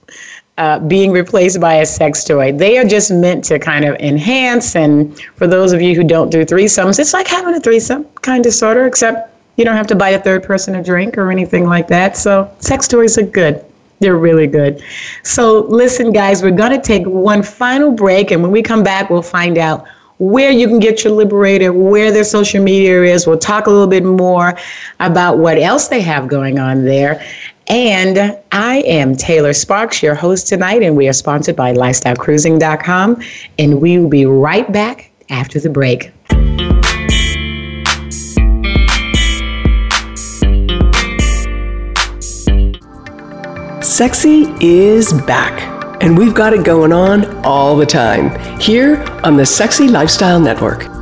uh, 0.59 0.79
being 0.81 1.11
replaced 1.13 1.61
by 1.61 1.75
a 1.75 1.87
sex 1.87 2.25
toy. 2.25 2.53
They 2.53 2.79
are 2.79 2.85
just 2.85 3.11
meant 3.11 3.45
to 3.45 3.59
kind 3.59 3.85
of 3.85 3.97
enhance. 3.97 4.77
And 4.77 5.19
for 5.37 5.47
those 5.47 5.73
of 5.73 5.81
you 5.81 5.95
who 5.95 6.05
don't 6.05 6.31
do 6.31 6.45
threesomes, 6.45 6.99
it's 6.99 7.15
like 7.15 7.27
having 7.27 7.55
a 7.55 7.61
threesome, 7.61 8.05
kind 8.21 8.45
of, 8.45 8.53
sort 8.53 8.77
of, 8.77 8.87
except 8.87 9.35
you 9.57 9.65
don't 9.65 9.77
have 9.77 9.87
to 9.89 9.97
buy 9.97 10.11
a 10.11 10.21
third 10.21 10.43
person 10.43 10.75
a 10.75 10.83
drink 10.83 11.17
or 11.17 11.31
anything 11.31 11.65
like 11.65 11.89
that. 11.89 12.17
So, 12.17 12.51
sex 12.59 12.87
toys 12.87 13.19
are 13.19 13.23
good. 13.23 13.65
They're 14.01 14.17
really 14.17 14.47
good. 14.47 14.83
So, 15.23 15.61
listen, 15.61 16.13
guys, 16.13 16.43
we're 16.43 16.51
going 16.51 16.73
to 16.73 16.81
take 16.81 17.07
one 17.07 17.43
final 17.43 17.93
break. 17.93 18.31
And 18.31 18.43
when 18.43 18.51
we 18.51 18.63
come 18.63 18.83
back, 18.83 19.11
we'll 19.11 19.23
find 19.23 19.59
out 19.59 19.87
where 20.19 20.51
you 20.51 20.69
can 20.69 20.79
get 20.79 21.03
your 21.03 21.13
Liberator, 21.13 21.73
where 21.73 22.13
their 22.13 22.25
social 22.25 22.63
media 22.63 23.03
is. 23.03 23.27
We'll 23.27 23.39
talk 23.39 23.67
a 23.67 23.71
little 23.71 23.87
bit 23.87 24.05
more 24.05 24.57
about 25.01 25.39
what 25.39 25.59
else 25.59 25.89
they 25.89 26.01
have 26.01 26.29
going 26.29 26.59
on 26.59 26.85
there. 26.85 27.25
And 27.73 28.39
I 28.53 28.83
am 28.83 29.17
Taylor 29.17 29.55
Sparks, 29.55 30.03
your 30.03 30.15
host 30.15 30.47
tonight, 30.47 30.83
and 30.83 30.95
we 30.95 31.09
are 31.09 31.15
sponsored 31.15 31.57
by 31.57 31.73
LifestyleCruising.com. 31.73 33.23
And 33.59 33.81
we 33.81 33.99
will 33.99 34.11
be 34.11 34.27
right 34.27 34.71
back 34.71 35.11
after 35.31 35.59
the 35.59 35.71
break. 35.71 36.13
Sexy 43.83 44.53
is 44.61 45.15
back 45.23 45.63
and 46.03 46.19
we've 46.19 46.35
got 46.35 46.53
it 46.53 46.67
going 46.67 46.93
on 46.93 47.25
all 47.45 47.75
the 47.77 47.87
time 47.87 48.61
here 48.61 49.03
on 49.25 49.39
the 49.39 49.47
Sexy 49.47 49.89
Lifestyle 49.89 50.41
Network. 50.41 51.02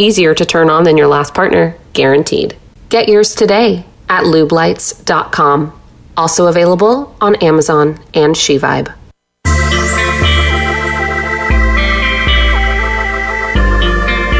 Easier 0.00 0.32
to 0.32 0.46
turn 0.46 0.70
on 0.70 0.84
than 0.84 0.96
your 0.96 1.08
last 1.08 1.34
partner, 1.34 1.74
guaranteed. 1.92 2.56
Get 2.88 3.08
yours 3.08 3.34
today 3.34 3.84
at 4.08 4.22
lubelights.com. 4.22 5.72
Also 6.16 6.46
available 6.46 7.16
on 7.20 7.34
Amazon 7.42 7.98
and 8.14 8.36
SheVibe. 8.36 8.94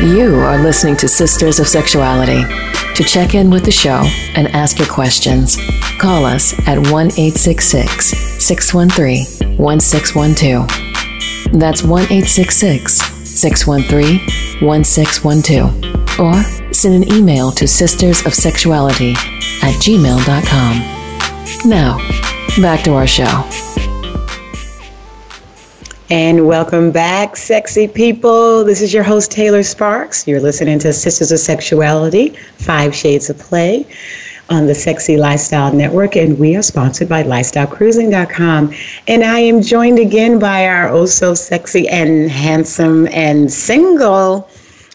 You 0.00 0.36
are 0.36 0.62
listening 0.62 0.96
to 0.98 1.08
Sisters 1.08 1.58
of 1.58 1.66
Sexuality. 1.66 2.44
To 2.94 3.02
check 3.02 3.34
in 3.34 3.50
with 3.50 3.64
the 3.64 3.72
show 3.72 4.04
and 4.36 4.46
ask 4.48 4.78
your 4.78 4.86
questions, 4.86 5.56
call 5.98 6.24
us 6.24 6.52
at 6.68 6.78
1 6.78 6.86
866 6.86 8.44
613 8.44 9.58
1612. 9.58 11.60
That's 11.60 11.82
1 11.82 12.02
866 12.04 13.17
613 13.40 14.20
1612. 14.66 16.20
Or 16.20 16.42
send 16.72 16.94
an 17.02 17.12
email 17.12 17.50
to 17.52 17.64
sistersofsexuality 17.64 19.14
at 19.62 19.74
gmail.com. 19.80 21.68
Now, 21.68 21.98
back 22.60 22.84
to 22.84 22.94
our 22.94 23.06
show. 23.06 23.44
And 26.10 26.46
welcome 26.46 26.90
back, 26.90 27.36
sexy 27.36 27.86
people. 27.86 28.64
This 28.64 28.80
is 28.80 28.94
your 28.94 29.02
host, 29.02 29.30
Taylor 29.30 29.62
Sparks. 29.62 30.26
You're 30.26 30.40
listening 30.40 30.78
to 30.78 30.92
Sisters 30.92 31.30
of 31.30 31.38
Sexuality, 31.38 32.30
Five 32.56 32.94
Shades 32.94 33.28
of 33.28 33.38
Play 33.38 33.86
on 34.50 34.66
the 34.66 34.74
Sexy 34.74 35.16
Lifestyle 35.16 35.72
Network, 35.72 36.16
and 36.16 36.38
we 36.38 36.56
are 36.56 36.62
sponsored 36.62 37.08
by 37.08 37.22
LifestyleCruising.com. 37.22 38.74
And 39.06 39.24
I 39.24 39.38
am 39.38 39.62
joined 39.62 39.98
again 39.98 40.38
by 40.38 40.66
our 40.66 40.88
oh 40.88 41.06
so 41.06 41.34
sexy 41.34 41.88
and 41.88 42.30
handsome 42.30 43.08
and 43.08 43.52
single 43.52 44.48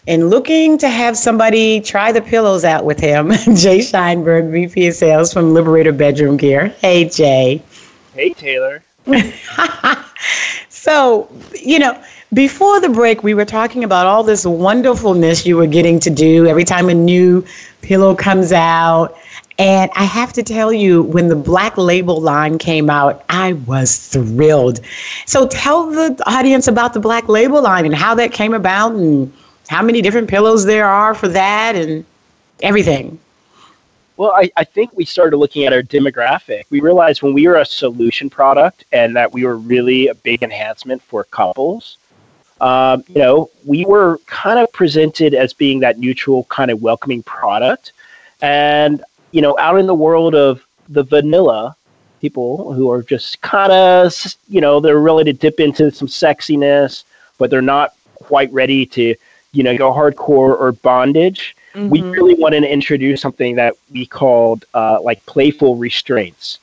and 0.08 0.30
looking 0.30 0.78
to 0.80 0.90
have 0.90 1.16
somebody 1.18 1.80
try 1.80 2.12
the 2.12 2.22
pillows 2.22 2.66
out 2.66 2.84
with 2.86 3.00
him, 3.00 3.32
Jay 3.56 3.80
Scheinberg, 3.80 4.52
VP 4.52 4.88
of 4.88 4.96
Sales 4.96 5.32
from 5.32 5.54
Liberator 5.54 5.94
Bedroom 5.94 6.38
Gear. 6.38 6.68
Hey, 6.82 7.08
Jay. 7.08 7.62
Hey, 8.14 8.34
Taylor. 8.34 8.84
So, 10.84 11.30
you 11.62 11.80
know, 11.80 11.98
before 12.34 12.82
the 12.82 12.90
break, 12.90 13.24
we 13.24 13.34
were 13.34 13.46
talking 13.46 13.86
about 13.86 14.06
all 14.06 14.22
this 14.22 14.46
wonderfulness 14.46 15.46
you 15.46 15.56
were 15.56 15.66
getting 15.66 15.98
to 16.02 16.10
do 16.10 16.46
every 16.46 16.66
time 16.66 16.90
a 16.90 16.94
new 16.94 17.46
pillow 17.82 18.14
comes 18.14 18.52
out. 18.52 19.16
And 19.60 19.92
I 19.96 20.04
have 20.04 20.34
to 20.34 20.44
tell 20.44 20.74
you, 20.74 21.04
when 21.04 21.28
the 21.28 21.36
Black 21.36 21.78
Label 21.78 22.20
line 22.20 22.58
came 22.58 22.90
out, 22.90 23.24
I 23.30 23.54
was 23.54 23.98
thrilled. 23.98 24.80
So 25.28 25.48
tell 25.48 25.92
the 25.92 26.22
audience 26.26 26.68
about 26.68 26.94
the 26.94 27.00
Black 27.00 27.30
Label 27.30 27.62
line 27.62 27.86
and 27.86 27.94
how 27.94 28.16
that 28.16 28.32
came 28.32 28.54
about 28.54 28.94
and 28.94 29.32
how 29.68 29.84
many 29.84 30.02
different 30.02 30.28
pillows 30.28 30.66
there 30.66 30.88
are 30.88 31.14
for 31.14 31.28
that 31.28 31.76
and 31.76 32.04
everything. 32.64 33.20
Well, 34.18 34.32
I, 34.36 34.52
I 34.58 34.64
think 34.64 34.94
we 34.94 35.06
started 35.06 35.38
looking 35.38 35.66
at 35.66 35.74
our 35.74 35.82
demographic. 35.82 36.64
We 36.70 36.82
realized 36.82 37.22
when 37.22 37.34
we 37.34 37.48
were 37.48 37.56
a 37.56 37.66
solution 37.66 38.30
product 38.30 38.86
and 38.92 39.16
that 39.16 39.34
we 39.34 39.46
were 39.46 39.58
really 39.58 40.08
a 40.08 40.16
big 40.16 40.44
enhancement 40.44 41.02
for 41.02 41.24
couples, 41.26 41.98
um, 42.62 43.04
you 43.08 43.20
know, 43.20 43.50
we 43.66 43.86
were 43.86 44.20
kind 44.26 44.60
of 44.60 44.72
presented 44.72 45.34
as 45.34 45.52
being 45.54 45.80
that 45.82 45.98
neutral, 46.00 46.46
kind 46.46 46.72
of 46.72 46.82
welcoming 46.82 47.24
product. 47.24 47.92
And, 48.42 49.04
you 49.34 49.42
know, 49.42 49.58
out 49.60 49.78
in 49.78 49.88
the 49.88 49.96
world 49.96 50.34
of 50.36 50.66
the 50.88 51.04
vanilla 51.04 51.76
people 52.22 52.72
who 52.74 52.90
are 52.90 53.04
just 53.04 53.42
kind 53.42 53.72
of, 53.72 54.14
you 54.48 54.62
know, 54.62 54.80
they're 54.80 55.00
ready 55.00 55.34
to 55.34 55.38
dip 55.38 55.60
into 55.60 55.92
some 55.92 56.08
sexiness, 56.08 57.04
but 57.38 57.50
they're 57.50 57.62
not 57.62 57.94
quite 58.16 58.52
ready 58.54 58.86
to, 58.86 59.14
you 59.52 59.64
know, 59.64 59.78
go 59.78 59.92
hardcore 59.92 60.58
or 60.58 60.72
bondage 60.72 61.56
Mm-hmm. 61.74 61.90
We 61.90 62.02
really 62.04 62.36
wanted 62.36 62.62
to 62.62 62.72
introduce 62.72 63.22
something 63.22 63.56
that 63.56 63.76
we 63.92 64.06
called 64.06 64.66
uh, 64.74 65.02
like 65.02 65.26
playful 65.26 65.76
restraints. 65.76 66.60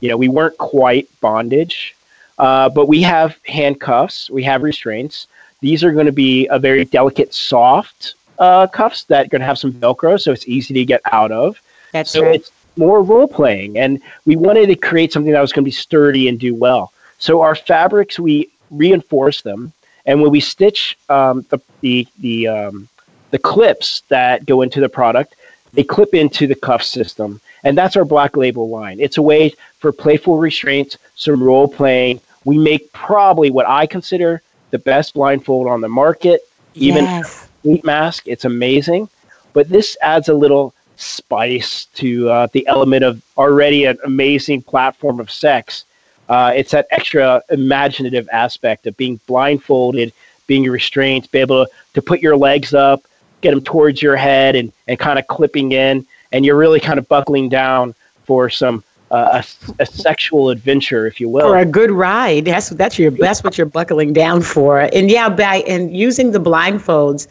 You 0.00 0.08
know, 0.08 0.16
we 0.16 0.28
weren't 0.28 0.56
quite 0.58 1.08
bondage, 1.20 1.96
uh, 2.38 2.68
but 2.68 2.86
we 2.86 3.02
have 3.02 3.38
handcuffs, 3.46 4.30
we 4.30 4.42
have 4.44 4.62
restraints. 4.62 5.26
These 5.60 5.82
are 5.82 5.92
going 5.92 6.06
to 6.06 6.12
be 6.12 6.46
a 6.48 6.58
very 6.58 6.84
delicate, 6.84 7.34
soft 7.34 8.14
uh, 8.38 8.66
cuffs 8.68 9.04
that 9.04 9.26
are 9.26 9.28
going 9.28 9.40
to 9.40 9.46
have 9.46 9.58
some 9.58 9.72
Velcro, 9.72 10.20
so 10.20 10.30
it's 10.30 10.46
easy 10.46 10.74
to 10.74 10.84
get 10.84 11.00
out 11.10 11.32
of. 11.32 11.60
That's 11.94 12.10
so 12.10 12.22
right. 12.24 12.34
it's 12.34 12.52
more 12.76 13.02
role 13.02 13.28
playing, 13.28 13.78
and 13.78 14.02
we 14.26 14.36
wanted 14.36 14.66
to 14.66 14.76
create 14.76 15.12
something 15.12 15.32
that 15.32 15.40
was 15.40 15.52
going 15.52 15.64
to 15.64 15.68
be 15.68 15.72
sturdy 15.72 16.28
and 16.28 16.40
do 16.40 16.54
well. 16.54 16.92
So 17.18 17.40
our 17.42 17.54
fabrics, 17.54 18.18
we 18.18 18.50
reinforce 18.70 19.42
them 19.42 19.72
And 20.06 20.20
when 20.22 20.30
we 20.32 20.40
stitch 20.40 20.98
um, 21.08 21.46
the 21.50 21.60
the 21.80 22.06
the 22.20 22.48
um, 22.48 22.88
the 23.30 23.38
clips 23.38 24.02
that 24.08 24.46
go 24.46 24.62
into 24.62 24.80
the 24.80 24.88
product, 24.88 25.36
they 25.72 25.84
clip 25.84 26.14
into 26.14 26.46
the 26.46 26.54
cuff 26.56 26.82
system, 26.82 27.40
and 27.64 27.78
that's 27.78 27.96
our 27.96 28.04
black 28.04 28.36
label 28.36 28.68
line. 28.68 29.00
It's 29.00 29.18
a 29.18 29.22
way 29.22 29.54
for 29.78 29.92
playful 29.92 30.38
restraints, 30.38 30.98
some 31.16 31.42
role 31.42 31.68
playing. 31.68 32.20
We 32.44 32.58
make 32.58 32.92
probably 32.92 33.50
what 33.50 33.68
I 33.68 33.86
consider 33.86 34.42
the 34.70 34.78
best 34.78 35.14
blindfold 35.14 35.68
on 35.68 35.80
the 35.80 35.88
market. 35.88 36.42
Even 36.74 37.04
Yes. 37.06 37.48
mask, 37.84 38.24
it's 38.26 38.44
amazing. 38.44 39.08
But 39.54 39.68
this 39.68 39.96
adds 40.02 40.28
a 40.28 40.34
little 40.34 40.74
spice 40.96 41.86
to 41.94 42.28
uh, 42.30 42.46
the 42.52 42.66
element 42.66 43.04
of 43.04 43.22
already 43.36 43.84
an 43.84 43.98
amazing 44.04 44.62
platform 44.62 45.20
of 45.20 45.30
sex. 45.30 45.84
Uh, 46.28 46.52
it's 46.54 46.70
that 46.70 46.86
extra 46.90 47.42
imaginative 47.50 48.28
aspect 48.32 48.86
of 48.86 48.96
being 48.96 49.20
blindfolded, 49.26 50.12
being 50.46 50.64
restrained, 50.64 51.30
be 51.30 51.38
able 51.38 51.66
to, 51.66 51.72
to 51.94 52.02
put 52.02 52.20
your 52.20 52.36
legs 52.36 52.72
up, 52.74 53.02
get 53.40 53.50
them 53.50 53.62
towards 53.62 54.00
your 54.00 54.16
head, 54.16 54.56
and, 54.56 54.72
and 54.88 54.98
kind 54.98 55.18
of 55.18 55.26
clipping 55.26 55.72
in. 55.72 56.06
And 56.32 56.44
you're 56.44 56.56
really 56.56 56.80
kind 56.80 56.98
of 56.98 57.06
buckling 57.08 57.48
down 57.48 57.94
for 58.24 58.48
some 58.48 58.82
uh, 59.10 59.42
a, 59.78 59.82
a 59.82 59.86
sexual 59.86 60.50
adventure, 60.50 61.06
if 61.06 61.20
you 61.20 61.28
will. 61.28 61.48
for 61.48 61.58
a 61.58 61.64
good 61.64 61.90
ride. 61.90 62.46
That's 62.46 62.70
that's 62.70 62.98
your 62.98 63.12
that's 63.12 63.44
what 63.44 63.56
you're 63.56 63.66
buckling 63.66 64.12
down 64.12 64.42
for. 64.42 64.80
And 64.80 65.10
yeah, 65.10 65.28
by 65.28 65.56
and 65.68 65.94
using 65.96 66.32
the 66.32 66.40
blindfolds, 66.40 67.28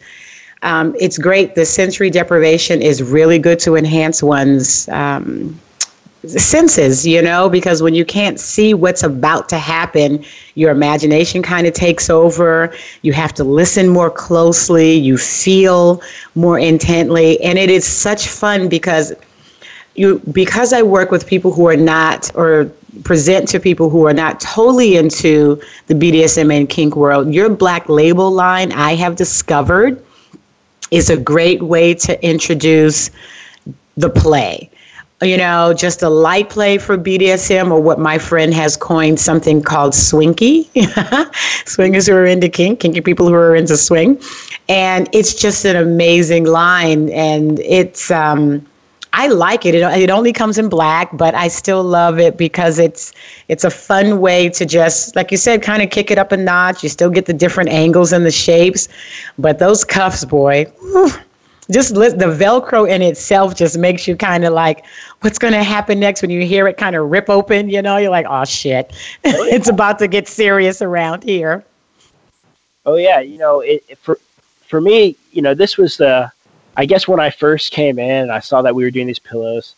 um, 0.64 0.96
it's 0.98 1.18
great. 1.18 1.54
The 1.54 1.66
sensory 1.66 2.10
deprivation 2.10 2.82
is 2.82 3.02
really 3.02 3.38
good 3.38 3.58
to 3.60 3.76
enhance 3.76 4.22
one's 4.22 4.88
um, 4.88 5.60
senses. 6.26 7.06
You 7.06 7.20
know, 7.20 7.50
because 7.50 7.82
when 7.82 7.94
you 7.94 8.04
can't 8.04 8.40
see 8.40 8.72
what's 8.72 9.02
about 9.02 9.48
to 9.50 9.58
happen, 9.58 10.24
your 10.54 10.70
imagination 10.70 11.42
kind 11.42 11.66
of 11.66 11.74
takes 11.74 12.08
over. 12.08 12.74
You 13.02 13.12
have 13.12 13.34
to 13.34 13.44
listen 13.44 13.88
more 13.88 14.10
closely. 14.10 14.94
You 14.94 15.18
feel 15.18 16.00
more 16.34 16.58
intently, 16.58 17.40
and 17.42 17.58
it 17.58 17.70
is 17.70 17.86
such 17.86 18.26
fun 18.26 18.68
because 18.68 19.12
you 19.94 20.20
because 20.32 20.72
I 20.72 20.82
work 20.82 21.10
with 21.10 21.26
people 21.26 21.52
who 21.52 21.68
are 21.68 21.76
not 21.76 22.34
or 22.34 22.72
present 23.02 23.48
to 23.48 23.60
people 23.60 23.90
who 23.90 24.06
are 24.06 24.14
not 24.14 24.40
totally 24.40 24.96
into 24.96 25.60
the 25.88 25.94
BDSM 25.94 26.56
and 26.56 26.68
kink 26.70 26.96
world, 26.96 27.34
your 27.34 27.50
black 27.50 27.88
label 27.88 28.30
line 28.30 28.72
I 28.72 28.94
have 28.94 29.16
discovered 29.16 30.02
is 30.90 31.10
a 31.10 31.16
great 31.16 31.62
way 31.62 31.94
to 31.94 32.24
introduce 32.24 33.10
the 33.96 34.10
play. 34.10 34.70
You 35.22 35.36
know, 35.38 35.72
just 35.72 36.02
a 36.02 36.08
light 36.08 36.50
play 36.50 36.76
for 36.76 36.98
BDSM, 36.98 37.70
or 37.70 37.80
what 37.80 37.98
my 37.98 38.18
friend 38.18 38.52
has 38.52 38.76
coined 38.76 39.18
something 39.20 39.62
called 39.62 39.94
swinky. 39.94 40.68
Swingers 41.64 42.06
who 42.08 42.14
are 42.14 42.26
into 42.26 42.48
kink, 42.48 42.80
kinky 42.80 43.00
people 43.00 43.28
who 43.28 43.34
are 43.34 43.54
into 43.54 43.76
swing. 43.76 44.20
And 44.68 45.08
it's 45.12 45.34
just 45.34 45.64
an 45.64 45.76
amazing 45.76 46.44
line. 46.44 47.10
And 47.10 47.60
it's, 47.60 48.10
um, 48.10 48.66
I 49.16 49.28
like 49.28 49.64
it. 49.64 49.74
it. 49.76 49.82
It 49.82 50.10
only 50.10 50.32
comes 50.32 50.58
in 50.58 50.68
black, 50.68 51.10
but 51.16 51.34
I 51.34 51.46
still 51.48 51.82
love 51.84 52.18
it 52.18 52.36
because 52.36 52.78
it's 52.80 53.12
it's 53.48 53.64
a 53.64 53.70
fun 53.70 54.20
way 54.20 54.48
to 54.50 54.66
just, 54.66 55.14
like 55.14 55.30
you 55.30 55.36
said, 55.36 55.62
kind 55.62 55.82
of 55.82 55.90
kick 55.90 56.10
it 56.10 56.18
up 56.18 56.32
a 56.32 56.36
notch. 56.36 56.82
You 56.82 56.88
still 56.88 57.10
get 57.10 57.26
the 57.26 57.32
different 57.32 57.70
angles 57.70 58.12
and 58.12 58.26
the 58.26 58.32
shapes, 58.32 58.88
but 59.38 59.58
those 59.60 59.84
cuffs, 59.84 60.24
boy, 60.24 60.64
whew, 60.80 61.10
just 61.70 61.92
li- 61.96 62.10
the 62.10 62.26
Velcro 62.26 62.88
in 62.88 63.02
itself 63.02 63.54
just 63.54 63.78
makes 63.78 64.08
you 64.08 64.16
kind 64.16 64.44
of 64.44 64.52
like, 64.52 64.84
what's 65.20 65.38
going 65.38 65.52
to 65.54 65.62
happen 65.62 66.00
next 66.00 66.20
when 66.22 66.30
you 66.30 66.44
hear 66.44 66.66
it 66.66 66.76
kind 66.76 66.96
of 66.96 67.08
rip 67.10 67.30
open? 67.30 67.68
You 67.68 67.82
know, 67.82 67.96
you're 67.98 68.10
like, 68.10 68.26
oh 68.30 68.44
shit, 68.44 68.92
it's 69.24 69.68
about 69.68 69.98
to 70.00 70.08
get 70.08 70.26
serious 70.28 70.82
around 70.82 71.22
here. 71.22 71.64
Oh 72.86 72.96
yeah, 72.96 73.20
you 73.20 73.38
know, 73.38 73.60
it, 73.60 73.84
it- 73.88 73.98
for 73.98 74.18
for 74.66 74.80
me, 74.80 75.16
you 75.32 75.42
know, 75.42 75.54
this 75.54 75.76
was 75.76 75.96
the 75.98 76.32
I 76.76 76.86
guess 76.86 77.06
when 77.06 77.20
I 77.20 77.30
first 77.30 77.70
came 77.72 77.98
in 77.98 78.22
and 78.22 78.32
I 78.32 78.40
saw 78.40 78.62
that 78.62 78.74
we 78.74 78.84
were 78.84 78.90
doing 78.90 79.06
these 79.06 79.18
pillows, 79.18 79.74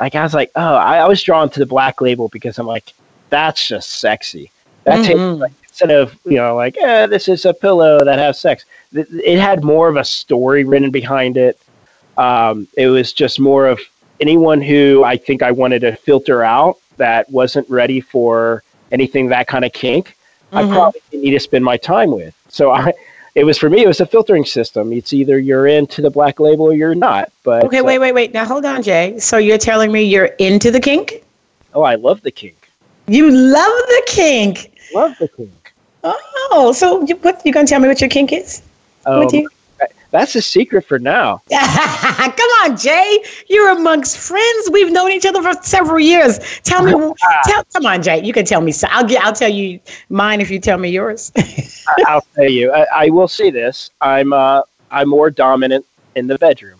like 0.00 0.14
I 0.14 0.22
was 0.22 0.34
like, 0.34 0.50
oh, 0.56 0.74
I, 0.74 0.98
I 0.98 1.08
was 1.08 1.22
drawn 1.22 1.48
to 1.50 1.58
the 1.60 1.66
black 1.66 2.00
label 2.00 2.28
because 2.28 2.58
I'm 2.58 2.66
like, 2.66 2.92
that's 3.30 3.66
just 3.66 4.00
sexy. 4.00 4.50
That 4.84 5.04
takes 5.04 5.20
Mhm. 5.20 5.38
like 5.38 5.52
instead 5.62 5.90
of 5.90 6.14
you 6.24 6.36
know 6.36 6.54
like, 6.56 6.76
eh, 6.78 7.06
this 7.06 7.28
is 7.28 7.44
a 7.44 7.54
pillow 7.54 8.04
that 8.04 8.18
has 8.18 8.38
sex. 8.38 8.64
th- 8.92 9.06
It 9.10 9.38
had 9.38 9.62
more 9.64 9.88
of 9.88 9.96
a 9.96 10.04
story 10.04 10.64
written 10.64 10.90
behind 10.90 11.36
it. 11.36 11.58
Um, 12.18 12.66
it 12.76 12.88
was 12.88 13.12
just 13.12 13.40
more 13.40 13.66
of 13.66 13.80
anyone 14.20 14.60
who 14.60 15.02
I 15.04 15.16
think 15.16 15.42
I 15.42 15.50
wanted 15.50 15.80
to 15.80 15.96
filter 15.96 16.42
out 16.42 16.78
that 16.98 17.30
wasn't 17.30 17.68
ready 17.70 18.00
for 18.00 18.62
anything 18.90 19.28
that 19.28 19.46
kind 19.46 19.64
of 19.64 19.72
kink. 19.72 20.14
I 20.52 20.64
Mhm. 20.64 20.72
probably 20.72 21.00
didn't 21.10 21.22
need 21.24 21.30
to 21.30 21.40
spend 21.40 21.64
my 21.64 21.76
time 21.78 22.10
with. 22.10 22.34
So 22.48 22.70
I, 22.72 22.92
it 23.34 23.44
was 23.44 23.58
for 23.58 23.70
me. 23.70 23.82
It 23.82 23.86
was 23.86 24.00
a 24.00 24.06
filtering 24.06 24.44
system. 24.44 24.92
It's 24.92 25.12
either 25.12 25.38
you're 25.38 25.66
into 25.66 26.02
the 26.02 26.10
black 26.10 26.38
label 26.40 26.66
or 26.66 26.74
you're 26.74 26.94
not. 26.94 27.32
But 27.44 27.64
Okay, 27.64 27.78
uh, 27.78 27.84
wait, 27.84 27.98
wait, 27.98 28.12
wait. 28.12 28.34
Now 28.34 28.44
hold 28.44 28.64
on, 28.64 28.82
Jay. 28.82 29.18
So 29.18 29.38
you're 29.38 29.58
telling 29.58 29.90
me 29.92 30.02
you're 30.02 30.30
into 30.38 30.70
the 30.70 30.80
kink? 30.80 31.24
oh, 31.74 31.82
I 31.82 31.94
love 31.94 32.20
the 32.22 32.30
kink. 32.30 32.68
You 33.08 33.30
love 33.30 33.72
the 33.88 34.02
kink. 34.06 34.72
Love 34.94 35.16
the 35.18 35.28
kink. 35.28 35.72
Oh, 36.04 36.72
so 36.72 37.04
you, 37.06 37.16
what 37.16 37.40
you 37.44 37.52
gonna 37.52 37.66
tell 37.66 37.80
me 37.80 37.88
what 37.88 38.00
your 38.00 38.10
kink 38.10 38.32
is? 38.32 38.62
Um, 39.06 39.20
What 39.20 39.30
do 39.30 39.38
you- 39.38 39.48
that's 40.12 40.36
a 40.36 40.42
secret 40.42 40.84
for 40.84 40.98
now. 40.98 41.42
Come 41.50 42.50
on, 42.62 42.76
Jay. 42.76 43.24
You're 43.48 43.70
amongst 43.70 44.18
friends. 44.18 44.70
We've 44.70 44.92
known 44.92 45.10
each 45.10 45.26
other 45.26 45.42
for 45.42 45.60
several 45.62 45.98
years. 45.98 46.38
Tell 46.62 46.84
me. 46.84 46.92
tell, 47.44 47.64
come 47.72 47.86
on, 47.86 48.02
Jay. 48.02 48.22
You 48.22 48.32
can 48.32 48.44
tell 48.44 48.60
me. 48.60 48.72
So 48.72 48.86
I'll 48.90 49.04
get. 49.04 49.24
I'll 49.24 49.32
tell 49.32 49.48
you 49.48 49.80
mine 50.10 50.40
if 50.40 50.50
you 50.50 50.60
tell 50.60 50.78
me 50.78 50.90
yours. 50.90 51.32
I'll 52.06 52.24
tell 52.36 52.48
you. 52.48 52.72
I, 52.72 52.86
I 52.94 53.08
will 53.08 53.26
say 53.26 53.50
this. 53.50 53.90
I'm 54.02 54.32
uh, 54.32 54.62
I'm 54.90 55.08
more 55.08 55.30
dominant 55.30 55.86
in 56.14 56.26
the 56.26 56.38
bedroom. 56.38 56.78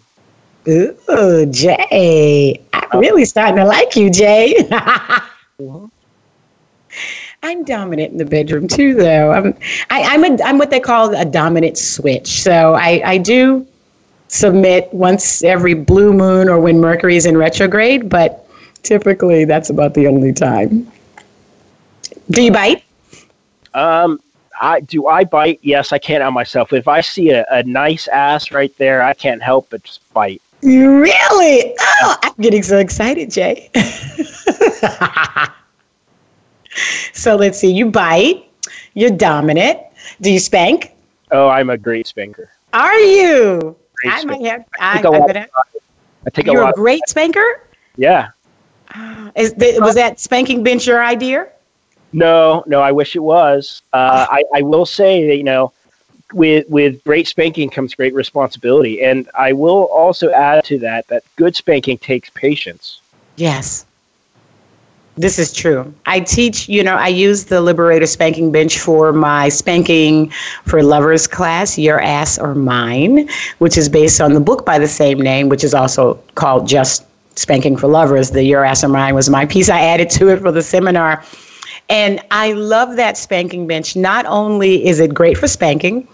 Ooh, 0.69 1.47
Jay. 1.51 2.63
I'm 2.75 3.01
really 3.01 3.25
starting 3.25 3.57
to 3.57 3.65
like 3.65 3.97
you, 3.97 4.11
Jay. 4.11 4.55
I'm 7.43 7.65
dominant 7.65 8.13
in 8.13 8.19
the 8.19 8.25
bedroom 8.25 8.69
too, 8.69 8.95
though. 8.95 9.33
I'm 9.33 9.55
I, 9.91 10.03
I'm 10.03 10.25
a 10.25 10.43
I'm 10.43 10.59
what 10.59 10.71
they 10.71 10.81
call 10.81 11.15
a 11.15 11.25
dominant 11.25 11.77
switch. 11.77 12.43
So 12.43 12.75
I 12.75 13.03
I 13.05 13.19
do 13.19 13.67
submit 14.29 14.93
once 14.93 15.43
every 15.43 15.75
blue 15.75 16.13
moon 16.13 16.49
or 16.49 16.59
when 16.61 16.81
Mercury 16.81 17.17
is 17.17 17.27
in 17.27 17.37
retrograde, 17.37 18.09
but 18.09 18.47
typically 18.83 19.45
that's 19.45 19.71
about 19.71 19.95
the 19.95 20.07
only 20.07 20.33
time. 20.33 20.91
Do 22.31 22.43
you 22.43 22.53
bite? 22.53 22.85
Um, 23.75 24.21
I 24.61 24.81
do. 24.81 25.09
I 25.09 25.25
bite. 25.25 25.59
Yes, 25.63 25.93
I 25.93 25.99
can't 25.99 26.23
out 26.23 26.33
myself. 26.33 26.73
If 26.73 26.87
I 26.87 27.01
see 27.01 27.31
a, 27.31 27.45
a 27.51 27.65
nice 27.65 28.07
ass 28.09 28.53
right 28.53 28.77
there, 28.79 29.03
I 29.03 29.15
can't 29.15 29.43
help 29.43 29.69
but 29.71 29.83
just 29.83 30.01
bite. 30.13 30.41
Really? 30.63 31.75
Oh, 31.81 32.17
I'm 32.23 32.35
getting 32.41 32.63
so 32.63 32.79
excited, 32.79 33.33
Jay. 33.33 33.69
so 37.13 37.37
let's 37.37 37.59
see. 37.59 37.73
You 37.73 37.91
bite. 37.91 38.49
You're 38.95 39.11
dominant. 39.11 39.81
Do 40.21 40.31
you 40.33 40.39
spank? 40.39 40.93
Oh, 41.31 41.49
I'm 41.49 41.71
a 41.71 41.79
great 41.79 42.07
spanker. 42.07 42.51
Are 42.73 42.99
you? 42.99 43.77
Great 43.95 44.13
I 44.13 44.25
might 44.25 44.41
spanker. 44.41 44.51
have. 44.51 44.65
I 44.81 44.93
I, 44.93 44.97
take 44.97 45.05
a 45.05 45.11
lot. 45.11 45.37
I 46.27 46.31
take 46.31 46.47
you're 46.47 46.63
lot. 46.63 46.71
a 46.71 46.75
great 46.75 47.03
spanker. 47.09 47.63
yeah. 47.97 48.29
Is 49.35 49.55
the, 49.55 49.79
was 49.81 49.95
that 49.95 50.21
spanking 50.21 50.63
bench 50.63 50.87
your 50.87 51.03
idea? 51.03 51.49
No, 52.13 52.63
no. 52.67 52.83
I 52.83 52.93
wish 52.93 53.17
it 53.17 53.21
was. 53.21 53.81
Uh, 53.95 54.27
I 54.31 54.45
I 54.55 54.61
will 54.61 54.85
say 54.85 55.27
that 55.29 55.37
you 55.37 55.45
know, 55.45 55.73
with 56.35 56.69
with 56.69 57.03
great 57.05 57.27
spanking 57.27 57.71
comes 57.71 57.95
great 57.95 58.13
responsibility, 58.13 59.03
and 59.03 59.31
I 59.35 59.55
will 59.55 59.85
also 59.85 60.31
add 60.31 60.65
to 60.65 60.79
that 60.81 61.07
that 61.09 61.25
good 61.37 61.57
spanking 61.57 61.97
takes 61.97 62.29
patience. 62.31 63.01
Yes. 63.37 63.87
This 65.17 65.39
is 65.39 65.53
true. 65.53 65.93
I 66.07 66.21
teach, 66.21 66.71
you 66.71 66.83
know, 66.83 66.97
I 66.97 67.09
use 67.09 67.45
the 67.45 67.61
Liberator 67.61 68.07
Spanking 68.07 68.51
Bench 68.51 68.79
for 68.79 69.13
my 69.13 69.51
spanking 69.51 70.31
for 70.65 70.83
lovers 70.83 71.27
class, 71.27 71.79
Your 71.79 72.01
Ass 72.01 72.39
or 72.39 72.55
Mine, 72.55 73.29
which 73.59 73.77
is 73.77 73.91
based 73.91 74.23
on 74.23 74.33
the 74.33 74.41
book 74.41 74.65
by 74.65 74.79
the 74.79 74.89
same 74.89 75.21
name, 75.21 75.51
which 75.51 75.65
is 75.65 75.75
also 75.75 76.15
called 76.35 76.67
Just 76.67 77.05
Spanking 77.37 77.77
for 77.77 77.89
Lovers. 77.89 78.31
The 78.31 78.43
Your 78.43 78.65
Ass 78.65 78.83
or 78.83 78.89
Mine 78.89 79.15
was 79.15 79.29
my 79.29 79.45
piece 79.45 79.69
I 79.69 79.81
added 79.81 80.09
to 80.11 80.29
it 80.29 80.41
for 80.41 80.51
the 80.51 80.63
seminar. 80.63 81.23
And 81.91 82.21
I 82.31 82.53
love 82.53 82.97
that 82.97 83.19
spanking 83.19 83.67
bench. 83.67 83.95
Not 83.95 84.25
only 84.25 84.87
is 84.87 84.99
it 84.99 85.13
great 85.13 85.37
for 85.37 85.47
spanking, 85.47 86.09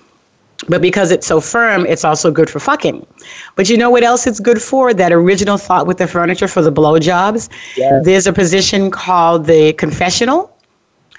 but 0.66 0.82
because 0.82 1.10
it's 1.10 1.26
so 1.26 1.40
firm, 1.40 1.86
it's 1.86 2.04
also 2.04 2.30
good 2.30 2.50
for 2.50 2.58
fucking. 2.58 3.06
But 3.54 3.68
you 3.68 3.76
know 3.76 3.90
what 3.90 4.02
else 4.02 4.26
it's 4.26 4.40
good 4.40 4.60
for? 4.60 4.92
That 4.92 5.12
original 5.12 5.56
thought 5.56 5.86
with 5.86 5.98
the 5.98 6.06
furniture 6.08 6.48
for 6.48 6.62
the 6.62 6.72
blowjobs. 6.72 7.48
Yes. 7.76 8.04
There's 8.04 8.26
a 8.26 8.32
position 8.32 8.90
called 8.90 9.46
the 9.46 9.72
confessional. 9.74 10.54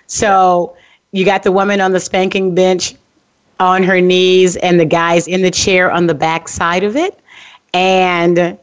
So 0.08 0.76
you 1.12 1.24
got 1.24 1.44
the 1.44 1.52
woman 1.52 1.80
on 1.80 1.94
the 1.94 2.00
spanking 2.00 2.54
bench 2.54 2.96
on 3.60 3.84
her 3.84 4.00
knees, 4.00 4.56
and 4.58 4.80
the 4.80 4.86
guy's 4.86 5.28
in 5.28 5.42
the 5.42 5.52
chair 5.52 5.92
on 5.92 6.08
the 6.08 6.14
back 6.14 6.48
side 6.48 6.84
of 6.84 6.96
it, 6.96 7.20
and 7.74 8.58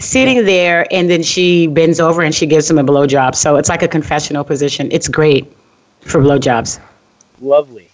sitting 0.00 0.44
there, 0.44 0.86
and 0.92 1.08
then 1.08 1.22
she 1.22 1.68
bends 1.68 2.00
over 2.00 2.22
and 2.22 2.34
she 2.34 2.46
gives 2.46 2.68
him 2.68 2.78
a 2.78 2.82
blowjob. 2.82 3.34
So 3.36 3.56
it's 3.56 3.68
like 3.68 3.82
a 3.82 3.88
confessional 3.88 4.42
position. 4.42 4.88
It's 4.90 5.06
great 5.06 5.52
for 6.00 6.20
blowjobs. 6.20 6.80
Lovely. 7.40 7.88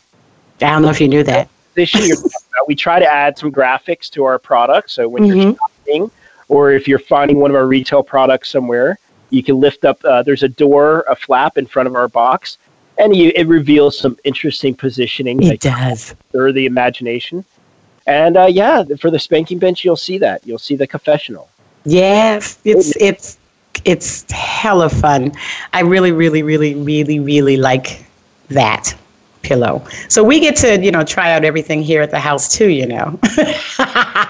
I 0.62 0.70
don't 0.70 0.82
know 0.82 0.90
if 0.90 1.00
you 1.00 1.08
knew 1.08 1.22
that. 1.24 1.48
You're 1.84 2.16
talking 2.16 2.30
about. 2.54 2.68
We 2.68 2.74
try 2.74 2.98
to 2.98 3.06
add 3.06 3.38
some 3.38 3.50
graphics 3.52 4.10
to 4.10 4.24
our 4.24 4.38
products. 4.38 4.92
So 4.92 5.08
when 5.08 5.24
you're 5.24 5.36
Mhm. 5.36 5.56
shopping, 5.58 6.10
or 6.48 6.70
if 6.72 6.88
you're 6.88 6.98
finding 6.98 7.38
one 7.38 7.50
of 7.50 7.56
our 7.56 7.66
retail 7.66 8.02
products 8.02 8.50
somewhere, 8.50 8.98
you 9.30 9.42
can 9.42 9.60
lift 9.60 9.84
up. 9.84 10.02
Uh, 10.04 10.22
there's 10.22 10.42
a 10.42 10.48
door, 10.48 11.04
a 11.08 11.14
flap 11.16 11.58
in 11.58 11.66
front 11.66 11.86
of 11.86 11.94
our 11.94 12.08
box, 12.08 12.58
and 12.98 13.14
you, 13.14 13.30
it 13.34 13.46
reveals 13.46 13.98
some 13.98 14.16
interesting 14.24 14.74
positioning 14.74 15.42
It 15.42 15.60
does. 15.60 16.14
stir 16.30 16.52
the 16.52 16.66
imagination. 16.66 17.44
And 18.06 18.36
uh, 18.36 18.46
yeah, 18.46 18.84
for 18.98 19.10
the 19.10 19.18
spanking 19.18 19.58
bench, 19.58 19.84
you'll 19.84 19.96
see 19.96 20.18
that. 20.18 20.40
You'll 20.46 20.58
see 20.58 20.76
the 20.76 20.86
confessional. 20.86 21.48
Yes, 21.84 22.58
it's 22.64 22.96
it's 22.96 23.38
it's 23.84 24.30
hella 24.32 24.88
fun. 24.88 25.32
I 25.72 25.80
really, 25.80 26.12
really, 26.12 26.42
really, 26.42 26.74
really, 26.74 27.20
really 27.20 27.56
like 27.56 28.04
that 28.48 28.94
pillow. 29.42 29.84
So 30.08 30.22
we 30.22 30.40
get 30.40 30.56
to 30.56 30.80
you 30.80 30.90
know 30.90 31.04
try 31.04 31.32
out 31.32 31.44
everything 31.44 31.82
here 31.82 32.02
at 32.02 32.10
the 32.10 32.20
house 32.20 32.56
too. 32.56 32.68
You 32.68 32.86
know. 32.86 33.18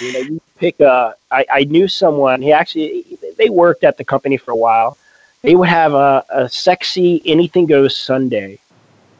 You 0.00 0.12
know, 0.12 0.18
you 0.20 0.40
pick 0.58 0.80
a. 0.80 1.14
I, 1.30 1.44
I 1.50 1.64
knew 1.64 1.88
someone. 1.88 2.40
He 2.42 2.52
actually 2.52 3.18
they 3.36 3.48
worked 3.48 3.84
at 3.84 3.96
the 3.96 4.04
company 4.04 4.36
for 4.36 4.52
a 4.52 4.56
while. 4.56 4.96
They 5.42 5.54
would 5.54 5.68
have 5.68 5.94
a, 5.94 6.24
a 6.30 6.48
sexy 6.48 7.22
anything 7.24 7.66
goes 7.66 7.96
Sunday, 7.96 8.58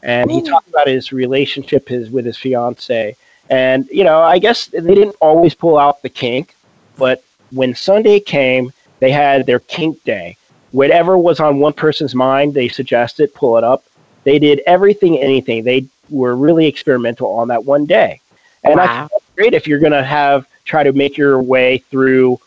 and 0.03 0.29
he 0.29 0.41
talked 0.41 0.69
about 0.69 0.87
his 0.87 1.11
relationship 1.11 1.87
his 1.87 2.09
with 2.09 2.25
his 2.25 2.37
fiance. 2.37 3.15
And 3.49 3.87
you 3.91 4.03
know, 4.03 4.21
I 4.21 4.39
guess 4.39 4.67
they 4.67 4.95
didn't 4.95 5.15
always 5.21 5.53
pull 5.53 5.77
out 5.77 6.01
the 6.01 6.09
kink, 6.09 6.55
but 6.97 7.23
when 7.51 7.73
Sunday 7.75 8.19
came, 8.19 8.71
they 8.99 9.11
had 9.11 9.45
their 9.45 9.59
kink 9.59 10.03
day. 10.03 10.37
Whatever 10.71 11.17
was 11.17 11.39
on 11.39 11.59
one 11.59 11.73
person's 11.73 12.13
mind, 12.13 12.53
they 12.53 12.67
suggested 12.67 13.33
pull 13.33 13.57
it 13.57 13.63
up. 13.63 13.83
They 14.29 14.37
did 14.37 14.61
everything, 14.67 15.17
anything. 15.17 15.63
They 15.63 15.87
were 16.11 16.35
really 16.35 16.67
experimental 16.67 17.35
on 17.35 17.47
that 17.47 17.65
one 17.65 17.85
day. 17.87 18.21
And 18.63 18.79
I 18.79 18.85
Wow. 18.85 18.93
think 18.99 19.11
that's 19.11 19.25
great 19.35 19.53
if 19.55 19.67
you're 19.67 19.79
going 19.79 19.91
to 19.91 20.03
have 20.03 20.45
try 20.65 20.83
to 20.83 20.93
make 20.93 21.17
your 21.17 21.41
way 21.41 21.79
through 21.89 22.39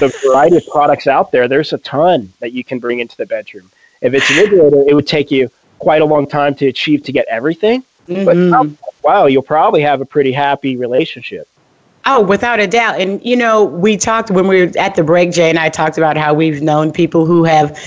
the 0.00 0.10
variety 0.24 0.56
of 0.56 0.66
products 0.66 1.06
out 1.06 1.30
there. 1.30 1.46
There's 1.46 1.72
a 1.72 1.78
ton 1.78 2.32
that 2.40 2.52
you 2.52 2.64
can 2.64 2.80
bring 2.80 2.98
into 2.98 3.16
the 3.16 3.24
bedroom. 3.26 3.70
If 4.02 4.14
it's 4.14 4.30
an 4.30 4.36
vibrator, 4.36 4.82
it 4.88 4.94
would 4.94 5.06
take 5.06 5.30
you 5.30 5.48
quite 5.78 6.02
a 6.02 6.04
long 6.04 6.26
time 6.26 6.56
to 6.56 6.66
achieve 6.66 7.04
to 7.04 7.12
get 7.12 7.24
everything. 7.28 7.84
But 8.08 8.36
Mhm. 8.36 8.76
wow, 9.04 9.26
you'll 9.26 9.42
probably 9.42 9.82
have 9.82 10.00
a 10.00 10.04
pretty 10.04 10.32
happy 10.32 10.76
relationship. 10.76 11.46
Oh, 12.04 12.20
without 12.20 12.58
a 12.58 12.66
doubt. 12.66 13.00
And, 13.00 13.24
you 13.24 13.36
know, 13.36 13.62
we 13.64 13.96
talked 13.96 14.32
when 14.32 14.48
we 14.48 14.64
were 14.64 14.72
at 14.76 14.96
the 14.96 15.04
break, 15.04 15.30
Jay 15.30 15.50
and 15.50 15.58
I 15.58 15.68
talked 15.68 15.98
about 15.98 16.16
how 16.16 16.34
we've 16.34 16.62
known 16.62 16.90
people 16.90 17.26
who 17.26 17.44
have 17.44 17.78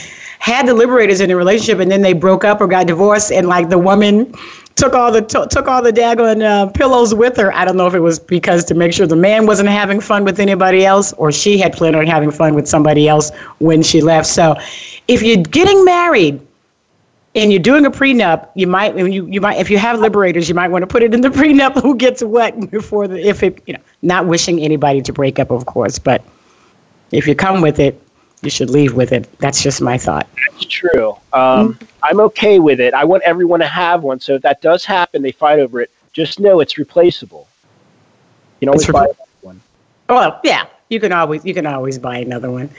had 0.42 0.66
the 0.66 0.74
liberators 0.74 1.22
in 1.22 1.30
a 1.30 1.36
relationship 1.36 1.78
and 1.78 1.92
then 1.92 2.02
they 2.02 2.14
broke 2.14 2.44
up 2.44 2.60
or 2.62 2.68
got 2.68 2.88
divorced 2.88 3.32
and 3.32 3.48
like 3.48 3.70
the 3.70 3.78
woman 3.78 4.34
took 4.76 4.96
all 4.96 5.12
the 5.12 5.22
to- 5.22 5.48
took 5.52 5.68
all 5.68 5.84
the 5.84 5.92
daggone 5.92 6.42
uh, 6.42 6.66
pillows 6.72 7.14
with 7.14 7.38
her. 7.38 7.54
I 7.54 7.64
don't 7.64 7.78
know 7.78 7.86
if 7.86 7.94
it 7.94 8.00
was 8.00 8.18
because 8.18 8.66
to 8.66 8.74
make 8.74 8.92
sure 8.92 9.06
the 9.06 9.16
man 9.16 9.46
wasn't 9.46 9.70
having 9.70 10.02
fun 10.02 10.24
with 10.24 10.40
anybody 10.40 10.84
else 10.84 11.14
or 11.14 11.32
she 11.32 11.60
had 11.60 11.74
planned 11.74 11.96
on 11.96 12.08
having 12.08 12.32
fun 12.32 12.56
with 12.56 12.68
somebody 12.68 13.08
else 13.08 13.30
when 13.60 13.84
she 13.84 14.02
left. 14.02 14.26
So, 14.26 14.56
if 15.08 15.22
you're 15.22 15.44
getting 15.44 15.86
married 15.86 16.42
and 17.36 17.52
you're 17.52 17.62
doing 17.62 17.86
a 17.86 17.92
prenup, 17.92 18.50
you 18.56 18.66
might 18.66 18.98
you 18.98 19.28
you 19.28 19.42
might 19.42 19.58
if 19.60 19.70
you 19.70 19.78
have 19.78 20.00
liberators, 20.00 20.50
you 20.50 20.56
might 20.56 20.70
want 20.70 20.82
to 20.82 20.88
put 20.88 21.04
it 21.04 21.14
in 21.14 21.22
the 21.22 21.30
prenup 21.40 21.80
who 21.80 21.96
gets 21.96 22.24
what 22.24 22.72
before 22.72 23.08
the 23.08 23.20
if 23.20 23.44
it 23.44 23.62
you 23.68 23.76
know 23.76 23.82
not 24.02 24.26
wishing 24.26 24.60
anybody 24.60 25.04
to 25.04 25.14
break 25.14 25.38
up, 25.38 25.52
of 25.52 25.68
course, 25.68 26.00
but 26.00 26.24
if 27.12 27.28
you 27.28 27.36
come 27.36 27.62
with 27.62 27.80
it, 27.80 28.02
you 28.42 28.50
should 28.50 28.70
leave 28.70 28.94
with 28.94 29.12
it. 29.12 29.32
That's 29.40 29.62
just 29.62 29.82
my 29.82 29.98
thought. 29.98 30.28
That's 30.52 30.66
true. 30.66 31.16
Um, 31.34 31.78
I'm 32.04 32.20
okay 32.22 32.60
with 32.60 32.80
it. 32.80 32.94
I 32.94 33.06
want 33.06 33.24
everyone 33.24 33.60
to 33.60 33.68
have 33.68 34.04
one. 34.04 34.20
So 34.20 34.36
if 34.36 34.42
that 34.42 34.62
does 34.62 34.84
happen, 34.86 35.22
they 35.22 35.32
fight 35.32 35.60
over 35.60 35.82
it. 35.82 35.92
Just 36.14 36.40
know 36.40 36.60
it's 36.60 36.78
replaceable. 36.78 37.48
You 38.60 38.68
can 38.68 38.70
always 38.70 38.84
It's 38.84 38.92
buy 38.92 39.08
one. 39.42 39.62
Well, 40.10 40.40
yeah, 40.44 40.66
you 40.90 41.00
can 41.00 41.12
always 41.12 41.46
you 41.46 41.54
can 41.54 41.66
always 41.66 41.98
buy 41.98 42.18
another 42.18 42.52
one. 42.52 42.70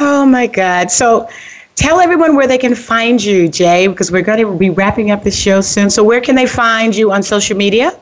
Oh 0.00 0.26
my 0.26 0.46
God! 0.46 0.90
So. 0.90 1.28
Tell 1.76 2.00
everyone 2.00 2.34
where 2.36 2.46
they 2.46 2.56
can 2.56 2.74
find 2.74 3.22
you, 3.22 3.50
Jay, 3.50 3.86
because 3.86 4.10
we're 4.10 4.22
going 4.22 4.38
to 4.38 4.56
be 4.56 4.70
wrapping 4.70 5.10
up 5.10 5.22
the 5.22 5.30
show 5.30 5.60
soon. 5.60 5.90
So, 5.90 6.02
where 6.02 6.22
can 6.22 6.34
they 6.34 6.46
find 6.46 6.96
you 6.96 7.12
on 7.12 7.22
social 7.22 7.54
media? 7.54 7.92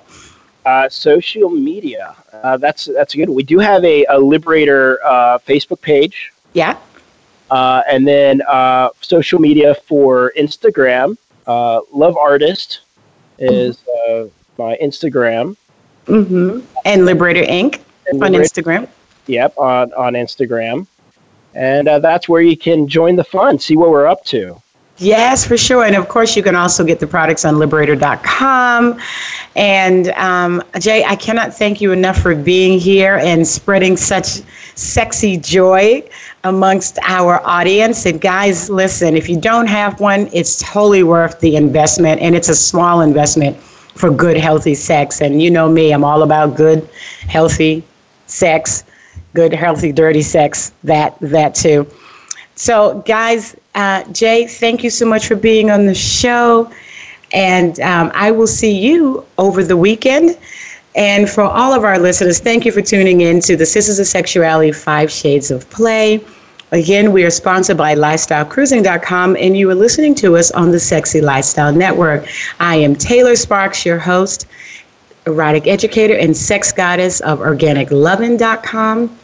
Uh, 0.65 0.89
social 0.89 1.51
media. 1.51 2.15
Uh, 2.33 2.57
that's 2.57 2.85
that's 2.85 3.17
good. 3.17 3.29
We 3.29 3.43
do 3.43 3.59
have 3.59 3.85
a, 3.85 4.05
a 4.05 4.17
Liberator 4.17 5.01
uh, 5.05 5.39
Facebook 5.39 5.81
page, 5.81 6.33
Yeah. 6.53 6.77
Uh, 7.51 7.83
and 7.91 8.07
then 8.07 8.43
uh, 8.43 8.91
social 9.01 9.39
media 9.39 9.75
for 9.75 10.33
Instagram. 10.37 11.17
Uh, 11.47 11.81
Love 11.93 12.17
Artist 12.17 12.81
is 13.39 13.87
uh, 13.89 14.27
my 14.59 14.77
Instagram. 14.83 15.57
Mm-hmm. 16.07 16.61
And 16.85 17.07
Liberator 17.07 17.43
Inc. 17.43 17.81
And 18.07 18.23
on 18.23 18.33
Liberator- 18.33 18.63
Instagram. 18.63 18.89
Yep, 19.27 19.57
on 19.57 19.93
on 19.95 20.13
Instagram, 20.13 20.87
and 21.55 21.89
uh, 21.89 21.99
that's 21.99 22.29
where 22.29 22.43
you 22.43 22.57
can 22.57 22.87
join 22.87 23.17
the 23.17 23.25
fun, 23.25 23.59
see 23.59 23.77
what 23.77 23.91
we're 23.91 24.07
up 24.07 24.23
to. 24.27 24.61
Yes, 24.99 25.45
for 25.45 25.57
sure. 25.57 25.85
And 25.85 25.97
of 25.97 26.09
course, 26.09 26.37
you 26.37 26.43
can 26.43 26.55
also 26.55 26.85
get 26.85 27.01
the 27.01 27.07
products 27.07 27.45
on 27.45 27.59
liberator.com. 27.59 29.01
And 29.57 30.09
um, 30.11 30.63
Jay, 30.79 31.05
I 31.05 31.17
cannot 31.17 31.53
thank 31.53 31.81
you 31.81 31.91
enough 31.91 32.21
for 32.21 32.37
being 32.37 32.79
here 32.79 33.17
and 33.17 33.47
spreading 33.47 33.97
such 33.97 34.43
sexy 34.77 35.37
joy 35.37 36.09
amongst 36.45 36.99
our 37.03 37.41
audience. 37.47 38.07
And 38.07 38.21
guys, 38.21 38.71
listen, 38.71 39.17
if 39.17 39.29
you 39.29 39.41
don't 39.41 39.67
have 39.67 39.99
one, 40.01 40.29
it's 40.33 40.63
totally 40.63 41.03
worth 41.03 41.41
the 41.41 41.57
investment. 41.57 42.21
And 42.21 42.35
it's 42.37 42.49
a 42.49 42.55
small 42.55 43.01
investment 43.01 43.57
for 43.57 44.11
good, 44.11 44.37
healthy 44.37 44.75
sex. 44.75 45.21
And 45.21 45.43
you 45.43 45.51
know 45.51 45.69
me, 45.69 45.93
I'm 45.93 46.05
all 46.05 46.23
about 46.23 46.57
good, 46.57 46.89
healthy 47.29 47.83
sex, 48.27 48.85
good, 49.35 49.53
healthy, 49.53 49.91
dirty 49.93 50.23
sex, 50.23 50.73
that, 50.85 51.19
that 51.21 51.55
too. 51.55 51.87
So, 52.57 53.03
guys, 53.07 53.57
uh, 53.75 54.05
Jay, 54.13 54.47
thank 54.47 54.85
you 54.85 54.91
so 54.91 55.07
much 55.07 55.27
for 55.27 55.35
being 55.37 55.71
on 55.71 55.87
the 55.87 55.95
show. 55.95 56.71
And 57.33 57.81
um, 57.81 58.13
I 58.15 58.31
will 58.31 58.47
see 58.47 58.79
you 58.79 59.25
over 59.39 59.65
the 59.65 59.77
weekend. 59.77 60.39
And 60.95 61.29
for 61.29 61.43
all 61.43 61.73
of 61.73 61.83
our 61.83 61.99
listeners, 61.99 62.39
thank 62.39 62.65
you 62.65 62.71
for 62.71 62.81
tuning 62.81 63.23
in 63.23 63.41
to 63.41 63.57
the 63.57 63.67
Sisters 63.67 63.99
of 63.99 64.07
Sexuality 64.07 64.71
Five 64.71 65.11
Shades 65.11 65.51
of 65.51 65.69
Play. 65.71 66.25
Again, 66.75 67.13
we 67.13 67.23
are 67.23 67.31
sponsored 67.31 67.77
by 67.77 67.95
LifestyleCruising.com, 67.95 69.37
and 69.39 69.57
you 69.57 69.71
are 69.71 69.77
listening 69.77 70.13
to 70.17 70.37
us 70.37 70.51
on 70.51 70.73
the 70.73 70.81
Sexy 70.81 71.21
Lifestyle 71.21 71.73
Network. 71.73 72.27
I 72.59 72.75
am 72.75 72.97
Taylor 72.97 73.37
Sparks, 73.37 73.87
your 73.87 74.01
host, 74.01 74.49
erotic 75.25 75.69
educator, 75.69 76.17
and 76.17 76.37
sex 76.37 76.73
goddess 76.73 77.21
of 77.21 77.39
OrganicLovin.com 77.39 79.17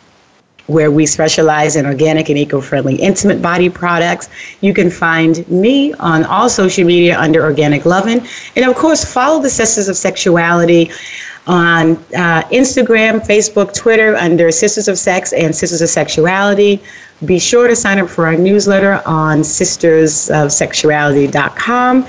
where 0.66 0.90
we 0.90 1.06
specialize 1.06 1.76
in 1.76 1.86
organic 1.86 2.28
and 2.28 2.38
eco-friendly 2.38 2.96
intimate 2.96 3.42
body 3.42 3.68
products. 3.68 4.28
You 4.60 4.74
can 4.74 4.90
find 4.90 5.48
me 5.48 5.92
on 5.94 6.24
all 6.24 6.48
social 6.48 6.84
media 6.84 7.18
under 7.18 7.42
Organic 7.42 7.84
Lovin'. 7.84 8.24
And 8.56 8.64
of 8.64 8.76
course, 8.76 9.04
follow 9.04 9.42
the 9.42 9.50
Sisters 9.50 9.88
of 9.88 9.96
Sexuality 9.96 10.90
on 11.46 11.92
uh, 12.14 12.42
Instagram, 12.50 13.26
Facebook, 13.26 13.74
Twitter 13.74 14.14
under 14.16 14.50
Sisters 14.50 14.88
of 14.88 14.98
Sex 14.98 15.32
and 15.32 15.54
Sisters 15.54 15.82
of 15.82 15.88
Sexuality. 15.88 16.82
Be 17.24 17.38
sure 17.38 17.68
to 17.68 17.76
sign 17.76 17.98
up 17.98 18.08
for 18.08 18.26
our 18.26 18.36
newsletter 18.36 19.02
on 19.06 19.40
sistersofsexuality.com. 19.40 22.06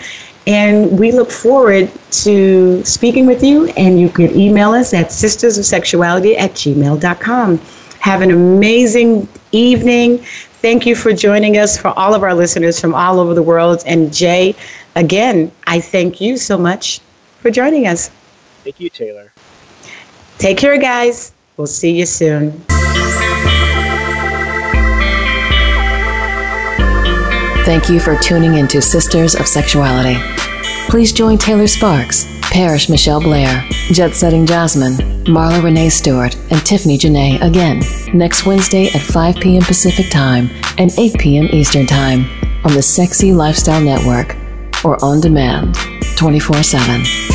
And 0.48 1.00
we 1.00 1.12
look 1.12 1.30
forward 1.30 1.92
to 2.12 2.84
speaking 2.84 3.26
with 3.26 3.44
you. 3.44 3.68
And 3.78 4.00
you 4.00 4.10
can 4.10 4.36
email 4.36 4.72
us 4.72 4.94
at 4.94 5.08
sistersofsexuality 5.08 6.38
at 6.38 6.52
gmail.com. 6.52 7.60
Have 8.02 8.22
an 8.22 8.32
amazing 8.32 9.28
evening. 9.52 10.18
Thank 10.62 10.86
you 10.88 10.96
for 10.96 11.14
joining 11.14 11.58
us 11.58 11.78
for 11.78 11.88
all 11.90 12.14
of 12.16 12.24
our 12.24 12.34
listeners 12.34 12.80
from 12.80 12.96
all 12.96 13.20
over 13.20 13.34
the 13.34 13.44
world. 13.44 13.84
And 13.86 14.12
Jay, 14.12 14.56
again, 14.96 15.52
I 15.68 15.80
thank 15.80 16.20
you 16.20 16.36
so 16.36 16.58
much 16.58 17.00
for 17.40 17.52
joining 17.52 17.86
us. 17.88 18.10
Thank 18.64 18.80
you, 18.80 18.90
Taylor. 18.90 19.32
Take 20.40 20.58
care, 20.58 20.78
guys. 20.78 21.34
We'll 21.58 21.68
see 21.68 21.98
you 21.98 22.08
soon. 22.08 22.52
Thank 27.64 27.88
you 27.88 28.00
for 28.00 28.18
tuning 28.18 28.56
into 28.56 28.82
Sisters 28.82 29.36
of 29.36 29.48
Sexuality. 29.48 30.20
Please 30.90 31.14
join 31.14 31.38
Taylor 31.38 31.68
Sparks, 31.68 32.26
Parish 32.52 32.90
Michelle 32.90 33.22
Blair, 33.22 33.66
Jet 33.94 34.14
Setting 34.14 34.46
Jasmine, 34.46 34.98
Marla 35.26 35.64
Renee 35.64 35.90
Stewart, 35.90 36.36
and 36.52 36.64
Tiffany 36.66 36.98
Janae 36.98 37.42
again 37.42 37.82
next 38.14 38.46
Wednesday 38.46 38.88
at 38.88 39.02
5 39.02 39.38
p.m. 39.38 39.64
Pacific 39.64 40.10
Time 40.12 40.50
and 40.78 40.92
8 40.98 41.18
p.m. 41.18 41.46
Eastern 41.46 41.86
Time 41.88 42.26
on 42.66 42.74
the 42.74 42.82
Sexy 42.82 43.32
Lifestyle 43.32 43.82
Network 43.82 44.36
or 44.84 45.04
on 45.04 45.22
demand 45.22 45.76
24 46.18 46.62
7. 46.62 47.31